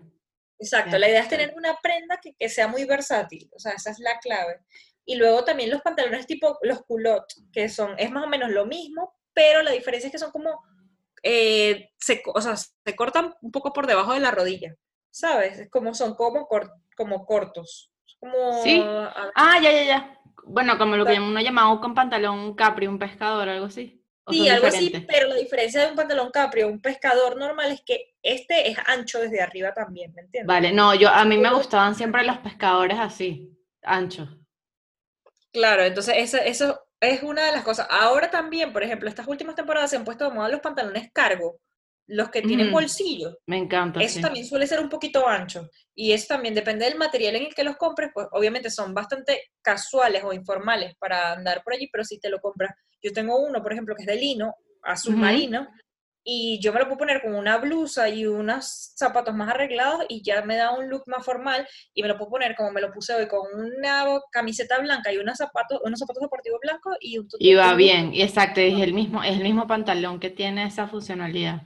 Exacto, 0.59 0.99
la 0.99 1.09
idea 1.09 1.23
es 1.23 1.29
tener 1.29 1.55
una 1.57 1.77
prenda 1.83 2.19
que, 2.23 2.35
que 2.35 2.49
sea 2.49 2.69
muy 2.69 2.85
versátil, 2.85 3.49
o 3.55 3.59
sea, 3.59 3.73
esa 3.73 3.91
es 3.91 3.99
la 3.99 4.19
clave. 4.19 4.61
Y 5.07 5.15
luego 5.17 5.43
también 5.45 5.71
los 5.71 5.81
pantalones 5.81 6.27
tipo 6.27 6.59
los 6.63 6.83
culottes, 6.83 7.43
que 7.53 7.69
son, 7.69 7.95
es 7.99 8.11
más 8.11 8.25
o 8.25 8.29
menos 8.29 8.51
lo 8.51 8.67
mismo, 8.67 9.15
pero 9.33 9.63
la 9.63 9.71
diferencia 9.71 10.09
es 10.09 10.13
que 10.13 10.19
son 10.19 10.31
como, 10.33 10.61
eh, 11.23 11.91
se, 11.99 12.23
o 12.27 12.41
sea, 12.43 12.57
se 12.57 12.97
cortan 12.97 13.35
un 13.41 13.51
poco 13.51 13.73
por 13.73 13.87
debajo 13.87 14.13
de 14.13 14.21
la 14.21 14.31
rodilla, 14.33 14.77
¿sabes? 15.11 15.59
Es 15.61 15.71
como 15.71 15.95
son 15.95 16.15
como, 16.15 16.47
cor- 16.47 16.73
como 16.97 17.25
cortos. 17.25 17.90
Como, 18.19 18.63
Sí. 18.63 18.83
Ah, 19.35 19.59
ya, 19.63 19.73
ya, 19.73 19.85
ya. 19.85 20.19
Bueno, 20.45 20.79
como 20.79 20.97
lo 20.97 21.07
que 21.07 21.21
uno 21.21 21.41
llamaba 21.41 21.81
con 21.81 21.95
pantalón 21.95 22.55
capri, 22.55 22.87
un 22.87 22.99
pescador, 22.99 23.49
algo 23.49 23.67
así. 23.67 24.03
¿O 24.25 24.33
sí, 24.33 24.49
algo 24.49 24.67
así, 24.67 24.93
pero 25.09 25.29
la 25.29 25.37
diferencia 25.37 25.81
de 25.83 25.91
un 25.91 25.97
pantalón 25.97 26.31
capri 26.31 26.63
o 26.63 26.69
un 26.69 26.81
pescador 26.81 27.37
normal 27.37 27.73
es 27.73 27.81
que 27.83 28.15
este 28.23 28.71
es 28.71 28.77
ancho 28.87 29.19
desde 29.19 29.41
arriba 29.41 29.73
también, 29.73 30.13
¿me 30.15 30.23
entiendes? 30.23 30.47
Vale, 30.47 30.73
no, 30.73 30.95
yo 30.95 31.09
a 31.09 31.25
mí 31.25 31.39
me 31.39 31.53
gustaban 31.53 31.95
siempre 31.95 32.23
los 32.25 32.39
pescadores 32.39 32.99
así, 32.99 33.51
anchos. 33.83 34.29
Claro, 35.53 35.83
entonces 35.83 36.15
eso, 36.19 36.37
eso 36.37 36.81
es 37.01 37.23
una 37.23 37.47
de 37.47 37.53
las 37.53 37.65
cosas. 37.65 37.87
Ahora 37.91 38.31
también, 38.31 38.73
por 38.73 38.83
ejemplo, 38.83 39.09
estas 39.09 39.27
últimas 39.27 39.55
temporadas 39.55 39.91
se 39.91 39.97
han 39.97 40.05
puesto 40.05 40.29
de 40.29 40.35
moda 40.35 40.49
los 40.49 40.61
pantalones 40.61 41.11
cargo, 41.13 41.59
los 42.11 42.31
que 42.31 42.43
tienen 42.43 42.67
Ujú. 42.69 42.77
bolsillo. 42.77 43.39
Me 43.47 43.59
encanta, 43.59 44.01
Eso 44.01 44.17
sí. 44.17 44.21
también 44.21 44.47
suele 44.47 44.67
ser 44.67 44.81
un 44.81 44.89
poquito 44.89 45.27
ancho. 45.27 45.69
Y 45.95 46.13
eso 46.13 46.27
también 46.29 46.55
depende 46.55 46.85
del 46.85 46.99
material 46.99 47.37
en 47.37 47.47
el 47.47 47.55
que 47.55 47.65
los 47.65 47.77
compres, 47.77 48.11
pues 48.13 48.27
obviamente 48.33 48.71
son 48.71 48.93
bastante 48.95 49.51
casuales 49.63 50.23
o 50.25 50.33
informales 50.33 50.95
para 50.99 51.33
andar 51.33 51.63
por 51.63 51.75
allí, 51.75 51.89
pero 51.91 52.05
si 52.05 52.19
te 52.19 52.29
lo 52.29 52.41
compras, 52.41 52.73
yo 53.03 53.13
tengo 53.13 53.39
uno, 53.39 53.63
por 53.63 53.73
ejemplo, 53.73 53.95
que 53.95 54.03
es 54.03 54.07
de 54.09 54.17
lino, 54.17 54.55
azul 54.83 55.17
marino, 55.17 55.69
y 56.23 56.59
yo 56.61 56.73
me 56.73 56.81
lo 56.81 56.87
puedo 56.87 56.99
poner 56.99 57.23
con 57.23 57.35
una 57.35 57.57
blusa 57.59 58.09
y 58.09 58.27
unos 58.27 58.93
zapatos 58.95 59.35
más 59.35 59.49
arreglados 59.49 60.05
y 60.09 60.23
ya 60.23 60.43
me 60.43 60.57
da 60.57 60.71
un 60.73 60.89
look 60.91 61.05
más 61.07 61.25
formal 61.25 61.67
y 61.95 62.03
me 62.03 62.09
lo 62.09 62.19
puedo 62.19 62.31
poner 62.33 62.55
como 62.57 62.73
me 62.73 62.81
lo 62.81 62.93
puse 62.93 63.15
hoy 63.15 63.27
con 63.27 63.41
una 63.55 64.05
camiseta 64.31 64.79
blanca 64.81 65.13
y 65.13 65.17
unos 65.17 65.39
zapatos, 65.39 65.81
unos 65.83 65.99
zapatos 65.99 66.21
deportivos 66.21 66.61
blancos 66.61 66.97
y 67.01 67.19
un 67.19 67.27
Y 67.39 67.55
va 67.55 67.75
bien, 67.75 68.13
y 68.13 68.23
exacto, 68.23 68.61
es 68.61 68.79
el 68.81 68.93
mismo, 68.93 69.23
es 69.23 69.37
el 69.37 69.43
mismo 69.43 69.67
pantalón 69.67 70.21
que 70.21 70.29
tiene 70.31 70.67
esa 70.67 70.87
funcionalidad. 70.89 71.63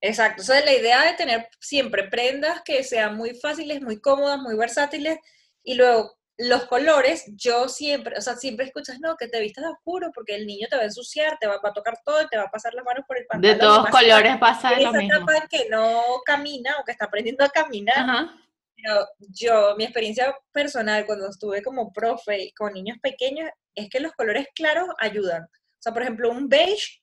Exacto, 0.00 0.42
o 0.42 0.44
sea, 0.44 0.64
la 0.64 0.74
idea 0.74 1.04
de 1.04 1.14
tener 1.14 1.48
siempre 1.58 2.04
prendas 2.04 2.62
que 2.62 2.84
sean 2.84 3.16
muy 3.16 3.34
fáciles, 3.34 3.80
muy 3.80 4.00
cómodas, 4.00 4.38
muy 4.38 4.56
versátiles 4.56 5.18
y 5.64 5.74
luego 5.74 6.16
los 6.38 6.66
colores, 6.66 7.24
yo 7.28 7.68
siempre, 7.68 8.16
o 8.18 8.20
sea, 8.20 8.36
siempre 8.36 8.66
escuchas, 8.66 9.00
no, 9.00 9.16
que 9.16 9.28
te 9.28 9.40
vistas 9.40 9.64
de 9.64 9.70
oscuro 9.70 10.10
porque 10.14 10.34
el 10.34 10.46
niño 10.46 10.66
te 10.68 10.76
va 10.76 10.82
a 10.82 10.86
ensuciar, 10.86 11.38
te 11.38 11.46
va, 11.46 11.58
a 11.62 11.72
tocar 11.72 11.98
todo 12.04 12.22
y 12.22 12.28
te 12.28 12.36
va 12.36 12.44
a 12.44 12.50
pasar 12.50 12.74
las 12.74 12.84
manos 12.84 13.04
por 13.06 13.16
el 13.16 13.26
pantalón. 13.26 13.56
De 13.56 13.60
todos 13.60 13.88
colores 13.88 14.36
pasa 14.38 14.72
lo 14.72 14.92
mismo. 14.92 14.98
Esa 14.98 15.16
etapa 15.16 15.36
en 15.38 15.48
que 15.48 15.68
no 15.70 16.02
camina 16.26 16.76
o 16.78 16.84
que 16.84 16.92
está 16.92 17.06
aprendiendo 17.06 17.44
a 17.44 17.48
caminar. 17.48 18.28
Pero 18.76 19.08
yo, 19.18 19.74
mi 19.78 19.84
experiencia 19.84 20.36
personal 20.52 21.06
cuando 21.06 21.30
estuve 21.30 21.62
como 21.62 21.90
profe 21.90 22.52
con 22.54 22.74
niños 22.74 22.98
pequeños, 23.02 23.48
es 23.74 23.88
que 23.88 24.00
los 24.00 24.12
colores 24.12 24.46
claros 24.54 24.88
ayudan. 24.98 25.44
O 25.44 25.78
sea, 25.80 25.94
por 25.94 26.02
ejemplo, 26.02 26.30
un 26.30 26.48
beige 26.48 27.00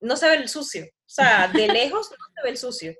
no 0.00 0.16
se 0.16 0.28
ve 0.28 0.36
el 0.36 0.48
sucio. 0.48 0.84
O 1.08 1.10
sea, 1.10 1.48
de 1.48 1.68
lejos 1.68 2.10
no 2.10 2.24
se 2.34 2.42
ve 2.44 2.50
el 2.50 2.58
sucio. 2.58 2.94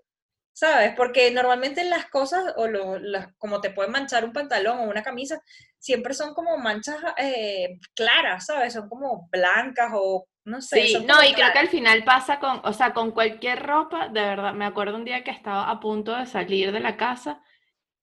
¿sabes? 0.58 0.92
Porque 0.96 1.30
normalmente 1.30 1.84
las 1.84 2.06
cosas, 2.06 2.52
o 2.56 2.66
lo, 2.66 2.98
como 3.38 3.60
te 3.60 3.70
puede 3.70 3.90
manchar 3.90 4.24
un 4.24 4.32
pantalón 4.32 4.80
o 4.80 4.90
una 4.90 5.04
camisa, 5.04 5.40
siempre 5.78 6.14
son 6.14 6.34
como 6.34 6.58
manchas 6.58 6.96
eh, 7.16 7.78
claras, 7.94 8.46
¿sabes? 8.46 8.72
Son 8.72 8.88
como 8.88 9.28
blancas 9.30 9.92
o 9.94 10.26
no 10.44 10.60
sé. 10.60 10.84
Sí, 10.88 11.04
no, 11.06 11.22
y 11.22 11.32
creo 11.32 11.52
que 11.52 11.60
al 11.60 11.68
final 11.68 12.02
pasa 12.02 12.40
con, 12.40 12.60
o 12.64 12.72
sea, 12.72 12.92
con 12.92 13.12
cualquier 13.12 13.62
ropa, 13.62 14.08
de 14.08 14.20
verdad, 14.20 14.52
me 14.52 14.64
acuerdo 14.64 14.96
un 14.96 15.04
día 15.04 15.22
que 15.22 15.30
estaba 15.30 15.70
a 15.70 15.78
punto 15.78 16.16
de 16.16 16.26
salir 16.26 16.72
de 16.72 16.80
la 16.80 16.96
casa 16.96 17.40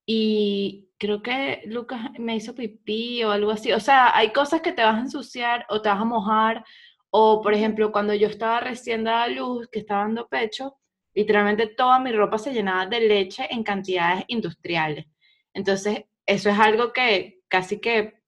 y 0.06 0.88
creo 0.98 1.22
que 1.22 1.62
Lucas 1.66 2.00
me 2.20 2.38
hizo 2.38 2.56
pipí 2.56 3.22
o 3.26 3.32
algo 3.32 3.52
así. 3.52 3.74
O 3.74 3.82
sea, 3.82 4.16
hay 4.16 4.32
cosas 4.32 4.62
que 4.62 4.72
te 4.72 4.82
vas 4.82 4.96
a 4.96 5.02
ensuciar 5.02 5.66
o 5.68 5.82
te 5.82 5.90
vas 5.90 6.00
a 6.00 6.06
mojar. 6.06 6.64
O, 7.10 7.42
por 7.42 7.54
ejemplo, 7.54 7.92
cuando 7.92 8.14
yo 8.14 8.28
estaba 8.28 8.60
recién 8.60 9.04
dada 9.04 9.28
luz, 9.28 9.68
que 9.70 9.80
estaba 9.80 10.02
dando 10.02 10.28
pecho, 10.28 10.78
Literalmente 11.16 11.68
toda 11.68 11.98
mi 12.00 12.12
ropa 12.12 12.38
se 12.38 12.54
llenaba 12.54 12.86
de 12.88 13.00
leche 13.00 13.48
en 13.50 13.64
cantidades 13.64 14.26
industriales. 14.28 15.06
Entonces, 15.54 16.04
eso 16.26 16.50
es 16.50 16.60
algo 16.60 16.92
que 16.92 17.40
casi 17.48 17.80
que, 17.80 18.22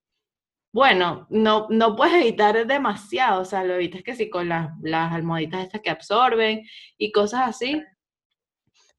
bueno, 0.71 1.27
no, 1.29 1.67
no 1.69 1.97
puedes 1.97 2.15
evitar 2.15 2.65
demasiado, 2.65 3.41
o 3.41 3.45
sea, 3.45 3.65
lo 3.65 3.75
evitas 3.75 4.03
que 4.03 4.15
sí 4.15 4.29
con 4.29 4.47
las, 4.47 4.69
las 4.81 5.11
almohaditas 5.11 5.63
estas 5.63 5.81
que 5.81 5.89
absorben 5.89 6.65
y 6.97 7.11
cosas 7.11 7.41
así, 7.41 7.83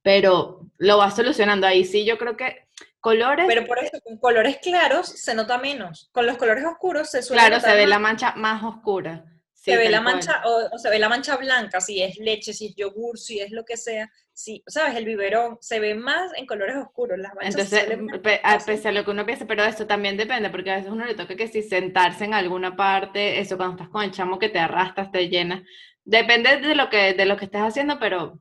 pero 0.03 0.67
lo 0.77 0.99
vas 0.99 1.17
solucionando 1.17 1.67
ahí. 1.67 1.83
Sí, 1.87 2.05
yo 2.05 2.19
creo 2.19 2.37
que 2.37 2.69
colores... 3.01 3.47
Pero 3.49 3.67
por 3.67 3.79
eso, 3.79 3.99
con 4.05 4.19
colores 4.19 4.59
claros 4.59 5.07
se 5.07 5.35
nota 5.35 5.57
menos, 5.57 6.11
con 6.13 6.27
los 6.27 6.37
colores 6.37 6.67
oscuros 6.67 7.11
se 7.11 7.23
suele 7.23 7.41
Claro, 7.41 7.59
se 7.59 7.75
ve 7.75 7.87
la 7.87 7.99
mancha 7.99 8.35
más 8.37 8.63
oscura 8.63 9.25
se 9.61 9.77
ve 9.77 9.91
la 9.91 10.01
mancha, 10.01 10.43
o, 10.45 10.79
se 10.79 10.89
ve 10.89 10.99
la 10.99 11.09
mancha 11.09 11.37
blanca, 11.37 11.81
si 11.81 12.01
es 12.03 12.17
leche, 12.19 12.53
si 12.53 12.67
es 12.67 12.75
yogur, 12.77 13.19
si 13.19 13.41
es 13.41 13.51
lo 13.51 13.65
que 13.65 13.77
sea, 13.77 14.11
si, 14.33 14.63
¿sabes? 14.67 14.97
El 14.97 15.05
biberón 15.05 15.59
se 15.61 15.81
ve 15.81 15.95
más 15.95 16.31
en 16.37 16.47
colores 16.47 16.77
oscuros, 16.77 17.19
las 17.19 17.35
manchas 17.35 17.73
Entonces, 17.73 18.41
a 18.45 18.59
pesar 18.59 18.93
de 18.93 19.01
lo 19.01 19.05
que 19.05 19.11
uno 19.11 19.27
piensa, 19.27 19.47
pero 19.47 19.65
esto 19.65 19.87
también 19.87 20.17
depende, 20.17 20.51
porque 20.51 20.71
a 20.71 20.77
veces 20.77 20.93
uno 20.93 21.05
le 21.05 21.15
toca 21.15 21.35
que 21.35 21.49
si 21.49 21.63
sentarse 21.63 22.25
en 22.25 22.35
alguna 22.35 22.77
parte, 22.77 23.41
eso 23.41 23.57
cuando 23.57 23.75
estás 23.75 23.89
con 23.89 24.05
el 24.05 24.13
chamo 24.13 24.39
que 24.39 24.49
te 24.49 24.61
arrastras, 24.61 25.11
te 25.11 25.29
llena, 25.29 25.65
depende 26.05 26.59
de 26.59 26.75
lo 26.77 26.89
que, 26.89 27.15
de 27.15 27.27
lo 27.27 27.37
que 27.37 27.47
estés 27.47 27.63
haciendo, 27.63 27.99
pero 27.99 28.41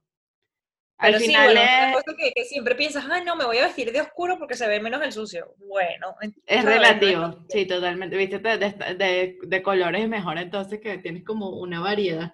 al 0.98 1.16
final 1.16 1.58
es... 1.58 1.94
cosa 1.94 2.18
que, 2.18 2.44
siempre 2.46 2.76
piensas, 2.76 3.06
ay, 3.10 3.24
no, 3.24 3.36
me 3.36 3.46
voy 3.46 3.58
a 3.58 3.68
vestir 3.68 3.92
de 3.92 4.02
oscuro 4.02 4.38
porque 4.38 4.56
se 4.56 4.68
ve 4.68 4.80
menos 4.80 5.02
el 5.04 5.12
sucio. 5.12 5.56
Bueno. 5.58 6.16
Es 6.46 6.66
relativo, 6.66 7.46
sí, 7.50 7.66
totalmente. 7.66 8.18
Viste, 8.18 8.40
de, 8.40 9.38
de, 9.42 9.64
colores 9.64 10.02
es 10.02 10.10
mejor 10.10 10.38
entonces 10.38 10.80
que 10.82 10.98
tienes 10.98 11.24
como 11.24 11.50
una 11.50 11.80
variedad. 11.80 12.34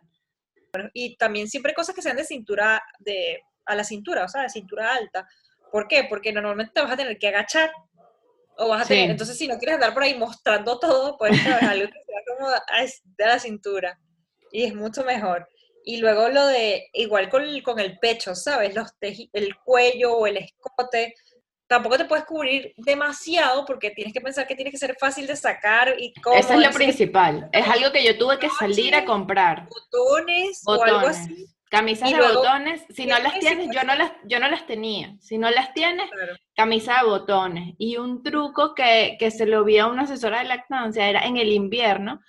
y 0.93 1.18
también 1.18 1.47
siempre 1.47 1.74
cosas 1.74 1.93
que 1.93 2.01
sean 2.01 2.18
de 2.18 2.24
cintura, 2.24 2.82
de, 2.99 3.41
a 3.66 3.76
la 3.76 3.84
cintura, 3.84 4.26
o 4.26 4.30
sea, 4.30 4.43
de 4.43 4.49
cintura 4.49 4.93
alta. 4.93 5.28
¿Por 5.72 5.88
qué? 5.88 6.05
Porque 6.07 6.32
normalmente 6.32 6.74
te 6.74 6.82
vas 6.82 6.91
a 6.91 6.97
tener 6.97 7.18
que 7.18 7.28
agachar 7.28 7.72
o 8.57 8.70
vas 8.70 8.84
a 8.84 8.88
tener, 8.88 9.09
entonces 9.09 9.38
si 9.38 9.47
no 9.47 9.57
quieres 9.57 9.76
andar 9.76 9.93
por 9.93 10.03
ahí 10.03 10.16
mostrando 10.16 10.80
todo, 10.80 11.18
pues 11.18 11.32
algo 11.47 11.88
que 11.88 12.03
sea 12.03 12.22
como 12.28 12.49
de 12.49 13.26
la 13.26 13.39
cintura. 13.39 13.99
Y 14.51 14.64
es 14.64 14.76
mucho 14.76 15.03
mejor. 15.03 15.47
Y 15.86 15.97
luego 15.97 16.29
lo 16.29 16.47
de, 16.47 16.89
igual 16.93 17.29
con 17.29 17.43
con 17.61 17.79
el 17.79 17.99
pecho, 17.99 18.36
¿sabes? 18.36 18.73
Los 18.73 18.93
el 19.01 19.55
cuello 19.57 20.17
o 20.17 20.27
el 20.27 20.38
escote. 20.38 21.15
Tampoco 21.67 21.97
te 21.97 22.05
puedes 22.05 22.25
cubrir 22.25 22.73
demasiado 22.77 23.65
porque 23.65 23.91
tienes 23.91 24.13
que 24.13 24.21
pensar 24.21 24.47
que 24.47 24.55
tiene 24.55 24.71
que 24.71 24.77
ser 24.77 24.95
fácil 24.99 25.27
de 25.27 25.36
sacar 25.36 25.95
y 25.97 26.13
cómo. 26.13 26.36
Eso 26.36 26.53
es 26.53 26.59
lo 26.59 26.71
principal. 26.71 27.49
Es 27.51 27.67
algo 27.67 27.91
que 27.91 28.03
yo 28.03 28.17
tuve 28.17 28.39
que 28.39 28.49
salir 28.49 28.95
a 28.95 29.05
comprar. 29.05 29.67
Botones, 29.69 30.61
o 30.65 30.81
algo 30.81 31.07
así. 31.07 31.47
Camisas 31.69 32.11
de 32.11 32.21
botones, 32.21 32.86
si 32.89 33.07
no 33.07 33.17
las 33.17 33.39
tienes, 33.39 33.67
yo 33.73 33.84
no 33.84 33.95
las, 33.95 34.11
yo 34.25 34.39
no 34.39 34.47
las 34.47 34.67
tenía. 34.67 35.15
Si 35.19 35.39
no 35.39 35.49
las 35.49 35.73
tienes, 35.73 36.07
camisa 36.55 36.97
de 37.01 37.09
botones. 37.09 37.73
Y 37.79 37.97
un 37.97 38.21
truco 38.21 38.75
que, 38.75 39.15
que 39.17 39.31
se 39.31 39.47
lo 39.47 39.63
vi 39.63 39.79
a 39.79 39.88
una 39.88 40.03
asesora 40.03 40.39
de 40.39 40.45
lactancia 40.45 41.09
era 41.09 41.25
en 41.25 41.38
el 41.38 41.51
invierno. 41.51 42.21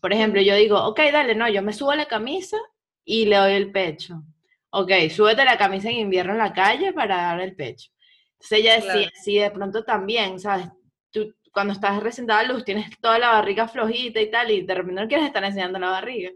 Por 0.00 0.12
ejemplo, 0.12 0.40
yo 0.42 0.56
digo, 0.56 0.84
ok, 0.84 0.98
dale, 1.12 1.36
no, 1.36 1.48
yo 1.48 1.62
me 1.62 1.72
subo 1.72 1.94
la 1.94 2.06
camisa 2.06 2.56
y 3.04 3.26
le 3.26 3.36
doy 3.36 3.52
el 3.52 3.72
pecho. 3.72 4.22
Ok, 4.70 4.92
súbete 5.10 5.44
la 5.44 5.58
camisa 5.58 5.88
en 5.88 5.96
invierno 5.96 6.32
en 6.32 6.38
la 6.38 6.52
calle 6.52 6.92
para 6.92 7.16
dar 7.16 7.40
el 7.40 7.56
pecho. 7.56 7.90
Entonces 8.34 8.58
ella 8.58 8.74
decía, 8.76 9.10
si 9.14 9.38
de 9.38 9.50
pronto 9.50 9.84
también, 9.84 10.38
¿sabes? 10.38 10.68
Tú 11.10 11.34
cuando 11.52 11.72
estás 11.72 12.02
recién 12.02 12.26
dada 12.26 12.44
luz 12.44 12.64
tienes 12.64 12.88
toda 13.00 13.18
la 13.18 13.32
barriga 13.32 13.68
flojita 13.68 14.20
y 14.20 14.30
tal, 14.30 14.50
y 14.50 14.62
de 14.62 14.74
repente 14.74 15.00
no 15.02 15.08
quieres 15.08 15.26
estar 15.26 15.44
enseñando 15.44 15.78
la 15.78 15.90
barriga. 15.90 16.30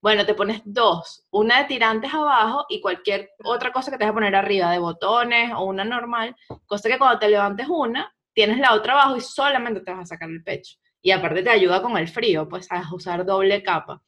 Bueno, 0.00 0.26
te 0.26 0.34
pones 0.34 0.62
dos, 0.64 1.26
una 1.30 1.58
de 1.58 1.64
tirantes 1.66 2.12
abajo 2.12 2.66
y 2.68 2.80
cualquier 2.80 3.30
otra 3.44 3.72
cosa 3.72 3.90
que 3.90 3.98
te 3.98 4.04
vas 4.04 4.10
a 4.10 4.14
poner 4.14 4.34
arriba, 4.34 4.70
de 4.70 4.78
botones 4.78 5.52
o 5.54 5.64
una 5.64 5.84
normal, 5.84 6.34
cosa 6.66 6.88
que 6.88 6.98
cuando 6.98 7.20
te 7.20 7.28
levantes 7.28 7.68
una, 7.68 8.12
tienes 8.32 8.58
la 8.58 8.74
otra 8.74 8.94
abajo 8.94 9.16
y 9.16 9.20
solamente 9.20 9.80
te 9.80 9.92
vas 9.92 10.00
a 10.00 10.06
sacar 10.06 10.28
el 10.28 10.42
pecho. 10.42 10.76
Y 11.00 11.10
aparte 11.10 11.42
te 11.42 11.50
ayuda 11.50 11.82
con 11.82 11.96
el 11.96 12.08
frío, 12.08 12.48
pues 12.48 12.70
a 12.70 12.82
usar 12.92 13.24
doble 13.24 13.62
capa. 13.62 14.02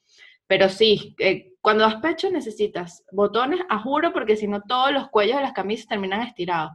Pero 0.55 0.69
sí, 0.69 1.17
eh, 1.19 1.53
cuando 1.61 1.83
das 1.83 1.97
pecho 1.97 2.31
necesitas 2.31 3.03
botones, 3.11 3.59
a 3.69 3.81
juro, 3.81 4.13
porque 4.13 4.37
si 4.37 4.47
no 4.47 4.63
todos 4.63 4.93
los 4.93 5.09
cuellos 5.09 5.35
de 5.35 5.43
las 5.43 5.53
camisas 5.53 5.89
terminan 5.89 6.23
estirados. 6.23 6.71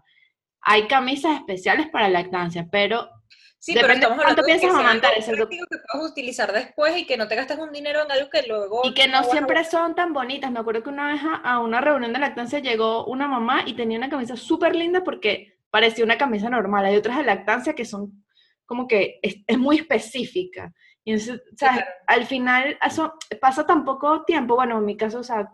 Hay 0.59 0.85
camisas 0.87 1.37
especiales 1.37 1.87
para 1.87 2.09
lactancia, 2.09 2.67
pero 2.69 3.09
Sí, 3.57 3.73
Depende 3.73 4.05
pero 4.05 4.21
cuánto 4.21 4.43
piensas 4.43 4.69
aguantar 4.69 5.13
ese 5.17 5.33
que 5.33 5.45
puedes 5.45 6.11
utilizar 6.11 6.51
después 6.51 6.97
y 6.97 7.05
que 7.05 7.15
no 7.15 7.29
te 7.29 7.35
gastes 7.35 7.57
un 7.57 7.71
dinero 7.71 8.03
en 8.03 8.11
algo 8.11 8.29
que 8.29 8.43
luego... 8.47 8.81
Y 8.83 8.93
que 8.93 9.07
no, 9.07 9.23
siempre 9.23 9.63
son 9.63 9.95
tan 9.95 10.13
bonitas. 10.13 10.51
Me 10.51 10.59
acuerdo 10.59 10.83
que 10.83 10.89
una 10.89 11.07
vez 11.07 11.21
a, 11.43 11.59
una 11.59 11.79
reunión 11.79 12.11
de 12.11 12.19
lactancia 12.19 12.59
llegó 12.59 13.05
una 13.05 13.27
mamá 13.27 13.63
y 13.65 13.75
tenía 13.75 13.97
una 13.97 14.09
camisa 14.09 14.35
súper 14.35 14.75
linda 14.75 15.03
porque 15.05 15.57
parecía 15.69 16.03
una 16.03 16.17
camisa 16.17 16.49
normal. 16.49 16.85
Hay 16.85 16.97
otras 16.97 17.17
de 17.17 17.23
lactancia 17.23 17.73
que 17.73 17.85
son 17.85 18.25
como 18.65 18.87
que 18.87 19.19
es, 19.21 19.37
es 19.47 19.57
muy 19.57 19.77
específica. 19.77 20.73
Y 21.03 21.13
entonces, 21.13 21.41
o 21.53 21.57
sea, 21.57 21.87
al 22.07 22.25
final 22.25 22.77
eso 22.85 23.13
pasa 23.41 23.65
tan 23.65 23.85
poco 23.85 24.23
tiempo, 24.23 24.55
bueno, 24.55 24.77
en 24.77 24.85
mi 24.85 24.97
caso, 24.97 25.19
o 25.19 25.23
sea, 25.23 25.51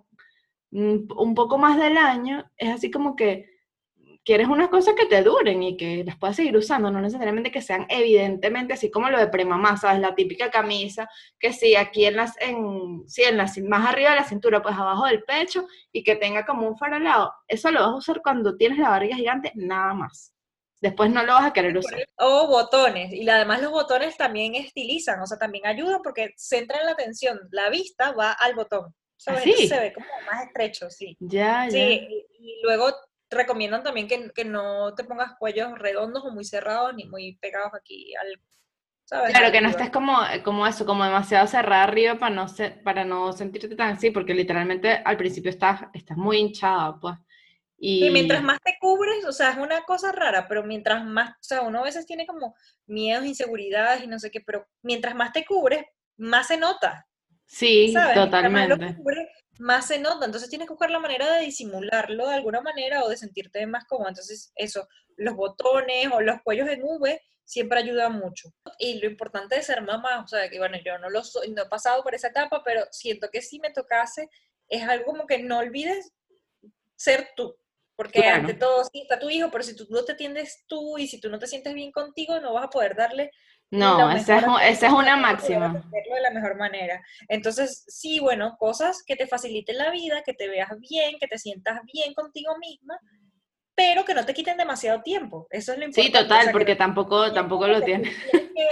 un 0.71 1.33
poco 1.35 1.57
más 1.57 1.79
del 1.79 1.97
año, 1.97 2.51
es 2.57 2.69
así 2.69 2.91
como 2.91 3.15
que 3.15 3.55
quieres 4.25 4.47
unas 4.47 4.69
cosas 4.69 4.95
que 4.95 5.05
te 5.05 5.21
duren 5.21 5.61
y 5.61 5.77
que 5.77 6.03
las 6.03 6.17
puedas 6.17 6.35
seguir 6.35 6.57
usando, 6.57 6.89
no 6.89 6.99
necesariamente 6.99 7.51
que 7.51 7.61
sean 7.61 7.85
evidentemente 7.89 8.73
así 8.73 8.89
como 8.89 9.09
lo 9.09 9.19
de 9.19 9.27
premamá, 9.27 9.77
¿sabes? 9.77 10.01
La 10.01 10.15
típica 10.15 10.49
camisa 10.49 11.07
que 11.39 11.53
sí, 11.53 11.75
aquí 11.75 12.05
en 12.05 12.15
las, 12.17 12.33
en, 12.41 13.03
sí, 13.07 13.21
en 13.21 13.37
las, 13.37 13.57
más 13.59 13.87
arriba 13.87 14.09
de 14.09 14.15
la 14.17 14.23
cintura, 14.23 14.63
pues 14.63 14.75
abajo 14.75 15.05
del 15.05 15.23
pecho 15.23 15.67
y 15.91 16.03
que 16.03 16.15
tenga 16.15 16.43
como 16.45 16.67
un 16.67 16.77
farolado, 16.77 17.31
eso 17.47 17.69
lo 17.71 17.81
vas 17.81 17.89
a 17.89 17.95
usar 17.95 18.21
cuando 18.23 18.57
tienes 18.57 18.79
la 18.79 18.89
barriga 18.89 19.15
gigante, 19.15 19.51
nada 19.55 19.93
más. 19.93 20.34
Después 20.85 21.09
no 21.09 21.23
lo 21.23 21.33
vas 21.33 21.45
a 21.45 21.51
querer 21.51 21.75
usar. 21.75 22.07
O 22.17 22.45
botones. 22.45 23.11
Y 23.11 23.27
además 23.27 23.59
los 23.59 23.71
botones 23.71 24.15
también 24.17 24.53
estilizan, 24.53 25.19
o 25.19 25.25
sea, 25.25 25.39
también 25.39 25.65
ayudan 25.65 25.99
porque 26.03 26.35
centran 26.37 26.85
la 26.85 26.91
atención. 26.91 27.39
La 27.49 27.71
vista 27.71 28.11
va 28.11 28.33
al 28.33 28.53
botón. 28.53 28.93
¿Ah, 29.25 29.35
se 29.39 29.79
ve 29.79 29.93
como 29.93 30.05
más 30.31 30.45
estrecho, 30.45 30.91
sí. 30.91 31.17
Ya, 31.19 31.67
sí, 31.71 32.07
Y, 32.39 32.61
luego 32.61 32.93
recomiendan 33.31 33.81
también 33.81 34.07
que, 34.07 34.29
que, 34.29 34.45
no 34.45 34.93
te 34.93 35.05
pongas 35.05 35.31
cuellos 35.39 35.75
redondos 35.79 36.23
o 36.23 36.29
muy 36.29 36.45
cerrados 36.45 36.93
ni 36.93 37.05
muy 37.05 37.35
pegados 37.37 37.73
aquí 37.73 38.13
al... 38.21 38.39
¿sabes? 39.05 39.31
Claro, 39.31 39.51
que 39.51 39.61
no 39.61 39.69
estés 39.69 39.89
como, 39.89 40.19
como 40.43 40.67
eso, 40.67 40.85
como 40.85 41.03
demasiado 41.03 41.47
cerrada 41.47 41.81
arriba 41.85 42.19
para 42.19 42.35
no, 42.35 42.45
para 42.83 43.05
no 43.05 43.33
sentirte 43.33 43.75
tan 43.75 43.95
así, 43.95 44.11
porque 44.11 44.35
literalmente 44.35 45.01
al 45.03 45.17
principio 45.17 45.49
estás, 45.49 45.81
estás 45.95 46.15
muy 46.15 46.37
hinchada, 46.37 46.99
pues. 46.99 47.15
Y... 47.77 48.09
mientras 48.09 48.41
más 48.41 48.59
te 48.63 48.77
cubres, 48.79 49.25
o 49.25 49.31
sea, 49.31 49.51
es 49.51 49.57
una 49.57 49.83
cosa 49.83 50.11
rara, 50.11 50.47
pero 50.47 50.63
mientras 50.63 51.03
más, 51.03 51.31
o 51.31 51.43
sea, 51.43 51.61
uno 51.61 51.79
a 51.79 51.83
veces 51.83 52.05
tiene 52.05 52.25
como 52.25 52.55
miedos, 52.85 53.25
inseguridades 53.25 54.03
y 54.03 54.07
no 54.07 54.17
sé 54.17 54.31
qué, 54.31 54.41
pero 54.41 54.67
mientras 54.81 55.13
más 55.15 55.33
te 55.33 55.45
cubres, 55.45 55.83
más 56.17 56.47
se 56.47 56.57
nota. 56.57 57.07
Sí, 57.45 57.93
totalmente. 58.13 58.77
Más, 58.77 58.95
más 59.59 59.87
se 59.87 59.99
nota. 59.99 60.25
Entonces 60.25 60.49
tienes 60.49 60.67
que 60.67 60.73
buscar 60.73 60.89
la 60.89 60.99
manera 60.99 61.35
de 61.35 61.45
disimularlo 61.45 62.27
de 62.27 62.35
alguna 62.35 62.61
manera 62.61 63.03
o 63.03 63.09
de 63.09 63.17
sentirte 63.17 63.65
más 63.67 63.85
cómodo. 63.85 64.09
Entonces, 64.09 64.51
eso, 64.55 64.87
los 65.17 65.35
botones 65.35 66.07
o 66.11 66.21
los 66.21 66.41
cuellos 66.43 66.69
en 66.69 66.83
V 66.83 67.21
siempre 67.43 67.79
ayuda 67.79 68.09
mucho. 68.09 68.49
Y 68.79 68.99
lo 68.99 69.07
importante 69.07 69.55
de 69.55 69.61
ser 69.61 69.81
mamá, 69.81 70.21
o 70.23 70.27
sea, 70.27 70.49
que 70.49 70.57
bueno, 70.57 70.77
yo 70.83 70.97
no 70.97 71.09
lo 71.09 71.23
soy, 71.23 71.51
no 71.51 71.63
he 71.63 71.69
pasado 71.69 72.03
por 72.03 72.15
esa 72.15 72.29
etapa, 72.29 72.63
pero 72.63 72.85
siento 72.91 73.29
que 73.31 73.41
si 73.41 73.59
me 73.59 73.71
tocase, 73.71 74.29
es 74.67 74.83
algo 74.83 75.05
como 75.05 75.27
que 75.27 75.39
no 75.39 75.59
olvides 75.59 76.11
ser 76.95 77.29
tú. 77.35 77.55
Porque 77.95 78.27
ante 78.27 78.53
todo, 78.53 78.83
sí 78.83 79.01
está 79.01 79.19
tu 79.19 79.29
hijo, 79.29 79.49
pero 79.51 79.63
si 79.63 79.75
tú 79.75 79.87
no 79.89 80.03
te 80.03 80.13
atiendes 80.13 80.65
tú 80.67 80.97
y 80.97 81.07
si 81.07 81.19
tú 81.19 81.29
no 81.29 81.39
te 81.39 81.47
sientes 81.47 81.73
bien 81.73 81.91
contigo, 81.91 82.39
no 82.41 82.53
vas 82.53 82.65
a 82.65 82.69
poder 82.69 82.95
darle 82.95 83.31
no, 83.71 84.11
esa 84.11 84.37
es, 84.67 84.83
es, 84.83 84.91
una 84.91 85.17
máxima. 85.17 85.83
de 85.91 86.21
la 86.21 86.31
mejor 86.31 86.55
manera. 86.55 87.01
Entonces, 87.27 87.83
sí, 87.87 88.19
bueno, 88.19 88.55
cosas 88.57 89.03
que 89.05 89.15
te 89.15 89.27
faciliten 89.27 89.77
la 89.77 89.91
vida, 89.91 90.21
que 90.23 90.33
te 90.33 90.47
veas 90.47 90.69
bien, 90.79 91.17
que 91.19 91.27
te 91.27 91.37
sientas 91.37 91.79
bien 91.91 92.13
contigo 92.13 92.57
misma, 92.57 92.99
pero 93.73 94.05
que 94.05 94.13
no 94.13 94.25
te 94.25 94.33
quiten 94.33 94.57
demasiado 94.57 95.01
tiempo. 95.01 95.47
Eso 95.49 95.73
es 95.73 95.79
lo 95.79 95.85
importante. 95.85 96.17
Sí, 96.17 96.23
total, 96.23 96.51
porque 96.51 96.75
tampoco, 96.75 97.33
tampoco 97.33 97.67
lo 97.67 97.81
tienes. 97.81 98.15
Tienes 98.31 98.51
que 98.55 98.67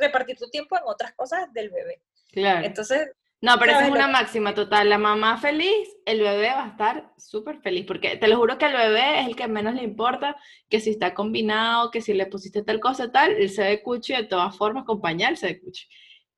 repartir 0.00 0.36
tu 0.36 0.48
tiempo 0.50 0.76
en 0.76 0.82
otras 0.84 1.12
cosas 1.14 1.52
del 1.52 1.70
bebé. 1.70 2.02
Claro. 2.30 2.66
Entonces, 2.66 3.10
no, 3.42 3.58
pero 3.58 3.72
esa 3.72 3.86
es 3.86 3.90
una 3.90 4.08
máxima 4.08 4.54
total. 4.54 4.88
La 4.88 4.98
mamá 4.98 5.36
feliz, 5.36 5.88
el 6.06 6.20
bebé 6.20 6.48
va 6.48 6.64
a 6.64 6.68
estar 6.68 7.12
súper 7.18 7.60
feliz, 7.60 7.84
porque 7.86 8.16
te 8.16 8.28
lo 8.28 8.36
juro 8.38 8.56
que 8.56 8.64
al 8.64 8.72
bebé 8.72 9.20
es 9.20 9.26
el 9.26 9.36
que 9.36 9.46
menos 9.46 9.74
le 9.74 9.82
importa 9.82 10.36
que 10.70 10.80
si 10.80 10.90
está 10.90 11.14
combinado, 11.14 11.90
que 11.90 12.00
si 12.00 12.14
le 12.14 12.26
pusiste 12.26 12.62
tal 12.62 12.80
cosa, 12.80 13.12
tal, 13.12 13.32
él 13.32 13.50
se 13.50 13.62
ve 13.62 13.82
cuchi 13.82 14.14
de 14.14 14.24
todas 14.24 14.56
formas, 14.56 14.84
acompañarse 14.84 15.46
de 15.48 15.60
cuchi. 15.60 15.86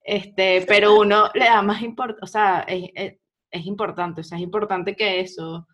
Este, 0.02 0.64
pero 0.66 0.98
uno 0.98 1.30
le 1.34 1.44
da 1.44 1.62
más 1.62 1.82
importancia, 1.82 2.24
o 2.24 2.26
sea, 2.26 2.60
es, 2.66 2.90
es, 2.94 3.14
es, 3.50 3.66
importante, 3.66 4.22
o 4.22 4.24
sea, 4.24 4.38
es 4.38 4.44
importante 4.44 4.96
que 4.96 5.20
eso. 5.20 5.68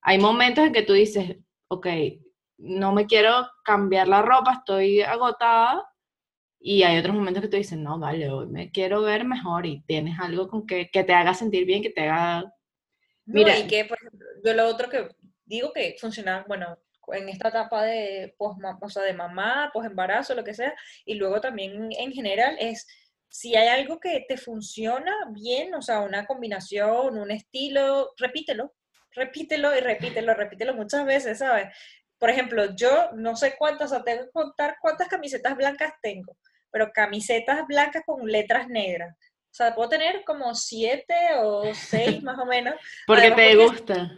Hay 0.00 0.18
momentos 0.18 0.64
en 0.66 0.72
que 0.72 0.82
tú 0.82 0.94
dices, 0.94 1.36
ok, 1.68 1.86
no 2.58 2.92
me 2.92 3.06
quiero 3.06 3.46
cambiar 3.64 4.08
la 4.08 4.22
ropa, 4.22 4.54
estoy 4.54 5.02
agotada, 5.02 5.84
y 6.64 6.84
hay 6.84 6.96
otros 6.96 7.14
momentos 7.16 7.42
que 7.42 7.48
tú 7.48 7.56
dices, 7.56 7.76
no, 7.76 7.98
vale, 7.98 8.30
hoy 8.30 8.46
me 8.46 8.70
quiero 8.70 9.02
ver 9.02 9.24
mejor 9.24 9.66
y 9.66 9.82
tienes 9.82 10.16
algo 10.20 10.48
con 10.48 10.64
que, 10.64 10.90
que 10.90 11.02
te 11.02 11.12
haga 11.12 11.34
sentir 11.34 11.66
bien, 11.66 11.82
que 11.82 11.90
te 11.90 12.02
haga... 12.02 12.54
Mira, 13.24 13.58
y 13.58 13.66
que, 13.66 13.84
por 13.84 13.98
ejemplo, 13.98 14.26
yo 14.44 14.54
lo 14.54 14.68
otro 14.68 14.88
que 14.88 15.08
digo 15.44 15.72
que 15.72 15.96
funciona, 16.00 16.44
bueno, 16.46 16.78
en 17.08 17.28
esta 17.28 17.48
etapa 17.48 17.82
de, 17.82 18.34
post, 18.38 18.60
o 18.80 18.88
sea, 18.88 19.02
de 19.02 19.12
mamá, 19.12 19.70
post 19.74 19.88
embarazo, 19.88 20.36
lo 20.36 20.44
que 20.44 20.54
sea, 20.54 20.72
y 21.04 21.14
luego 21.14 21.40
también 21.40 21.88
en 21.98 22.12
general 22.12 22.56
es 22.60 22.86
si 23.28 23.56
hay 23.56 23.66
algo 23.66 23.98
que 23.98 24.24
te 24.28 24.36
funciona 24.36 25.12
bien, 25.32 25.74
o 25.74 25.82
sea, 25.82 26.02
una 26.02 26.26
combinación, 26.26 27.18
un 27.18 27.30
estilo, 27.32 28.12
repítelo, 28.18 28.72
repítelo 29.10 29.76
y 29.76 29.80
repítelo, 29.80 30.32
repítelo 30.34 30.74
muchas 30.74 31.04
veces, 31.04 31.38
¿sabes? 31.38 31.74
Por 32.18 32.30
ejemplo, 32.30 32.76
yo 32.76 33.10
no 33.14 33.34
sé 33.34 33.56
cuántas, 33.58 33.90
o 33.90 33.96
sea, 33.96 34.04
tengo 34.04 34.26
que 34.26 34.30
contar 34.30 34.76
cuántas 34.80 35.08
camisetas 35.08 35.56
blancas 35.56 35.94
tengo 36.00 36.36
pero 36.72 36.90
camisetas 36.92 37.66
blancas 37.68 38.02
con 38.04 38.26
letras 38.26 38.68
negras. 38.68 39.14
O 39.14 39.54
sea, 39.54 39.74
puedo 39.74 39.90
tener 39.90 40.24
como 40.24 40.54
siete 40.54 41.14
o 41.40 41.72
seis 41.74 42.22
más 42.22 42.38
o 42.38 42.46
menos. 42.46 42.74
Porque 43.06 43.30
te 43.30 43.54
gusta. 43.54 44.10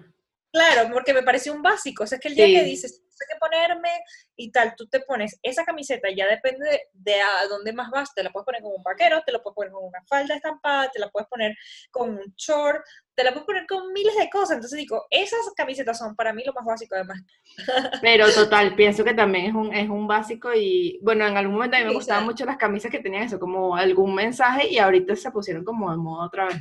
Claro, 0.53 0.89
porque 0.93 1.13
me 1.13 1.25
parece 1.25 1.51
un 1.51 1.61
básico. 1.61 2.05
O 2.05 2.07
sea, 2.07 2.17
es 2.17 2.23
que 2.23 2.29
el 2.29 2.37
día 2.37 2.47
que 2.47 2.63
dices, 2.63 3.03
sé 3.15 3.25
que 3.31 3.39
ponerme 3.39 3.91
y 4.37 4.51
tal, 4.51 4.75
tú 4.77 4.87
te 4.87 5.01
pones 5.01 5.39
esa 5.43 5.65
camiseta, 5.65 6.09
ya 6.15 6.27
depende 6.27 6.89
de, 6.93 7.21
a 7.21 7.47
dónde 7.49 7.73
más 7.73 7.91
vas, 7.91 8.15
te 8.15 8.23
la 8.23 8.31
puedes 8.31 8.45
poner 8.45 8.63
con 8.63 8.73
un 8.77 8.83
vaquero, 8.83 9.23
te 9.25 9.33
la 9.33 9.43
puedes 9.43 9.55
poner 9.55 9.73
con 9.73 9.85
una 9.85 10.03
falda 10.07 10.35
estampada, 10.35 10.91
te 10.91 10.99
la 10.99 11.11
puedes 11.11 11.29
poner 11.29 11.57
con 11.91 12.11
un 12.11 12.35
short, 12.37 12.85
te 13.15 13.23
la 13.23 13.31
puedes 13.31 13.47
poner 13.47 13.67
con 13.67 13.93
miles 13.93 14.17
de 14.17 14.29
cosas. 14.29 14.57
Entonces 14.57 14.79
digo, 14.79 15.07
esas 15.11 15.39
camisetas 15.57 15.99
son 15.99 16.17
para 16.17 16.33
mí 16.33 16.43
lo 16.45 16.53
más 16.53 16.65
básico 16.65 16.95
además. 16.95 17.21
Pero 18.03 18.33
total, 18.33 18.75
pienso 18.75 19.05
que 19.05 19.15
también 19.15 19.47
es 19.47 19.55
un, 19.55 19.73
es 19.75 19.89
un 19.89 20.07
básico 20.07 20.53
y 20.55 20.99
bueno, 21.03 21.27
en 21.27 21.37
algún 21.37 21.55
momento 21.55 21.77
a 21.77 21.81
mí 21.81 21.87
me 21.87 21.95
gustaban 21.95 22.25
mucho 22.25 22.45
las 22.45 22.57
camisas 22.57 22.91
que 22.91 22.99
tenían 22.99 23.25
eso, 23.25 23.39
como 23.39 23.77
algún 23.77 24.15
mensaje 24.15 24.69
y 24.69 24.79
ahorita 24.79 25.15
se 25.17 25.31
pusieron 25.31 25.65
como 25.65 25.91
de 25.91 25.97
moda 25.97 26.27
otra 26.27 26.47
vez. 26.47 26.57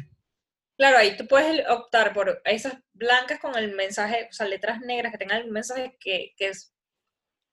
Claro, 0.78 0.98
ahí 0.98 1.16
tú 1.16 1.28
puedes 1.28 1.68
optar 1.70 2.14
por 2.14 2.42
esas 2.46 2.74
blancas 2.94 3.40
con 3.40 3.56
el 3.56 3.76
mensaje, 3.76 4.28
o 4.30 4.34
sea, 4.34 4.48
letras 4.48 4.82
negras 4.82 5.12
que 5.12 5.20
tengan 5.20 5.42
el 5.42 5.52
mensaje 5.52 5.96
que, 6.00 6.34
que 6.36 6.48
es, 6.48 6.74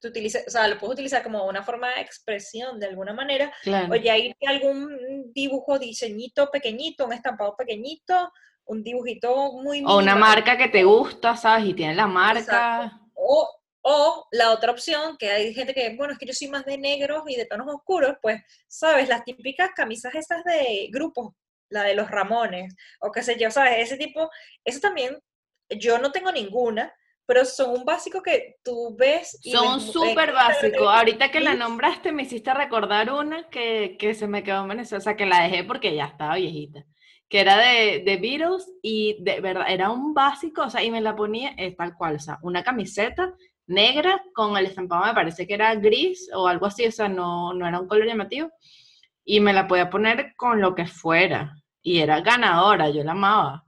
tú 0.01 0.09
utilices, 0.09 0.45
o 0.47 0.51
sea, 0.51 0.66
lo 0.68 0.79
puedes 0.79 0.95
utilizar 0.95 1.23
como 1.23 1.47
una 1.47 1.62
forma 1.62 1.91
de 1.91 2.01
expresión 2.01 2.81
de 2.81 2.87
alguna 2.87 3.12
manera, 3.12 3.53
o 3.91 3.95
ya 3.97 4.16
ir 4.16 4.35
algún 4.47 5.33
dibujo, 5.35 5.79
diseñito 5.79 6.51
pequeñito, 6.51 7.05
un 7.05 7.12
estampado 7.12 7.55
pequeñito, 7.57 8.33
un 8.64 8.83
dibujito 8.83 9.53
muy... 9.53 9.85
O 9.85 9.99
una 9.99 10.14
marca 10.14 10.57
que 10.57 10.68
te 10.68 10.85
gusta, 10.85 11.37
¿sabes? 11.37 11.66
Y 11.66 11.75
tiene 11.75 11.95
la 11.95 12.07
marca. 12.07 13.01
O, 13.14 13.49
o 13.83 14.29
la 14.31 14.53
otra 14.53 14.73
opción, 14.73 15.18
que 15.18 15.31
hay 15.31 15.53
gente 15.53 15.75
que, 15.75 15.95
bueno, 15.95 16.14
es 16.14 16.18
que 16.18 16.27
yo 16.27 16.33
soy 16.33 16.49
más 16.49 16.64
de 16.64 16.79
negros 16.79 17.25
y 17.27 17.37
de 17.37 17.45
tonos 17.45 17.66
oscuros, 17.68 18.16
pues, 18.23 18.41
¿sabes? 18.66 19.09
Las 19.09 19.25
típicas 19.25 19.71
camisas 19.75 20.14
esas 20.14 20.43
de 20.45 20.89
grupos 20.91 21.35
la 21.71 21.83
de 21.85 21.95
los 21.95 22.11
Ramones, 22.11 22.77
o 23.01 23.11
qué 23.11 23.23
sé 23.23 23.39
yo, 23.39 23.51
¿sabes? 23.51 23.79
Ese 23.79 23.97
tipo, 23.97 24.29
eso 24.64 24.81
también, 24.81 25.18
yo 25.71 25.99
no 25.99 26.12
tengo 26.12 26.31
ninguna, 26.31 26.93
pero 27.31 27.45
son 27.45 27.71
un 27.71 27.85
básico 27.85 28.23
que 28.23 28.57
tú 28.64 28.97
ves. 28.99 29.39
Y 29.45 29.53
son 29.53 29.81
súper 29.81 30.33
básicos. 30.33 30.89
Ahorita 30.89 31.31
que 31.31 31.39
la 31.39 31.55
nombraste 31.55 32.11
me 32.11 32.25
hiciste 32.25 32.53
recordar 32.53 33.12
una 33.12 33.49
que, 33.49 33.97
que 33.99 34.14
se 34.14 34.27
me 34.27 34.43
quedó 34.43 34.62
en 34.62 34.68
Venezuela, 34.71 34.99
o 34.99 35.03
sea, 35.03 35.16
que 35.16 35.27
la 35.27 35.45
dejé 35.45 35.62
porque 35.62 35.95
ya 35.95 36.07
estaba 36.07 36.35
viejita, 36.35 36.85
que 37.29 37.41
era 37.41 37.57
de, 37.57 38.03
de 38.05 38.16
Beatles 38.16 38.68
y 38.83 39.23
de 39.23 39.41
verdad, 39.41 39.66
era 39.68 39.91
un 39.91 40.12
básico, 40.12 40.62
o 40.62 40.71
sea, 40.71 40.83
y 40.83 40.91
me 40.91 41.01
la 41.01 41.14
ponía 41.14 41.51
es 41.57 41.77
tal 41.77 41.95
cual, 41.95 42.16
o 42.16 42.18
sea, 42.18 42.39
una 42.43 42.64
camiseta 42.64 43.33
negra 43.68 44.25
con 44.35 44.57
el 44.57 44.66
estampado, 44.66 45.07
me 45.07 45.14
parece 45.14 45.47
que 45.47 45.55
era 45.55 45.73
gris 45.77 46.29
o 46.35 46.49
algo 46.49 46.66
así, 46.66 46.85
o 46.85 46.91
sea, 46.91 47.09
no, 47.09 47.55
no 47.55 47.68
era 47.68 47.79
un 47.79 47.87
color 47.87 48.09
llamativo, 48.09 48.51
y 49.25 49.39
me 49.39 49.53
la 49.53 49.68
podía 49.68 49.89
poner 49.89 50.35
con 50.35 50.61
lo 50.61 50.75
que 50.75 50.87
fuera 50.87 51.60
y 51.83 52.01
era 52.01 52.20
ganadora, 52.20 52.91
yo 52.91 53.03
la 53.03 53.12
amaba. 53.12 53.64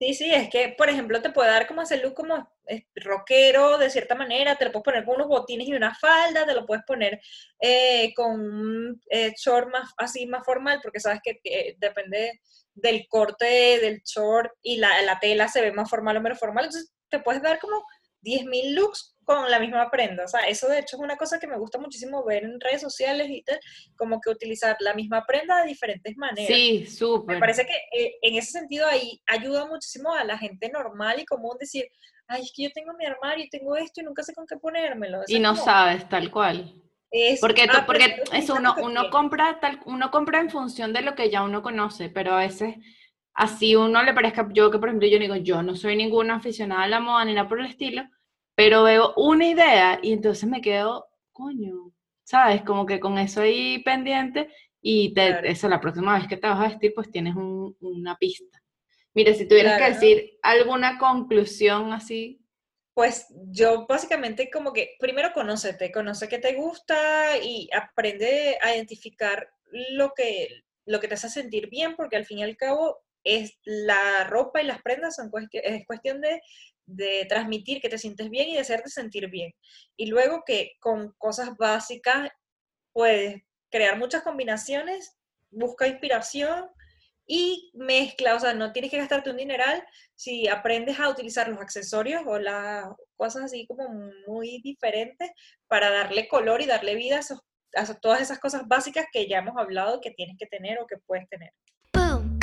Sí, 0.00 0.14
sí, 0.14 0.30
es 0.32 0.48
que, 0.48 0.74
por 0.78 0.88
ejemplo, 0.88 1.20
te 1.20 1.30
puede 1.30 1.50
dar 1.50 1.66
como 1.66 1.82
ese 1.82 1.96
look 2.00 2.14
como 2.14 2.48
rockero 2.94 3.78
de 3.78 3.90
cierta 3.90 4.14
manera, 4.14 4.54
te 4.54 4.64
lo 4.64 4.70
puedes 4.70 4.84
poner 4.84 5.04
con 5.04 5.16
unos 5.16 5.26
botines 5.26 5.66
y 5.66 5.74
una 5.74 5.92
falda, 5.94 6.46
te 6.46 6.54
lo 6.54 6.66
puedes 6.66 6.84
poner 6.84 7.20
eh, 7.60 8.12
con 8.14 8.40
un 8.40 9.00
eh, 9.10 9.32
short 9.36 9.70
más, 9.72 9.92
así 9.96 10.26
más 10.26 10.44
formal, 10.44 10.78
porque 10.82 11.00
sabes 11.00 11.20
que 11.22 11.40
depende 11.78 12.40
del 12.74 13.08
corte 13.08 13.80
del 13.80 14.00
short 14.04 14.52
y 14.62 14.76
la, 14.76 15.02
la, 15.02 15.18
tela 15.18 15.48
se 15.48 15.62
ve 15.62 15.72
más 15.72 15.90
formal 15.90 16.16
o 16.16 16.20
menos 16.20 16.38
formal, 16.38 16.66
entonces 16.66 16.92
te 17.08 17.18
puedes 17.18 17.42
dar 17.42 17.58
como 17.58 17.84
10.000 18.22 18.74
looks 18.74 19.17
con 19.28 19.50
la 19.50 19.60
misma 19.60 19.90
prenda. 19.90 20.24
O 20.24 20.28
sea, 20.28 20.40
eso 20.48 20.68
de 20.68 20.78
hecho 20.78 20.96
es 20.96 21.02
una 21.02 21.18
cosa 21.18 21.38
que 21.38 21.46
me 21.46 21.58
gusta 21.58 21.78
muchísimo 21.78 22.24
ver 22.24 22.44
en 22.44 22.58
redes 22.58 22.80
sociales 22.80 23.28
y 23.28 23.42
tal, 23.42 23.60
como 23.94 24.22
que 24.22 24.30
utilizar 24.30 24.74
la 24.80 24.94
misma 24.94 25.26
prenda 25.26 25.60
de 25.60 25.68
diferentes 25.68 26.16
maneras. 26.16 26.56
Sí, 26.56 26.86
súper. 26.86 27.34
Me 27.34 27.40
parece 27.40 27.66
que 27.66 27.74
eh, 27.74 28.14
en 28.22 28.36
ese 28.36 28.52
sentido 28.52 28.86
ahí 28.86 29.20
ayuda 29.26 29.66
muchísimo 29.66 30.14
a 30.14 30.24
la 30.24 30.38
gente 30.38 30.70
normal 30.70 31.20
y 31.20 31.26
común 31.26 31.58
decir, 31.60 31.84
ay, 32.26 32.40
es 32.40 32.52
que 32.56 32.62
yo 32.62 32.70
tengo 32.72 32.94
mi 32.94 33.04
armario 33.04 33.44
y 33.44 33.50
tengo 33.50 33.76
esto 33.76 34.00
y 34.00 34.04
nunca 34.04 34.22
sé 34.22 34.32
con 34.32 34.46
qué 34.46 34.56
ponérmelo. 34.56 35.20
y 35.26 35.38
no 35.38 35.54
sabes, 35.56 36.08
tal 36.08 36.30
cual. 36.30 36.74
Es, 37.10 37.40
porque 37.40 37.66
ah, 37.70 37.84
porque 37.86 38.22
eso 38.32 38.54
uno, 38.54 38.76
uno 38.82 39.10
compra 39.10 39.58
tal, 39.60 39.80
uno 39.84 40.10
compra 40.10 40.40
en 40.40 40.48
función 40.48 40.94
de 40.94 41.02
lo 41.02 41.14
que 41.14 41.30
ya 41.30 41.42
uno 41.42 41.62
conoce, 41.62 42.08
pero 42.08 42.32
a 42.32 42.40
veces 42.40 42.76
así 43.34 43.76
uno 43.76 44.02
le 44.02 44.14
parezca, 44.14 44.48
yo 44.52 44.70
que 44.70 44.78
por 44.78 44.88
ejemplo 44.88 45.08
yo 45.08 45.18
digo, 45.18 45.36
yo 45.36 45.62
no 45.62 45.76
soy 45.76 45.96
ninguna 45.96 46.36
aficionada 46.36 46.84
a 46.84 46.88
la 46.88 47.00
moda 47.00 47.26
ni 47.26 47.34
nada 47.34 47.48
por 47.48 47.60
el 47.60 47.66
estilo, 47.66 48.04
pero 48.58 48.82
veo 48.82 49.14
una 49.14 49.46
idea 49.46 50.00
y 50.02 50.12
entonces 50.12 50.48
me 50.48 50.60
quedo, 50.60 51.06
coño, 51.30 51.92
¿sabes? 52.24 52.62
Como 52.62 52.86
que 52.86 52.98
con 52.98 53.16
eso 53.16 53.42
ahí 53.42 53.78
pendiente 53.84 54.48
y 54.80 55.14
te, 55.14 55.48
eso 55.48 55.68
la 55.68 55.80
próxima 55.80 56.18
vez 56.18 56.26
que 56.26 56.36
te 56.36 56.48
vas 56.48 56.58
a 56.58 56.68
vestir, 56.68 56.92
pues 56.92 57.08
tienes 57.08 57.36
una 57.36 58.16
pista. 58.16 58.60
Mire, 59.14 59.34
si 59.34 59.46
tuvieras 59.46 59.78
que 59.78 59.90
decir 59.90 60.38
alguna 60.42 60.98
conclusión 60.98 61.92
así. 61.92 62.44
Pues 62.94 63.32
yo 63.46 63.86
básicamente 63.86 64.50
como 64.50 64.72
que 64.72 64.96
primero 64.98 65.32
conócete, 65.32 65.92
conoce 65.92 66.28
qué 66.28 66.38
te 66.38 66.54
gusta 66.54 67.38
y 67.40 67.68
aprende 67.72 68.58
a 68.60 68.74
identificar 68.74 69.52
lo 69.90 70.14
que, 70.16 70.64
lo 70.84 70.98
que 70.98 71.06
te 71.06 71.14
hace 71.14 71.30
sentir 71.30 71.70
bien, 71.70 71.94
porque 71.94 72.16
al 72.16 72.26
fin 72.26 72.40
y 72.40 72.42
al 72.42 72.56
cabo 72.56 73.04
es 73.22 73.58
la 73.64 74.24
ropa 74.24 74.60
y 74.60 74.66
las 74.66 74.82
prendas 74.82 75.16
son 75.16 75.30
es 75.52 75.86
cuestión 75.86 76.20
de 76.20 76.40
de 76.88 77.26
transmitir 77.28 77.80
que 77.80 77.88
te 77.88 77.98
sientes 77.98 78.30
bien 78.30 78.48
y 78.48 78.54
de 78.54 78.60
hacerte 78.60 78.88
sentir 78.88 79.28
bien. 79.28 79.52
Y 79.96 80.06
luego 80.06 80.42
que 80.44 80.72
con 80.80 81.12
cosas 81.18 81.50
básicas 81.58 82.30
puedes 82.92 83.42
crear 83.70 83.98
muchas 83.98 84.22
combinaciones, 84.22 85.16
busca 85.50 85.86
inspiración 85.86 86.66
y 87.26 87.70
mezcla, 87.74 88.34
o 88.34 88.40
sea, 88.40 88.54
no 88.54 88.72
tienes 88.72 88.90
que 88.90 88.96
gastarte 88.96 89.30
un 89.30 89.36
dineral 89.36 89.84
si 90.14 90.48
aprendes 90.48 90.98
a 90.98 91.10
utilizar 91.10 91.48
los 91.48 91.60
accesorios 91.60 92.22
o 92.26 92.38
las 92.38 92.86
cosas 93.16 93.44
así 93.44 93.66
como 93.66 93.86
muy 94.26 94.62
diferentes 94.62 95.30
para 95.66 95.90
darle 95.90 96.26
color 96.26 96.62
y 96.62 96.66
darle 96.66 96.94
vida 96.94 97.20
a, 97.76 97.94
todas 98.00 98.22
esas 98.22 98.38
cosas 98.38 98.62
básicas 98.66 99.04
que 99.12 99.28
ya 99.28 99.38
hemos 99.38 99.58
hablado 99.58 100.00
que 100.00 100.10
tienes 100.12 100.36
que 100.38 100.46
tener 100.46 100.78
o 100.80 100.86
que 100.86 100.96
puedes 101.06 101.28
tener. 101.28 101.52
Boom. 101.92 102.38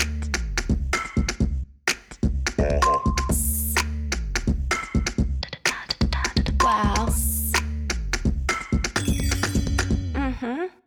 Wow. 6.65 6.93
Mm-hmm. 10.15 10.84